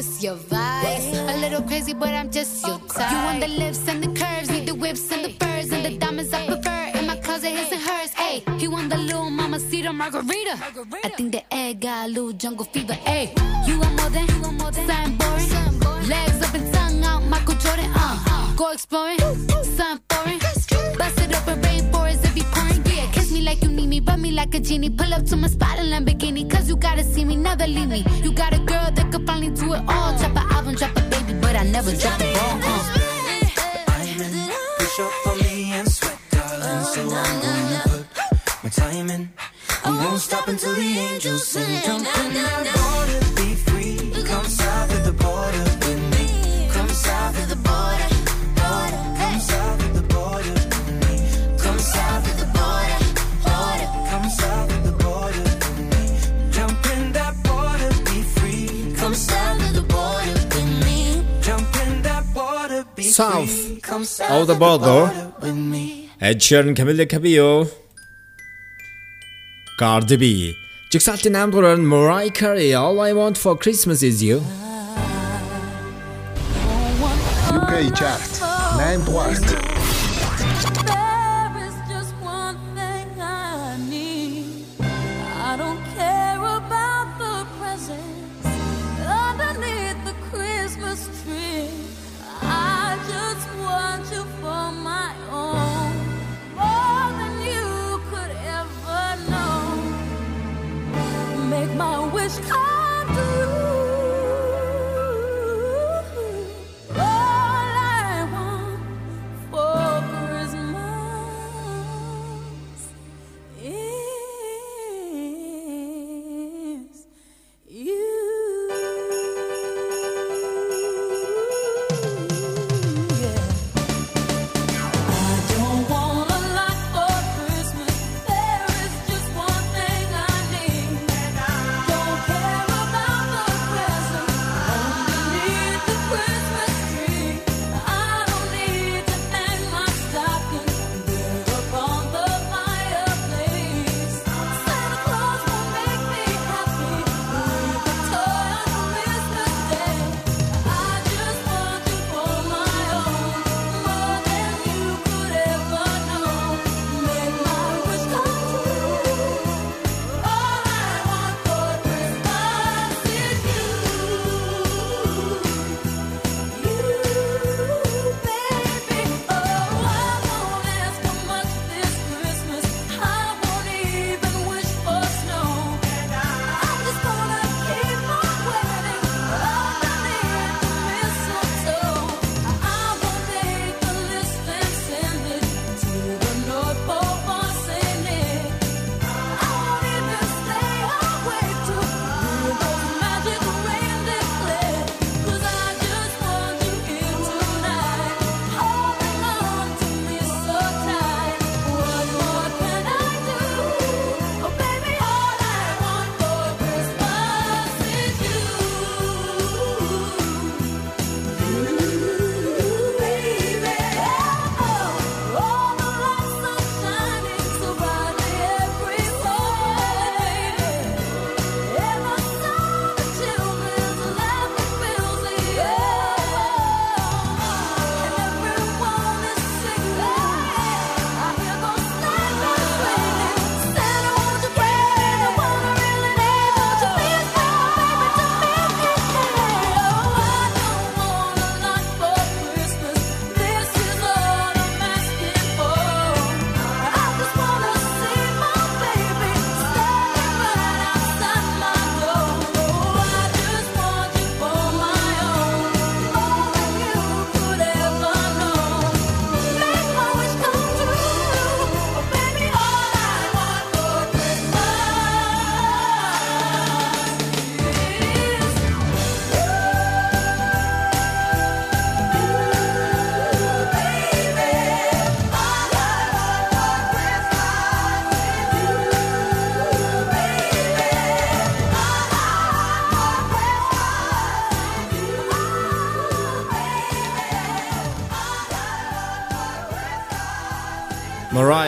just 0.02 0.22
your 0.22 0.34
vice? 0.34 1.16
A 1.16 1.36
little 1.38 1.62
crazy, 1.62 1.94
but 1.94 2.08
I'm 2.08 2.30
just 2.30 2.66
your 2.66 2.78
type. 2.88 3.10
You 3.10 3.18
want 3.18 3.40
the 3.40 3.48
lips 3.48 3.86
and 3.88 4.02
the 4.02 4.08
curves, 4.20 4.50
need 4.50 4.66
the 4.66 4.74
whips 4.74 5.10
and 5.12 5.24
the 5.24 5.30
furs 5.40 5.70
and 5.70 5.84
the 5.84 5.96
diamonds 5.96 6.32
I 6.32 6.46
prefer. 6.46 6.98
In 6.98 7.06
my 7.06 7.16
closet, 7.16 7.50
his 7.50 7.70
and 7.72 7.80
hers. 7.80 8.12
Hey, 8.12 8.42
he 8.58 8.66
want 8.68 8.90
the 8.90 8.98
little 8.98 9.30
mama 9.30 9.60
cedar 9.60 9.92
margarita. 9.92 10.58
I 11.04 11.08
think 11.10 11.32
the 11.32 11.42
egg 11.54 11.80
got 11.80 12.06
a 12.06 12.08
little 12.08 12.32
jungle 12.32 12.64
fever. 12.64 12.94
Hey, 12.94 13.32
you 13.66 13.78
want 13.78 13.94
more 14.00 14.10
than, 14.10 14.26
something 14.28 15.16
boring. 15.18 16.08
Legs 16.08 16.42
up 16.42 16.54
and 16.54 16.72
tongue 16.72 17.04
out, 17.04 17.22
Michael 17.24 17.54
Jordan. 17.54 17.90
Uh, 17.94 18.54
go 18.56 18.70
exploring, 18.70 19.18
something 19.76 20.11
rub 24.12 24.20
me 24.20 24.30
like 24.30 24.54
a 24.54 24.60
genie. 24.60 24.90
Pull 24.90 25.12
up 25.14 25.24
to 25.26 25.36
my 25.36 25.48
spot 25.48 25.78
in 25.78 25.86
Lamborghini, 25.86 26.48
cause 26.50 26.68
you 26.68 26.76
gotta 26.76 27.04
see 27.04 27.24
me, 27.24 27.36
never 27.36 27.66
leave 27.66 27.88
me. 27.88 28.04
You 28.22 28.32
got 28.32 28.52
a 28.52 28.58
girl 28.58 28.88
that 28.96 29.06
could 29.12 29.26
finally 29.26 29.50
do 29.50 29.72
it 29.74 29.82
all. 29.88 30.10
Drop 30.18 30.36
an 30.40 30.52
album, 30.54 30.74
drop 30.74 30.96
a 30.96 31.02
baby, 31.12 31.34
but 31.40 31.56
I 31.56 31.64
never 31.64 31.92
drop 32.02 32.20
a 32.20 32.32
ball. 32.36 32.58
Uh. 32.62 32.98
Push 34.78 35.00
up 35.00 35.26
on 35.26 35.38
me 35.38 35.72
and 35.78 35.88
sweat, 35.90 36.18
darling. 36.30 36.84
So 36.94 37.00
I'm 37.22 37.40
gonna 37.44 37.82
put 37.84 38.64
my 38.64 38.70
time 38.70 39.10
in. 39.10 39.22
I 39.84 39.90
won't 40.04 40.20
stop 40.20 40.48
until 40.48 40.74
the 40.74 40.90
angels 41.08 41.46
sing. 41.48 41.82
Jump 41.86 42.06
in 42.20 42.34
that 42.34 42.64
water, 42.82 43.20
be 43.36 43.48
free. 43.66 44.24
Come 44.30 44.44
south 44.44 44.90
of 44.96 45.02
the 45.08 45.14
border 45.24 45.64
with 45.84 46.02
me. 46.14 46.68
Come 46.70 46.88
south 46.88 47.42
of 47.42 47.48
the 47.48 47.56
border, 47.56 47.72
border. 47.72 48.11
south 63.12 63.90
of 64.30 64.46
the 64.46 64.54
border. 64.54 65.32
Ed 66.20 66.38
Sheeran, 66.38 66.74
Camila 66.74 67.08
Cabello, 67.08 67.66
Cardi 69.78 70.16
B, 70.16 70.56
Jigsaw 70.90 71.16
Namdoran, 71.16 71.82
Mariah 71.82 72.30
Carey, 72.30 72.74
All 72.74 73.00
I 73.00 73.12
Want 73.12 73.36
for 73.36 73.56
Christmas 73.56 74.02
Is 74.02 74.22
You. 74.22 74.42
UK 77.54 77.94
chart, 77.94 78.40
9 78.78 79.04
port. 79.04 79.81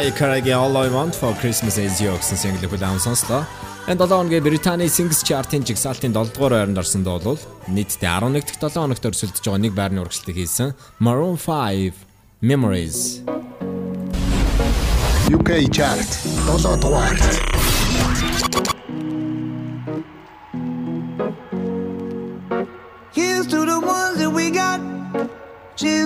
Mariah 0.04 0.18
Carey-гийн 0.18 0.58
All 0.58 0.76
I 0.76 0.88
Want 0.92 1.14
for 1.14 1.32
Christmas 1.40 1.78
Is 1.78 1.96
You 1.96 2.12
гэсэн 2.12 2.36
single 2.36 2.68
хүлээн 2.68 3.00
сонслоо. 3.00 3.48
Энэ 3.88 4.04
7 4.04 4.12
хоногийн 4.12 4.44
Британий 4.44 4.92
Singles 4.92 5.24
Chart-ын 5.24 5.64
жигсаалтын 5.64 6.12
7 6.12 6.36
дугаар 6.36 6.52
байранд 6.68 6.76
орсонд 6.76 7.08
бол 7.08 7.40
нийтдээ 7.72 8.12
11 8.12 8.44
дахь 8.60 8.60
7 8.68 8.84
хоногт 8.84 9.00
өрсөлдөж 9.00 9.40
байгаа 9.40 9.64
нэг 9.64 9.72
байрны 9.72 10.04
урагшлалт 10.04 10.36
хийсэн 10.36 10.76
Maroon 11.00 11.40
5 11.40 11.96
Memories. 12.44 13.24
UK 15.32 15.72
Chart 15.72 16.10
7 16.52 16.84
дугаарт. 16.84 17.63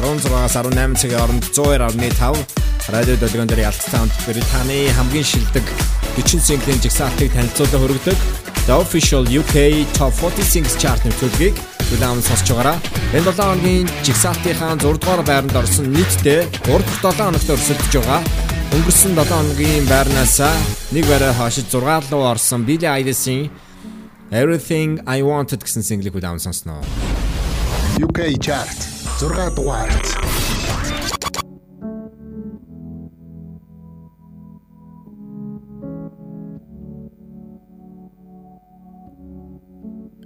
16-аас 0.00 0.56
18 0.56 0.96
цагийн 0.96 1.20
хооронд 1.20 1.44
102.5 1.52 2.88
радио 2.88 3.16
долгион 3.20 3.46
дээр 3.46 3.68
ялцтаанд 3.68 4.08
Британий 4.24 4.88
хамгийн 4.88 5.24
шилдэг 5.24 5.68
40 6.16 6.40
синглийн 6.40 6.80
жигсаалтыг 6.80 7.28
танилцуулан 7.36 7.76
хүргэдэг 7.76 8.16
The 8.64 8.72
Official 8.80 9.28
UK 9.28 9.84
Top 10.00 10.16
40 10.16 10.48
Singles 10.48 10.80
Chart 10.80 10.96
нэвтрүүлгийг 11.04 11.60
хүлээн 11.92 12.24
сонсож 12.24 12.56
байгаараа. 12.56 12.80
Энэ 13.12 13.28
7 13.28 13.36
хоногийн 13.36 13.84
жигсаалтынхаа 14.00 14.80
6 14.80 14.96
дугаар 14.96 15.20
байранд 15.28 15.60
орсон 15.60 15.92
нийтдээ 15.92 16.48
3 16.64 16.80
дахь 16.80 17.04
7 17.04 17.20
хоногт 17.20 17.52
өрсөлдөж 17.52 18.00
байгаа. 18.00 18.24
Өнгөрсөн 18.70 19.16
7 19.18 19.26
хоногийн 19.26 19.86
байрнаас 19.90 20.38
нэг 20.94 21.02
барай 21.10 21.34
хойшид 21.34 21.66
6 21.74 22.06
руу 22.14 22.22
орсон 22.22 22.62
Billie 22.62 22.86
Eilish-ийн 22.86 23.50
Everything 24.30 25.02
I 25.10 25.26
Wanted 25.26 25.66
гэсэн 25.66 25.82
single-ийг 25.82 26.14
хүлээн 26.14 26.38
сонсноо. 26.38 26.78
UK 27.98 28.38
Chart 28.38 28.78
6 29.18 29.58
дугаарт. 29.58 30.06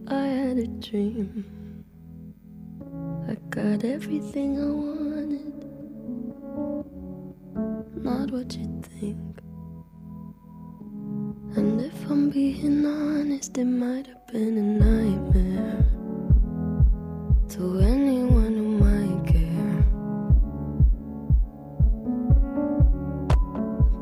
I 0.04 0.26
had 0.28 0.58
a 0.60 0.68
dream. 0.84 1.48
I 3.24 3.40
got 3.48 3.80
everything 3.88 4.60
I 4.60 4.68
wanted. 4.68 5.54
Not 7.54 8.30
what 8.32 8.56
you 8.56 8.82
think. 9.00 9.38
And 11.56 11.80
if 11.80 12.10
I'm 12.10 12.30
being 12.30 12.84
honest, 12.84 13.56
it 13.56 13.64
might 13.64 14.06
have 14.08 14.26
been 14.26 14.58
a 14.58 14.62
nightmare 14.84 15.86
to 17.50 17.78
anyone 17.80 18.54
who 18.56 18.68
might 18.84 19.26
care. 19.26 19.84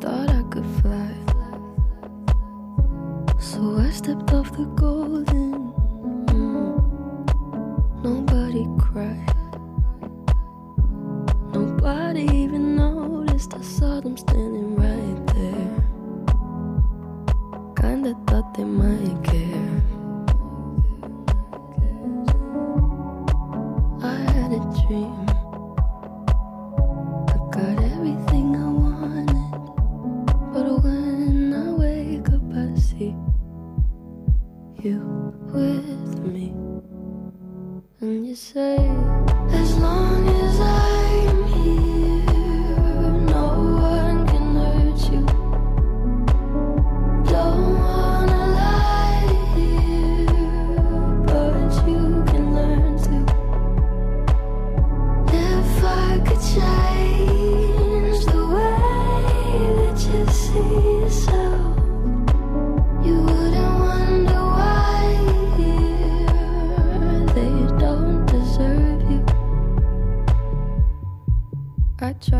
Thought 0.00 0.30
I 0.30 0.42
could 0.50 0.66
fly. 0.80 1.14
So 3.38 3.76
I 3.78 3.90
stepped 3.90 4.32
off 4.32 4.50
the 4.52 4.64
golden. 4.76 5.72
mm. 6.26 6.74
Nobody 8.02 8.66
cried. 8.78 9.31
Nobody 11.82 12.22
even 12.32 12.76
noticed. 12.76 13.54
I 13.54 13.60
saw 13.60 14.00
them 14.00 14.16
standing 14.16 14.76
right 14.76 15.26
there. 15.34 15.82
Kinda 17.74 18.14
thought 18.28 18.54
they 18.54 18.62
might 18.62 19.18
care. 19.24 19.82
I 24.00 24.14
had 24.30 24.52
a 24.52 24.62
dream. 24.86 25.26
I 27.34 27.36
got 27.50 27.76
everything 27.92 28.54
I 28.54 28.68
wanted. 28.82 29.52
But 30.52 30.84
when 30.84 31.52
I 31.52 31.72
wake 31.72 32.28
up, 32.28 32.46
I 32.54 32.78
see 32.78 33.12
you 34.84 35.00
with 35.52 36.20
me. 36.20 36.54
And 38.00 38.24
you 38.24 38.36
say, 38.36 38.78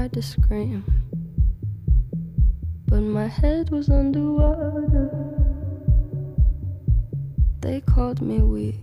tried 0.02 0.12
to 0.12 0.22
scream, 0.22 0.84
but 2.88 3.02
my 3.02 3.28
head 3.28 3.70
was 3.70 3.88
underwater. 3.88 5.08
They 7.60 7.80
called 7.82 8.20
me 8.20 8.40
weak. 8.40 8.80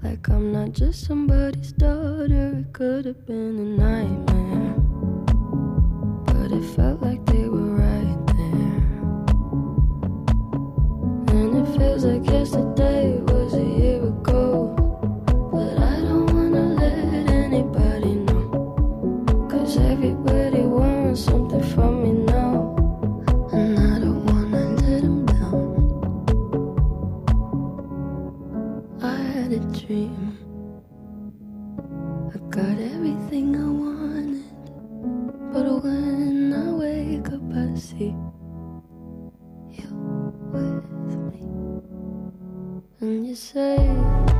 Like 0.00 0.28
I'm 0.28 0.52
not 0.52 0.70
just 0.70 1.06
somebody's 1.06 1.72
daughter, 1.72 2.58
it 2.60 2.72
could 2.72 3.04
have 3.04 3.26
been 3.26 3.58
a 3.58 3.68
nightmare. 3.82 4.74
But 6.26 6.52
it 6.52 6.64
felt 6.76 7.02
like 7.02 7.26
they 7.26 7.48
were 7.48 7.74
right 7.86 8.26
there. 8.38 8.82
And 11.34 11.66
it 11.66 11.66
feels 11.76 12.04
like 12.04 12.24
yesterday 12.30 12.81
say, 43.34 44.31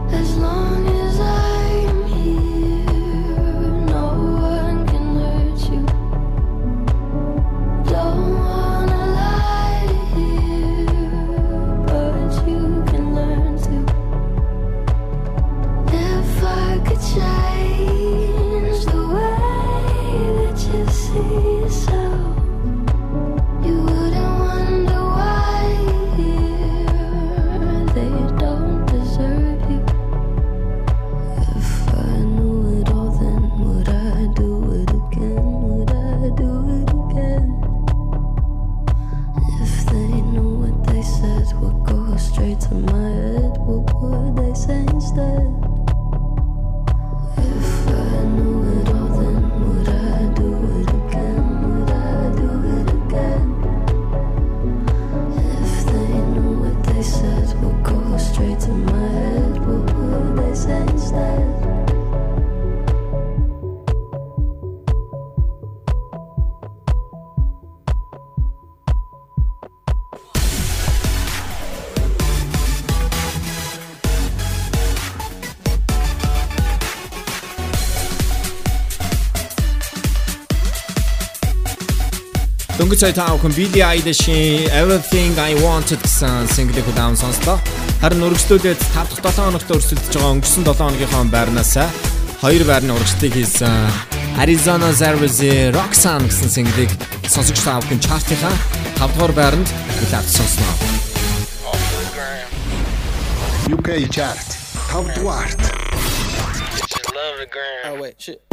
Таа 83.02 83.34
бүхэн 83.34 83.50
Billie 83.58 83.82
Eilish-ийн 83.82 84.70
Everything 84.70 85.34
I 85.34 85.58
Wanted 85.58 85.98
гэсэн 86.06 86.46
single-ийг 86.46 86.86
удаан 86.86 87.18
сонслоо. 87.18 87.58
Харин 87.98 88.22
үргэлжлүүлээд 88.22 88.78
5 88.78 89.18
дахь 89.18 89.34
7 89.34 89.42
хоногт 89.42 89.74
өрсөлдөж 89.74 90.14
байгаа 90.14 90.30
өнгөрсөн 90.38 90.62
7 90.62 90.78
хоногийнхоо 90.78 91.26
байрнаас 91.34 91.74
хоёр 92.38 92.62
байрны 92.62 92.94
урагшлыг 92.94 93.34
хийсэн 93.34 93.90
Arizona 94.38 94.94
Zervezi 94.94 95.74
Roxanne 95.74 96.30
гэсэн 96.30 96.54
single-ийг 96.54 96.94
сонсогч 97.26 97.58
таа 97.66 97.82
бүхэн 97.82 97.98
чартынхаа 98.06 98.54
5 99.02 99.18
дугаар 99.18 99.34
байранд 99.34 99.68
хүлээвч 99.98 100.30
сонсноо. 100.38 100.74
UK 103.74 104.06
chart 104.14 104.48
5 104.94 105.10
дугаарт. 105.18 105.58
Love 107.18 107.36
the 107.42 107.50
gram. 107.50 107.82
Oh 107.90 107.98
wait, 107.98 108.14
shit. 108.22 108.51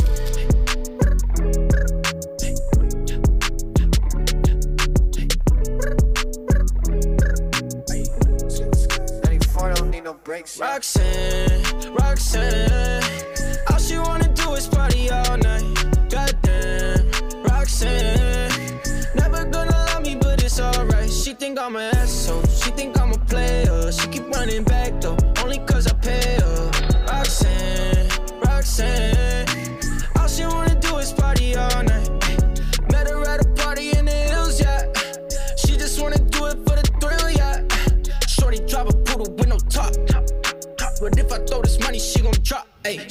Roxanne, 10.60 11.94
Roxanne, 11.94 13.03
all 13.69 13.77
she 13.77 13.95
wanna 13.99 14.27
do 14.34 14.53
is 14.53 14.68
party 14.68 15.11
all 15.11 15.38
night. 15.38 15.64
Goddamn, 16.10 17.11
Roxanne, 17.44 18.49
never 19.14 19.45
gonna 19.45 19.69
love 19.69 20.02
me, 20.02 20.15
but 20.15 20.44
it's 20.44 20.60
alright. 20.60 21.11
She 21.11 21.34
think 21.36 21.60
I'm 21.60 21.76
an 21.76 21.95
asshole, 21.95 22.44
she 22.48 22.72
think 22.72 22.99
I'm 22.99 23.11
a 23.11 23.19
player. 23.19 23.91
She 23.91 24.07
keep 24.07 24.27
running 24.30 24.64
back 24.64 24.99
though, 24.99 25.18
only 25.44 25.60
cause 25.60 25.86
I 25.86 25.94
pay 25.94 26.40
her. 26.41 26.72
Roxanne, 27.07 28.10
Roxanne, 28.41 29.09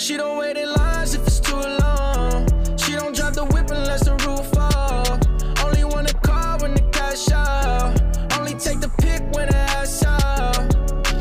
She 0.08 0.16
don't 0.16 0.38
wait 0.38 0.56
in 0.56 0.72
lines 0.72 1.12
if 1.12 1.26
it's 1.26 1.38
too 1.38 1.54
long. 1.54 2.46
She 2.78 2.92
don't 2.92 3.14
drive 3.14 3.34
the 3.34 3.44
whip 3.44 3.70
unless 3.70 4.06
the 4.06 4.12
roof 4.24 4.46
fall. 4.56 5.04
Only 5.62 5.84
wanna 5.84 6.14
call 6.24 6.60
when 6.60 6.72
the 6.72 6.80
cash 6.92 7.30
out. 7.30 7.92
Only 8.38 8.54
take 8.54 8.80
the 8.80 8.88
pick 9.02 9.20
when 9.36 9.48
the 9.48 9.56
ass 9.76 10.02
out. 10.06 10.56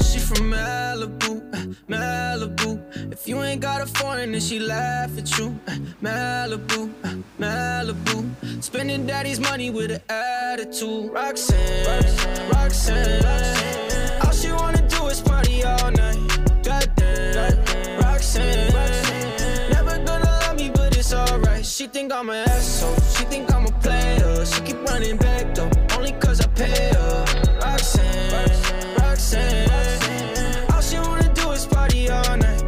She 0.02 0.20
from 0.20 0.50
Malibu, 0.50 1.54
uh, 1.54 1.66
Malibu. 1.90 3.12
If 3.12 3.28
you 3.28 3.44
ain't 3.44 3.60
got 3.60 3.82
a 3.82 3.88
foreign, 3.88 4.32
then 4.32 4.40
she 4.40 4.58
laugh 4.58 5.18
at 5.18 5.38
you. 5.38 5.60
Uh, 5.68 5.72
Malibu, 6.02 6.90
uh, 7.04 7.16
Malibu. 7.38 8.64
Spending 8.64 9.06
daddy's 9.06 9.42
money 9.42 9.70
with 9.70 9.92
an 9.92 10.02
attitude. 10.08 11.12
Roxanne, 11.12 12.50
Roxanne. 12.54 14.22
All 14.22 14.32
she 14.32 14.50
wanna 14.54 14.88
do 14.88 15.08
is 15.08 15.20
party 15.20 15.66
all 15.66 15.92
night. 15.92 16.64
Goddamn, 16.64 17.67
Roxanne. 18.18 18.74
Never 19.70 19.96
gonna 20.04 20.24
love 20.24 20.58
me, 20.58 20.72
but 20.74 20.98
it's 20.98 21.14
alright. 21.14 21.64
She 21.64 21.86
think 21.86 22.12
I'm 22.12 22.32
an 22.32 22.50
asshole. 22.50 22.96
She 23.16 23.24
think 23.26 23.54
I'm 23.54 23.68
a 23.68 23.72
player. 23.72 24.44
She 24.44 24.60
keep 24.62 24.84
running 24.90 25.18
back 25.18 25.54
though, 25.54 25.70
only 25.96 26.14
cause 26.14 26.42
I 26.42 26.48
pay 26.48 26.90
her. 26.96 27.26
Roxanne, 27.62 28.56
Roxanne. 28.98 29.70
All 30.74 30.82
she 30.82 30.98
wanna 30.98 31.32
do 31.36 31.52
is 31.52 31.68
party 31.68 32.10
all 32.10 32.38
night. 32.38 32.64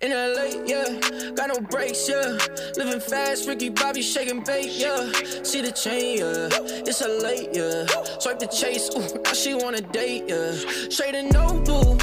In 0.00 0.10
LA, 0.10 0.64
yeah, 0.66 1.32
got 1.36 1.48
no 1.50 1.60
brakes, 1.60 2.08
yeah. 2.08 2.38
Living 2.76 3.00
fast, 3.00 3.46
Ricky 3.46 3.68
Bobby 3.68 4.02
shaking 4.02 4.42
bait, 4.42 4.70
yeah. 4.72 5.12
See 5.44 5.60
the 5.60 5.70
chain, 5.70 6.18
yeah. 6.18 6.48
It's 6.88 7.02
a 7.02 7.08
late, 7.08 7.50
yeah. 7.52 7.86
Swipe 8.18 8.40
the 8.40 8.48
chase, 8.48 8.90
ooh, 8.96 9.22
now 9.22 9.32
she 9.32 9.54
wanna 9.54 9.82
date, 9.82 10.24
yeah. 10.26 10.52
Straight 10.88 11.14
and 11.14 11.30
no 11.32 11.52
boo, 11.66 11.98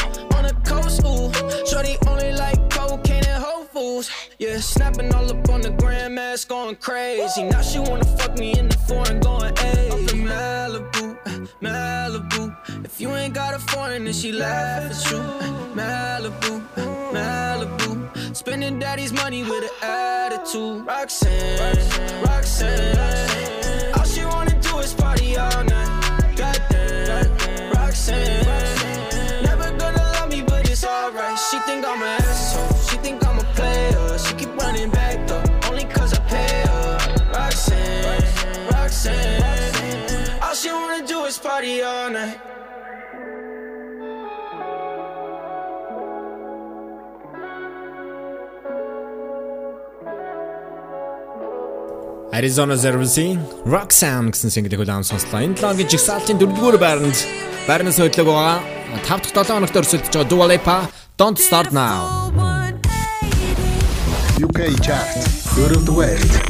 Shorty 1.78 1.96
only 2.08 2.32
like 2.32 2.58
cocaine 2.72 3.24
and 3.26 3.44
Whole 3.44 3.64
Foods, 3.66 4.10
yeah. 4.40 4.58
Snapping 4.58 5.14
all 5.14 5.30
up 5.30 5.48
on 5.48 5.62
the 5.62 5.70
grandmas, 5.70 6.44
going 6.44 6.76
crazy. 6.78 7.44
Now 7.44 7.62
she 7.62 7.78
wanna 7.78 8.04
fuck 8.18 8.36
me 8.40 8.58
in 8.58 8.68
the 8.68 8.78
foreign, 8.88 9.20
going, 9.20 9.54
ayy. 9.54 9.92
Up 9.92 10.12
in 10.12 10.26
Malibu, 10.26 11.06
Malibu. 11.62 12.58
If 12.84 13.00
you 13.00 13.16
ain't 13.16 13.36
got 13.36 13.54
a 13.54 13.60
foreign, 13.60 14.06
then 14.06 14.14
she 14.16 14.32
laugh 14.32 14.90
at 14.90 15.12
you. 15.12 15.20
Malibu, 15.80 16.54
Malibu. 17.14 18.36
Spending 18.36 18.80
daddy's 18.80 19.14
money 19.14 19.44
with 19.44 19.64
an 19.64 19.70
attitude. 19.84 20.84
Roxanne, 20.84 22.24
Roxanne. 22.24 23.94
All 23.94 24.04
she 24.04 24.26
wanna 24.26 24.60
do 24.62 24.80
is 24.80 24.96
party 24.96 25.38
all 25.38 25.64
night. 25.64 26.36
Goddamn, 26.36 27.72
Roxanne. 27.74 28.47
She 31.58 31.64
think 31.64 31.88
I'm 31.88 32.02
an 32.04 32.22
asshole. 32.22 32.70
She 32.88 32.98
think 32.98 33.26
I'm 33.26 33.40
a 33.40 33.48
player. 33.58 34.18
She 34.20 34.34
keep 34.36 34.54
running 34.62 34.92
back 34.92 35.18
though, 35.26 35.42
only 35.68 35.86
cause 35.86 36.14
I 36.14 36.20
pay 36.30 36.54
her. 36.70 36.98
Roxanne, 37.34 38.14
Roxanne. 38.70 40.38
All 40.44 40.54
she 40.54 40.70
wanna 40.70 41.02
do 41.08 41.26
is 41.26 41.40
party 41.40 41.82
all 41.82 42.12
night. 42.12 42.38
Arizona 52.38 52.78
Zervisi 52.78 53.34
Roxanne 53.66 54.30
гэсэн 54.30 54.54
single-ийг 54.54 54.86
удаан 54.86 55.02
сонслоо. 55.02 55.42
Энэ 55.42 55.58
талаагийн 55.58 55.90
жигсаалтын 55.90 56.38
4-р 56.38 56.78
байранд 56.78 57.18
байрнаас 57.66 57.98
хөдлөг 57.98 58.30
байгаа. 58.30 58.62
5 59.10 59.34
дахь 59.34 59.50
7 59.50 59.58
хоногт 59.58 59.74
өрсөлдөж 59.74 60.14
байгаа 60.14 60.30
Dua 60.30 60.46
Lipa 60.54 60.78
Don't 61.18 61.40
start 61.40 61.74
now. 61.74 62.30
UK 64.40 64.80
chart. 64.84 65.08
Good 65.56 65.76
of 65.76 65.88
the 65.88 65.94
West. 65.98 66.47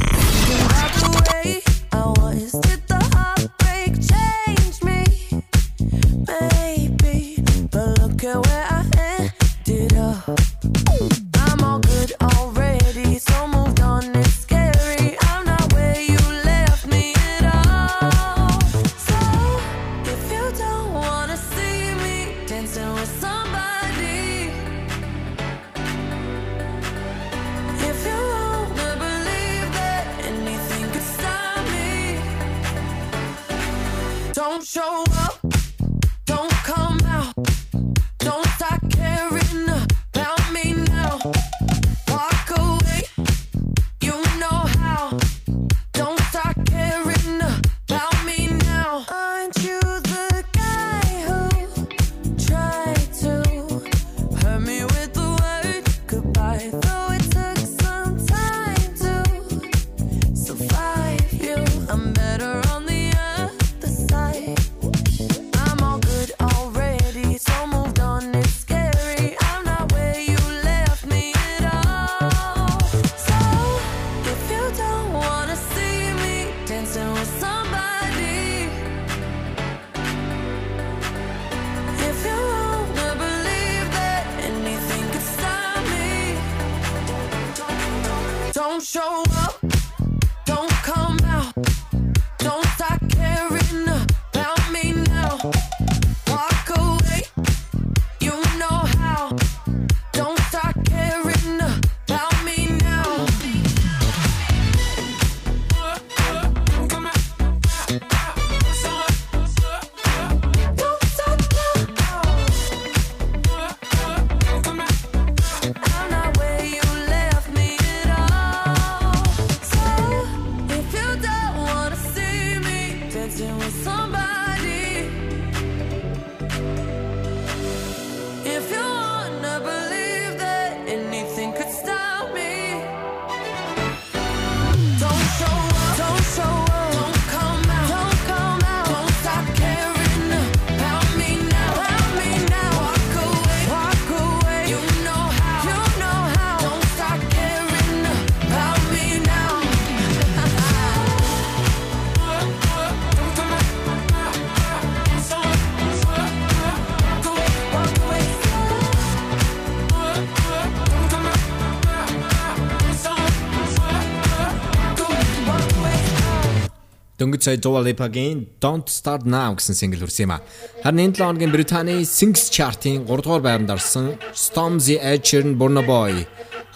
Дөнгөж 167.28 167.44
сая 167.44 167.60
Dua 167.60 167.84
Lipa-гийн 167.84 168.48
Don't 168.56 168.88
Start 168.88 169.28
Now 169.28 169.52
гэсэн 169.52 169.76
single 169.76 170.00
хүрсэн 170.00 170.24
юм 170.24 170.32
а. 170.32 170.40
Харин 170.80 171.12
энэ 171.12 171.20
7 171.20 171.28
хоногийн 171.28 171.52
Британий 171.52 172.00
Singles 172.08 172.48
Chart-ийн 172.48 173.04
3 173.04 173.20
дугаар 173.20 173.44
байранд 173.44 173.68
орсон 173.68 174.16
Stormzy 174.32 174.96
Ed 174.96 175.28
Sheeran 175.28 175.60
Burna 175.60 175.84
Boy 175.84 176.24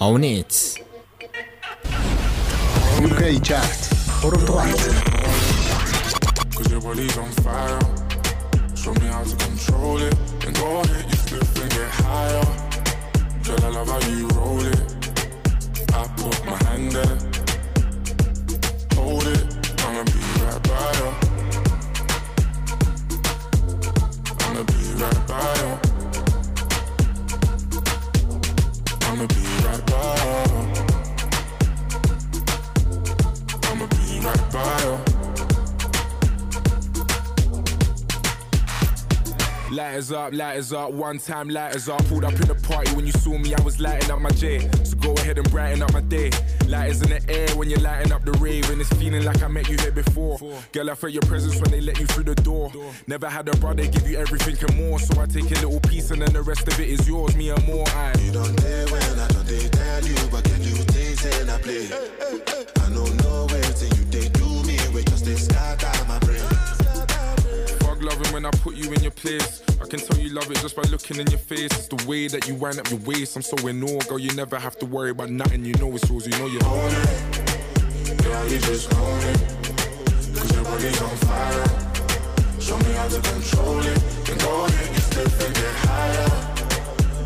Own 0.04 0.20
It. 0.28 0.76
UK 3.00 3.40
chart. 3.40 3.80
Дөрөвд 4.20 4.44
байрт. 4.52 4.82
Cause 6.52 6.68
your 6.68 6.84
body's 6.84 7.16
on 7.16 7.32
fire. 7.40 7.80
Show 8.76 8.92
me 9.00 9.08
how 9.08 9.24
to 9.24 9.36
control 9.40 10.04
it. 10.04 10.12
And 10.44 10.52
go 10.60 10.84
ahead, 10.84 11.04
you 11.08 11.16
slip 11.16 11.48
and 11.64 11.70
get 11.72 11.88
higher. 12.04 12.44
Girl, 13.48 13.64
I 13.64 13.70
love 13.72 13.88
how 13.88 14.04
you 14.04 14.28
roll 14.36 14.60
it. 14.60 14.84
I 15.96 16.04
put 16.20 16.36
my 16.44 16.56
hand 16.68 16.92
there. 16.92 17.16
Hold 19.00 19.26
it. 19.32 19.51
Lighters 39.72 40.12
up, 40.12 40.34
lighters 40.34 40.72
up, 40.74 40.90
one 40.92 41.18
time 41.18 41.48
lighters 41.48 41.88
up. 41.88 42.04
Pulled 42.08 42.24
up 42.24 42.34
in 42.34 42.46
the 42.46 42.54
party 42.54 42.94
when 42.94 43.06
you 43.06 43.12
saw 43.12 43.38
me, 43.38 43.54
I 43.54 43.60
was 43.62 43.80
lighting 43.80 44.10
up 44.10 44.20
my 44.20 44.30
J. 44.30 44.68
So 44.84 44.96
go 44.96 45.14
ahead 45.14 45.38
and 45.38 45.50
brighten 45.50 45.82
up 45.82 45.92
my 45.94 46.02
day. 46.02 46.30
Lighters 46.72 47.02
in 47.02 47.10
the 47.10 47.20
air 47.30 47.54
when 47.54 47.68
you're 47.68 47.80
lighting 47.80 48.12
up 48.12 48.24
the 48.24 48.32
rave, 48.32 48.70
and 48.70 48.80
it's 48.80 48.88
feeling 48.94 49.26
like 49.26 49.42
I 49.42 49.48
met 49.48 49.68
you 49.68 49.76
here 49.76 49.92
before. 49.92 50.38
Girl, 50.72 50.90
I 50.90 50.94
felt 50.94 51.12
your 51.12 51.20
presence 51.20 51.60
when 51.60 51.70
they 51.70 51.82
let 51.82 52.00
you 52.00 52.06
through 52.06 52.24
the 52.24 52.34
door. 52.34 52.72
Never 53.06 53.28
had 53.28 53.46
a 53.46 53.56
brother 53.58 53.86
give 53.86 54.08
you 54.08 54.16
everything 54.16 54.56
and 54.66 54.78
more, 54.78 54.98
so 54.98 55.20
I 55.20 55.26
take 55.26 55.50
a 55.50 55.60
little 55.60 55.80
piece 55.80 56.10
and 56.10 56.22
then 56.22 56.32
the 56.32 56.40
rest 56.40 56.66
of 56.66 56.80
it 56.80 56.88
is 56.88 57.06
yours, 57.06 57.36
me 57.36 57.50
and 57.50 57.62
more. 57.66 57.86
I. 57.88 58.14
You 58.24 58.32
don't 58.32 58.56
dare 58.56 58.86
when 58.86 59.02
I 59.02 59.28
don't 59.28 59.46
they 59.46 59.68
tell 59.68 60.02
you, 60.02 60.16
but 60.30 60.44
can 60.44 60.62
you 60.62 60.76
taste 60.88 61.26
and 61.26 61.50
I 61.50 61.58
play? 61.58 61.92
I 62.80 62.88
know 62.88 63.04
no 63.20 63.46
way 63.52 63.60
till 63.76 63.92
you 63.92 64.04
they 64.08 64.28
do 64.30 64.48
me, 64.64 64.78
we 64.94 65.04
just 65.04 65.26
they 65.26 65.36
scatter 65.36 66.01
when 68.32 68.46
I 68.46 68.50
put 68.50 68.74
you 68.74 68.90
in 68.92 69.02
your 69.02 69.12
place. 69.12 69.62
I 69.80 69.86
can 69.86 70.00
tell 70.00 70.18
you 70.18 70.30
love 70.30 70.50
it 70.50 70.56
just 70.58 70.74
by 70.74 70.82
looking 70.82 71.18
in 71.18 71.26
your 71.28 71.38
face. 71.38 71.70
It's 71.72 71.88
the 71.88 72.02
way 72.08 72.28
that 72.28 72.48
you 72.48 72.54
wind 72.54 72.78
up 72.78 72.90
your 72.90 73.00
waist. 73.00 73.36
I'm 73.36 73.42
so 73.42 73.56
in 73.66 73.82
awe, 73.84 74.00
girl. 74.08 74.18
You 74.18 74.32
never 74.34 74.58
have 74.58 74.78
to 74.78 74.86
worry 74.86 75.10
about 75.10 75.30
nothing. 75.30 75.64
You 75.64 75.74
know 75.74 75.94
it's 75.94 76.08
yours. 76.08 76.26
You 76.26 76.32
know 76.38 76.46
you 76.46 76.60
own 76.64 76.90
it. 76.90 78.22
Girl, 78.22 78.48
you 78.48 78.58
just 78.58 78.92
own 78.94 79.20
it. 79.20 79.38
Cause 80.34 80.54
your 80.54 80.64
body's 80.64 81.02
on 81.02 81.16
fire. 81.28 81.66
Show 82.60 82.78
me 82.78 82.92
how 82.92 83.08
to 83.08 83.20
control 83.20 83.80
it. 83.80 83.98
Then 84.24 84.38
go 84.38 84.64
ahead, 84.64 84.94
get 84.94 85.02
stiff 85.02 85.46
and 85.46 85.54
get 85.54 85.74
higher. 85.84 86.28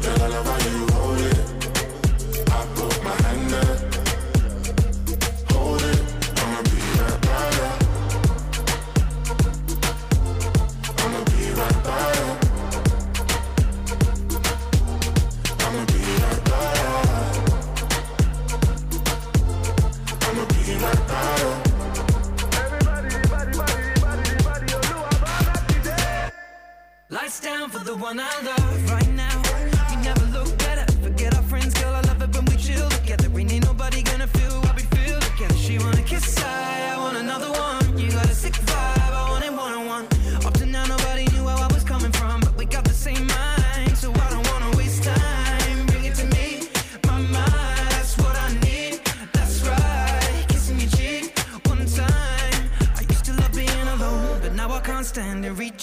Girl, 0.03 0.23
I 0.23 0.29
love 0.29 0.47
how 0.47 0.59
you 0.71 0.87
hold 0.95 1.21
it. 1.21 1.39
I 2.51 2.67
put 2.75 3.05
my 3.05 3.15
hand 3.23 3.51
there. 3.51 3.96
The 27.97 28.03
one 28.03 28.21
I 28.21 28.41
love 28.43 28.91
right 28.91 29.11
now. 29.13 29.43
Never 30.03 30.27
look 30.27 30.59
better. 30.59 30.91
Forget 31.03 31.35
our 31.37 31.43
friends, 31.43 31.75
girl. 31.75 31.95
I 31.95 32.01
love 32.03 32.23
it 32.23 32.35
when 32.35 32.45
we 32.47 32.57
chill 32.57 32.89
together. 32.89 33.29
Ain't 33.39 33.65
nobody 33.65 34.03
gonna 34.03 34.27
feel 34.27 34.61
what 34.61 34.77
we 34.77 34.83
feel 34.97 35.19
together. 35.21 35.57
She 35.57 35.79
wanna 35.79 36.03
kiss, 36.03 36.37
I, 36.39 36.96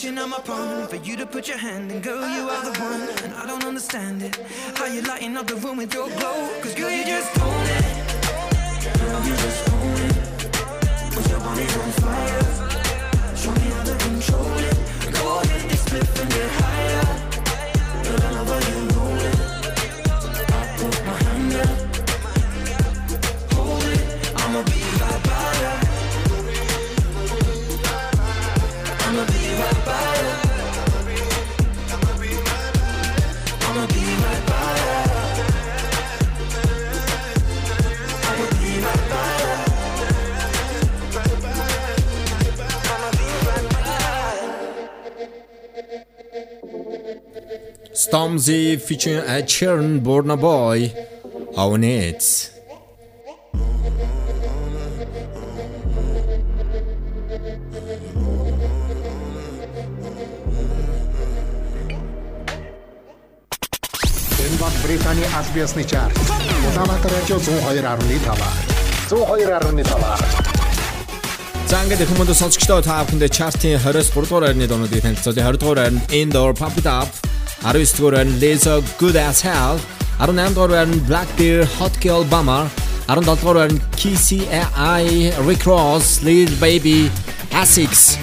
Reaching 0.03 0.17
out 0.17 0.27
my 0.27 0.39
palm 0.39 0.85
for 0.89 0.97
you 0.97 1.15
to 1.15 1.25
put 1.25 1.47
your 1.47 1.57
hand 1.57 1.89
in. 1.89 2.01
Girl, 2.01 2.27
you 2.35 2.49
are 2.49 2.65
the 2.65 2.77
one, 2.77 3.07
and 3.23 3.33
I 3.35 3.45
don't 3.45 3.63
understand 3.63 4.21
it. 4.21 4.35
How 4.75 4.85
you 4.85 5.01
lighting 5.01 5.37
up 5.37 5.47
the 5.47 5.55
room 5.55 5.77
with 5.77 5.93
your 5.93 6.09
glow? 6.09 6.49
Cause 6.61 6.75
girl, 6.75 6.91
you 6.91 7.05
just 7.05 7.39
own 7.39 7.65
it. 7.67 7.85
Girl, 8.99 9.23
you 9.23 9.33
just 9.33 9.69
own 9.69 10.01
it. 10.03 11.15
Cause 11.15 11.29
your 11.29 11.39
body's 11.39 11.77
on 11.77 11.91
fire. 12.03 13.35
Show 13.37 13.51
me 13.51 13.71
how 13.71 13.83
to 13.83 13.95
control 13.95 14.57
it. 14.57 15.13
Go 15.13 15.39
ahead, 15.39 15.69
get 15.69 15.79
split 15.79 16.19
and 16.19 16.29
get 16.31 16.51
higher. 16.51 17.05
Girl, 18.03 18.23
I 18.23 18.31
love 18.31 18.49
how 18.49 18.71
you 18.71 18.92
Stormzy 47.93 48.81
featuring 48.81 49.19
Ed 49.19 49.47
Sheeran, 49.47 50.01
Born 50.01 50.35
Boy, 50.39 50.91
On 51.55 51.83
It. 51.83 52.49
Энэ 64.39 64.57
бол 64.57 64.73
Британий 64.83 65.25
аль 65.37 65.45
биесны 65.53 65.83
чарт. 65.83 66.17
Улаанбаатар 66.73 67.11
радио 67.11 67.37
102.5. 67.37 68.41
102.5. 69.09 70.53
За 71.69 71.81
ингээд 71.85 72.09
хүмүүст 72.09 72.37
сонсогчдоо 72.41 72.81
та 72.81 73.05
бүхэндээ 73.05 73.29
чартын 73.29 73.77
23 73.77 74.13
дугаар 74.13 74.43
байрны 74.49 74.65
дуунуудыг 74.67 75.01
танилцуулъя. 75.05 75.45
20 75.45 75.57
дугаар 75.61 75.77
байранд 75.77 76.01
Indoor 76.09 76.53
Pump 76.57 76.77
It 76.77 76.85
Up, 76.85 77.09
19-р 77.63 78.11
байр 78.11 78.27
нь 78.27 78.39
Lizzo 78.43 78.83
Good 78.99 79.15
As 79.15 79.39
Hell, 79.39 79.79
18-р 80.19 80.69
байр 80.69 80.87
нь 80.91 80.99
Black 81.07 81.29
Bear 81.39 81.63
Hot 81.79 81.95
Girl 82.03 82.23
Bummer, 82.27 82.67
17-р 83.07 83.55
байр 83.55 83.71
нь 83.71 83.79
KSI 83.95 85.31
Recross 85.47 86.19
Little 86.27 86.57
Baby 86.59 87.07
S-X 87.55 88.19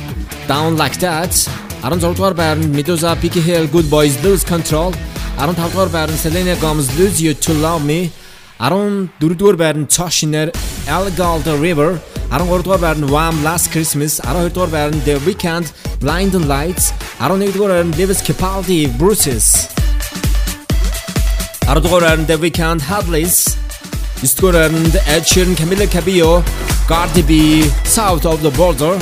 Down 0.47 0.77
Like 0.77 1.01
That, 1.01 1.33
16-р 1.81 2.35
байр 2.37 2.61
нь 2.61 2.69
Meduza 2.77 3.17
Becky 3.17 3.41
Hill 3.41 3.65
Goodboys 3.73 4.21
Lose 4.21 4.45
Control, 4.45 4.93
15-р 5.41 5.89
байр 5.89 6.13
нь 6.13 6.21
Selena 6.21 6.55
Gomez 6.61 6.93
Lose 7.01 7.25
You 7.25 7.33
To 7.33 7.57
Love 7.57 7.85
Me, 7.89 8.13
14-р 8.61 9.57
байр 9.57 9.77
нь 9.81 9.89
Toshiner 9.89 10.53
Elgal 10.85 11.41
The 11.49 11.57
River, 11.57 11.97
12 12.31 12.63
дугаар 12.63 12.79
байрны 12.79 13.07
Wham 13.11 13.43
Last 13.43 13.67
Christmas, 13.75 14.13
12 14.23 14.55
дугаар 14.55 14.71
байрны 14.71 15.01
The 15.09 15.17
Weeknd 15.27 15.67
Blinding 16.03 16.47
Lights, 16.47 16.85
11 17.19 17.51
дугаар 17.55 17.73
байрны 17.75 17.93
Lewis 17.99 18.21
Capaldi 18.29 18.87
Bruises. 19.01 19.47
10 21.67 21.83
дугаар 21.83 22.03
байрны 22.07 22.27
The 22.31 22.39
Weeknd 22.45 22.81
Heartless. 22.91 23.35
9 24.23 24.39
дугаар 24.39 24.55
байрны 24.61 25.01
Ed 25.15 25.25
Sheeran 25.31 25.57
Camila 25.61 25.87
Cabello 25.95 26.33
Cardi 26.91 27.23
B 27.31 27.33
South 27.97 28.25
of 28.33 28.39
the 28.47 28.53
Border. 28.61 28.95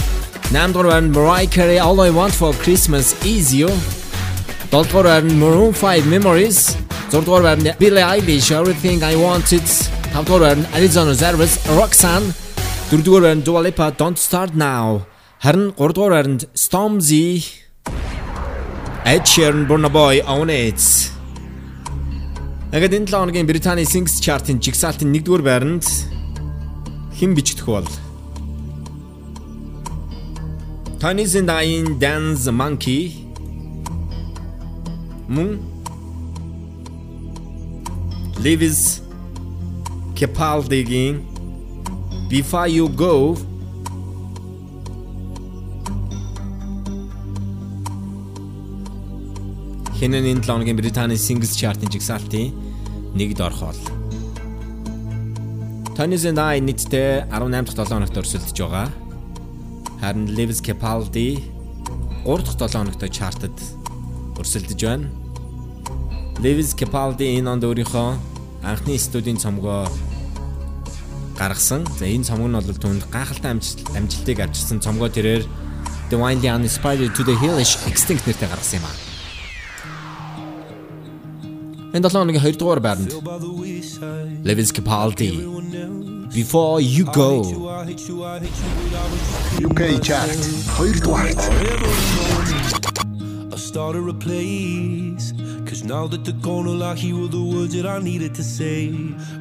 8 0.50 0.72
дугаар 0.72 0.88
байрны 0.92 1.12
Mariah 1.18 1.50
Carey 1.56 1.78
All 1.86 2.00
I 2.08 2.10
Want 2.18 2.34
for 2.40 2.52
Christmas 2.64 3.06
Is 3.34 3.52
You. 3.60 3.68
7 4.72 4.88
дугаар 4.88 5.06
байрны 5.12 5.32
Maroon 5.42 5.72
5 5.76 6.08
Memories. 6.14 6.58
6 7.12 7.24
дугаар 7.28 7.42
байрны 7.48 7.76
Billie 7.82 8.06
Eilish 8.12 8.48
Everything 8.58 8.98
I 9.12 9.16
Wanted. 9.26 9.66
5 10.16 10.24
дугаар 10.24 10.42
байрны 10.46 10.64
Arizona 10.78 11.12
Zervas 11.22 11.54
Roxanne 11.78 12.32
4 12.90 13.02
дугаар 13.04 13.22
байранд 13.22 13.44
Dua 13.46 13.60
Lipa 13.66 13.86
Don't 14.00 14.18
Start 14.26 14.52
Now. 14.56 14.86
Харин 15.44 15.64
3 15.76 15.92
дугаар 15.96 16.12
байранд 16.16 16.42
Stormzy 16.64 17.26
Ed 19.12 19.24
Sheeran 19.32 19.68
Burna 19.68 19.90
Boy 19.96 20.14
On 20.36 20.48
It. 20.66 20.80
Агад 22.76 22.92
энэ 22.98 23.06
7 23.06 23.20
хоногийн 23.20 23.46
Британий 23.50 23.86
Singles 23.92 24.16
Chart-ын 24.24 24.58
жигсаалтын 24.64 25.12
1 25.12 25.26
дугаар 25.26 25.42
байранд 25.48 25.84
хэн 27.18 27.30
бичигдэх 27.36 27.66
бол? 27.66 27.88
Tiny 31.02 31.24
Zindain 31.34 31.84
Dance 32.04 32.48
Monkey. 32.60 33.02
Мөн 35.34 35.50
Lewis 38.44 38.80
Capaldi-гийн 40.18 41.16
Before 42.28 42.68
You 42.68 42.92
Go 42.92 43.40
Хэнэн 49.96 50.36
энэ 50.36 50.44
7 50.44 50.52
хоногийн 50.52 50.76
Британий 50.76 51.16
Singles 51.16 51.56
Chart-ын 51.56 51.88
жигсаалтын 51.88 52.52
нэгд 53.16 53.40
орох 53.40 53.72
бол 53.72 53.80
Tony 55.96 56.20
Zinai 56.20 56.60
нийтдээ 56.60 57.32
18 57.32 57.72
дахь 57.72 57.88
7 57.88 57.96
хоногт 57.96 58.20
өрсөлдөж 58.20 58.58
байгаа. 58.60 58.92
Харин 60.04 60.28
Lewis 60.28 60.60
Capaldi 60.60 61.40
3 62.28 62.44
дахь 62.44 62.60
7 62.60 62.92
хоногт 62.92 63.02
чартад 63.08 63.56
өрсөлдөж 64.36 64.80
байна. 64.84 65.08
Lewis 66.44 66.76
Capaldi 66.76 67.40
энэ 67.40 67.56
онд 67.56 67.64
өөрийнхөө 67.64 68.08
анхны 68.68 69.00
студийн 69.00 69.40
цомгоо 69.40 69.88
гаргасан. 71.38 71.86
За 71.98 72.04
энэ 72.04 72.26
цомог 72.26 72.50
нь 72.50 72.58
бол 72.58 72.82
түнд 72.82 73.06
гайхалтай 73.14 73.54
амжилтыг 73.54 74.38
авчирсан 74.42 74.82
цомгоо 74.82 75.08
тэрээр 75.08 75.46
Windly 76.10 76.48
Uninspired 76.48 77.14
to 77.14 77.22
the 77.22 77.36
Hellish 77.36 77.76
Extinct 77.86 78.26
нэртэй 78.26 78.48
гаргасан 78.48 78.80
юм 78.80 78.86
аа. 78.88 78.96
Энэ 81.94 82.08
7 82.08 82.20
хоногийн 82.20 82.42
2 82.42 82.58
дугаар 82.58 82.80
байранд 82.80 83.12
Lewis 84.44 84.70
Capaldi 84.76 85.32
Before 86.34 86.76
You 86.94 87.04
Go 87.18 87.30
UK 89.68 89.80
chart 90.06 90.32
2 90.76 91.00
дугаарт 91.04 91.40
started 93.58 94.08
a 94.08 94.14
place. 94.14 95.32
Cause 95.66 95.84
now 95.84 96.06
that 96.06 96.24
the 96.24 96.32
corner 96.44 96.70
lock, 96.70 96.96
here 96.96 97.16
were 97.16 97.28
the 97.28 97.42
words 97.42 97.74
that 97.74 97.86
I 97.86 97.98
needed 97.98 98.34
to 98.36 98.42
say. 98.42 98.88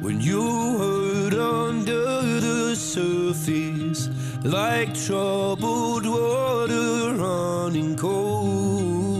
When 0.02 0.20
you 0.20 0.42
hurt 0.78 1.34
under 1.34 2.22
the 2.40 2.76
surface, 2.76 4.08
like 4.44 4.94
troubled 4.94 6.06
water 6.06 7.14
running 7.14 7.96
cold. 7.96 9.18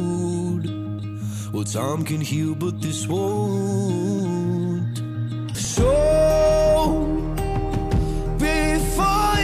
Well, 1.53 1.65
time 1.65 2.05
can 2.05 2.20
heal, 2.20 2.55
but 2.55 2.81
this 2.81 3.07
won't. 3.07 4.99
So, 5.57 5.91
before 8.39 9.38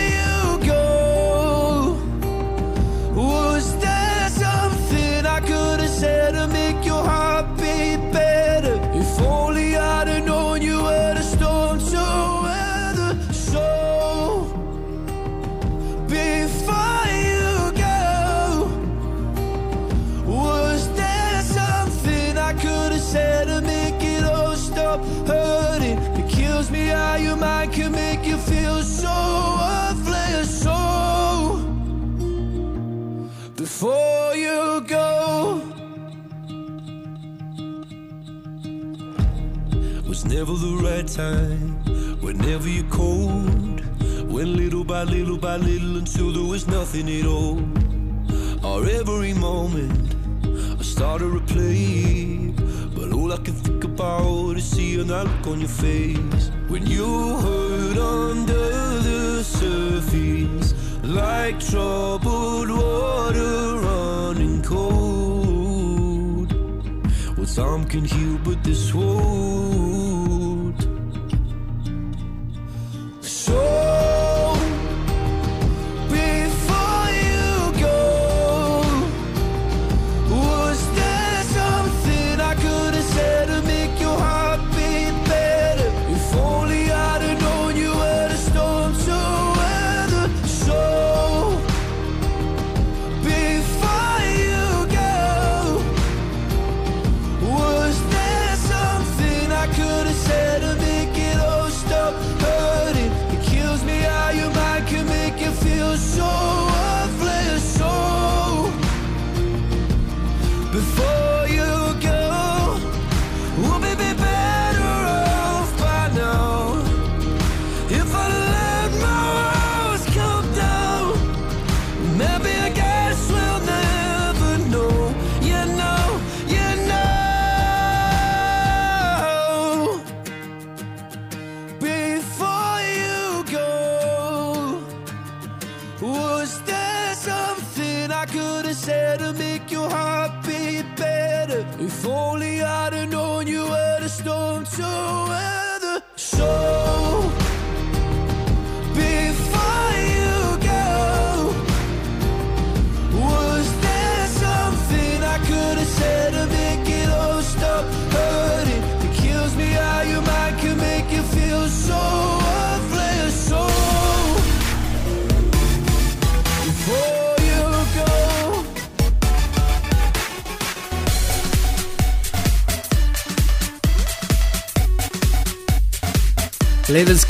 never 40.26 40.52
the 40.55 40.76
right 40.82 41.06
time. 41.06 41.84
Whenever 42.20 42.68
you're 42.68 42.90
cold, 42.90 43.82
went 44.30 44.48
little 44.48 44.84
by 44.84 45.02
little 45.05 45.38
by 45.38 45.56
little 45.56 45.96
until 45.98 46.32
there 46.32 46.44
was 46.44 46.66
nothing 46.66 47.09
at 47.09 47.26
all. 47.26 47.60
Or 48.64 48.88
every 48.88 49.34
moment, 49.34 50.14
I 50.80 50.82
started 50.82 51.32
to 51.32 51.40
play, 51.55 52.52
but 52.94 53.12
all 53.12 53.32
I 53.32 53.36
can 53.38 53.55
think 53.55 53.84
about 53.84 54.56
is 54.56 54.64
seeing 54.64 55.09
that 55.09 55.26
look 55.26 55.46
on 55.46 55.60
your 55.60 55.68
face 55.68 56.51
when 56.68 56.86
you 56.86 57.36
hurt 57.44 57.98
under 57.98 58.68
the 59.09 59.44
surface, 59.44 60.74
like 61.02 61.60
troubled 61.60 62.70
water 62.70 63.78
running 63.80 64.62
cold. 64.62 66.52
Well, 67.36 67.46
some 67.46 67.84
can 67.84 68.05
heal, 68.05 68.38
but 68.44 68.62
this 68.64 68.94
won't. 68.94 70.03
So 73.55 74.03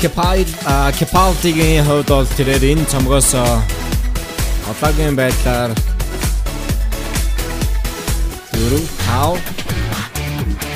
Capaldi 0.05 0.52
Capaldi-гийн 1.01 1.81
хувьд 1.89 2.12
бол 2.12 2.28
тэрээр 2.36 2.76
энэ 2.76 2.85
цомгоос 2.93 3.32
одоогийн 4.68 5.16
байдлаар 5.16 5.72
4 8.52 8.85
5 9.09 9.40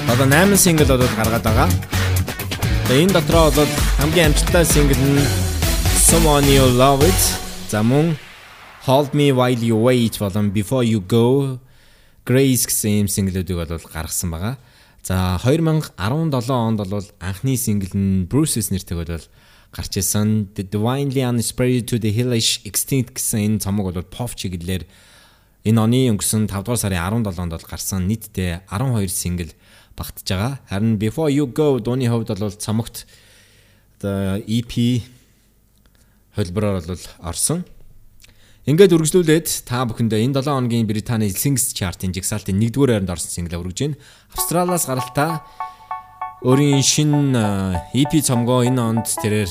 одоо 0.08 0.26
8 0.32 0.56
сингл 0.56 0.88
бол 0.88 1.04
гаргаад 1.12 1.44
байгаа. 1.44 1.68
Тэгээ 2.88 3.04
энэ 3.04 3.12
дотроо 3.20 3.52
бол 3.52 3.68
хамгийн 4.00 4.32
амжилттай 4.32 4.64
сингл 4.64 4.96
нь 4.96 5.20
Someone 6.08 6.48
You 6.48 6.64
Love 6.80 7.04
It 7.04 7.22
за 7.68 7.84
мөн 7.84 8.16
Hold 8.88 9.12
Me 9.12 9.28
While 9.36 9.60
You 9.60 9.76
Wait 9.76 10.16
болон 10.16 10.56
Before 10.56 10.88
You 10.88 11.04
Go 11.04 11.60
Grace 12.24 12.64
гэсэн 12.64 13.04
юм 13.04 13.08
синглүүдийг 13.12 13.60
бол 13.60 13.76
гаргасан 13.92 14.32
байгаа. 14.32 14.56
За 15.08 15.40
2017 15.42 15.96
онд 16.52 16.80
бол 16.84 17.00
анхны 17.18 17.56
сингл 17.56 17.96
нь 17.96 18.28
Bruce's 18.28 18.68
нэртэй 18.68 18.92
бол 18.92 19.24
гарч 19.72 19.96
исэн. 19.96 20.52
The 20.52 20.68
Divinely 20.68 21.24
Uninspired 21.24 21.88
to 21.88 21.96
the 21.96 22.12
Hellish 22.12 22.60
Extinct 22.68 23.16
гэсэн 23.16 23.56
энэ 23.56 23.60
цомог 23.64 23.88
бол 23.88 24.04
pop 24.04 24.36
чиглэлээр 24.36 24.84
энэ 25.64 25.80
оны 25.80 26.12
өнгөрсөн 26.12 26.44
5 26.52 26.60
дугаар 26.60 26.76
сарын 26.76 27.24
17-нд 27.24 27.56
бол 27.56 27.70
гарсан 27.72 28.04
нийтдээ 28.04 28.68
12 28.68 29.08
сингл 29.08 29.56
багтж 29.96 30.28
байгаа. 30.28 30.60
Харин 30.68 31.00
Before 31.00 31.32
You 31.32 31.48
Go 31.56 31.80
дууны 31.80 32.04
хувьд 32.04 32.36
бол 32.36 32.52
цомогт 32.52 33.08
EP 34.04 34.72
хөлбөрөөр 36.36 36.84
бол 36.84 37.04
орсон. 37.24 37.64
Ингээд 38.68 38.92
үргэлжлүүлээд 38.92 39.64
та 39.64 39.80
бүхэндээ 39.88 40.28
энэ 40.28 40.44
7 40.44 40.52
хоногийн 40.52 40.84
Британий 40.84 41.32
Singles 41.32 41.72
Chart-ын 41.72 42.12
жигсаалтын 42.12 42.60
1-р 42.60 43.00
байранд 43.00 43.08
орсон 43.08 43.32
single 43.32 43.64
өргөж 43.64 43.80
байна. 43.80 43.96
Австралиас 44.36 44.84
гаралтай 44.84 45.40
өөрийн 46.44 46.84
шин 46.84 47.32
EP 47.96 48.12
цомгоо 48.20 48.68
энэ 48.68 48.76
онд 48.76 49.08
тэрээр 49.08 49.48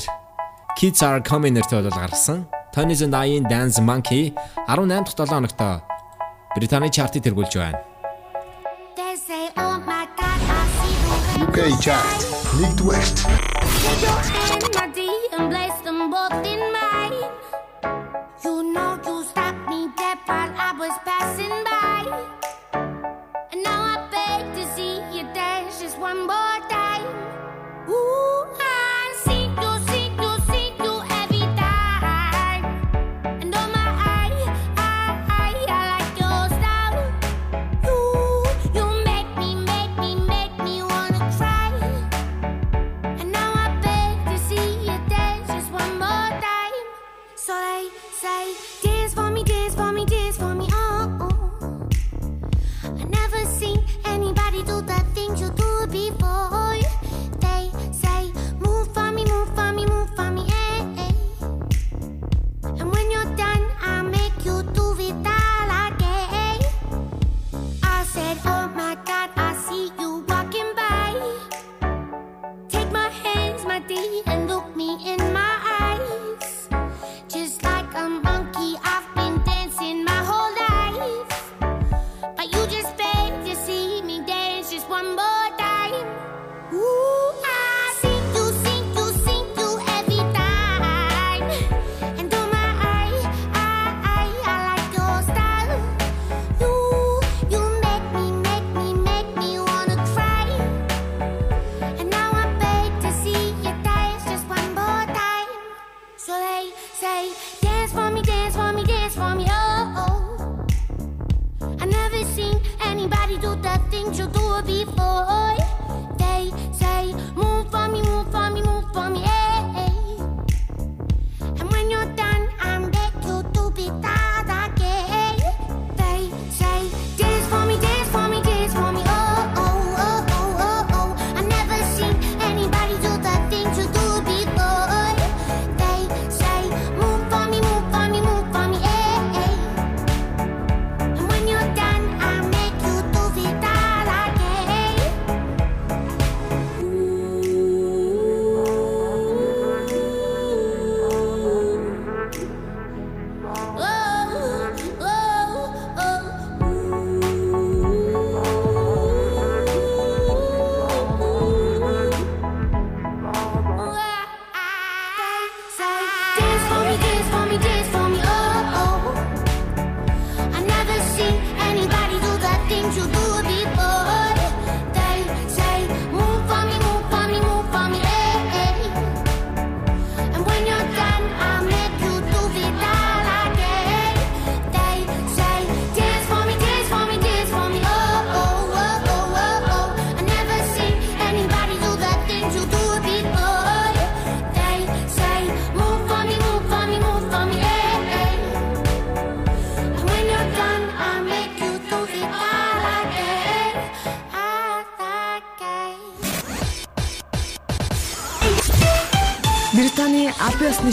Kids 0.78 1.02
Are 1.02 1.18
Coming 1.18 1.58
нэртэй 1.58 1.82
бол 1.82 1.90
гаргасан. 1.90 2.46
Tony's 2.70 3.02
and 3.02 3.18
I 3.18 3.42
Dance 3.42 3.82
Monkey 3.82 4.38
18 4.70 4.86
дахь 4.86 5.18
7 5.18 5.34
хоногт 5.34 5.58
Британий 6.54 6.94
чартыг 6.94 7.26
тэргүүлж 7.26 7.58
байна. 7.58 7.82
UK 11.42 11.58
Chart 11.82 12.20
1-р 12.54 13.37
You 13.37 13.37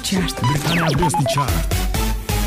чарт. 0.05 0.37
Британий 0.41 0.85
албан 0.85 1.07
ёсны 1.09 1.25
чарт. 1.33 1.69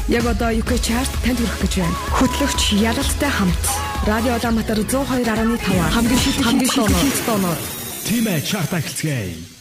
Яг 0.09 0.25
одоо 0.25 0.51
UK 0.55 0.79
чарт 0.79 1.11
танд 1.25 1.39
хүрэх 1.43 1.59
гэж 1.63 1.75
байна. 1.83 1.97
Хөтлөгч 2.17 2.61
Ялалтай 2.79 3.31
хамт 3.35 3.65
Радио 4.07 4.33
Улаанбаатар 4.39 4.79
102.5 4.79 5.91
хамгийн 5.95 6.21
шилдэг 6.23 6.45
хамгийн 6.47 6.71
шилдэг 6.71 7.25
тоноор 7.27 7.59
Тимэ 8.07 8.41
чарт 8.41 8.73
ахилцгээе. 8.73 9.58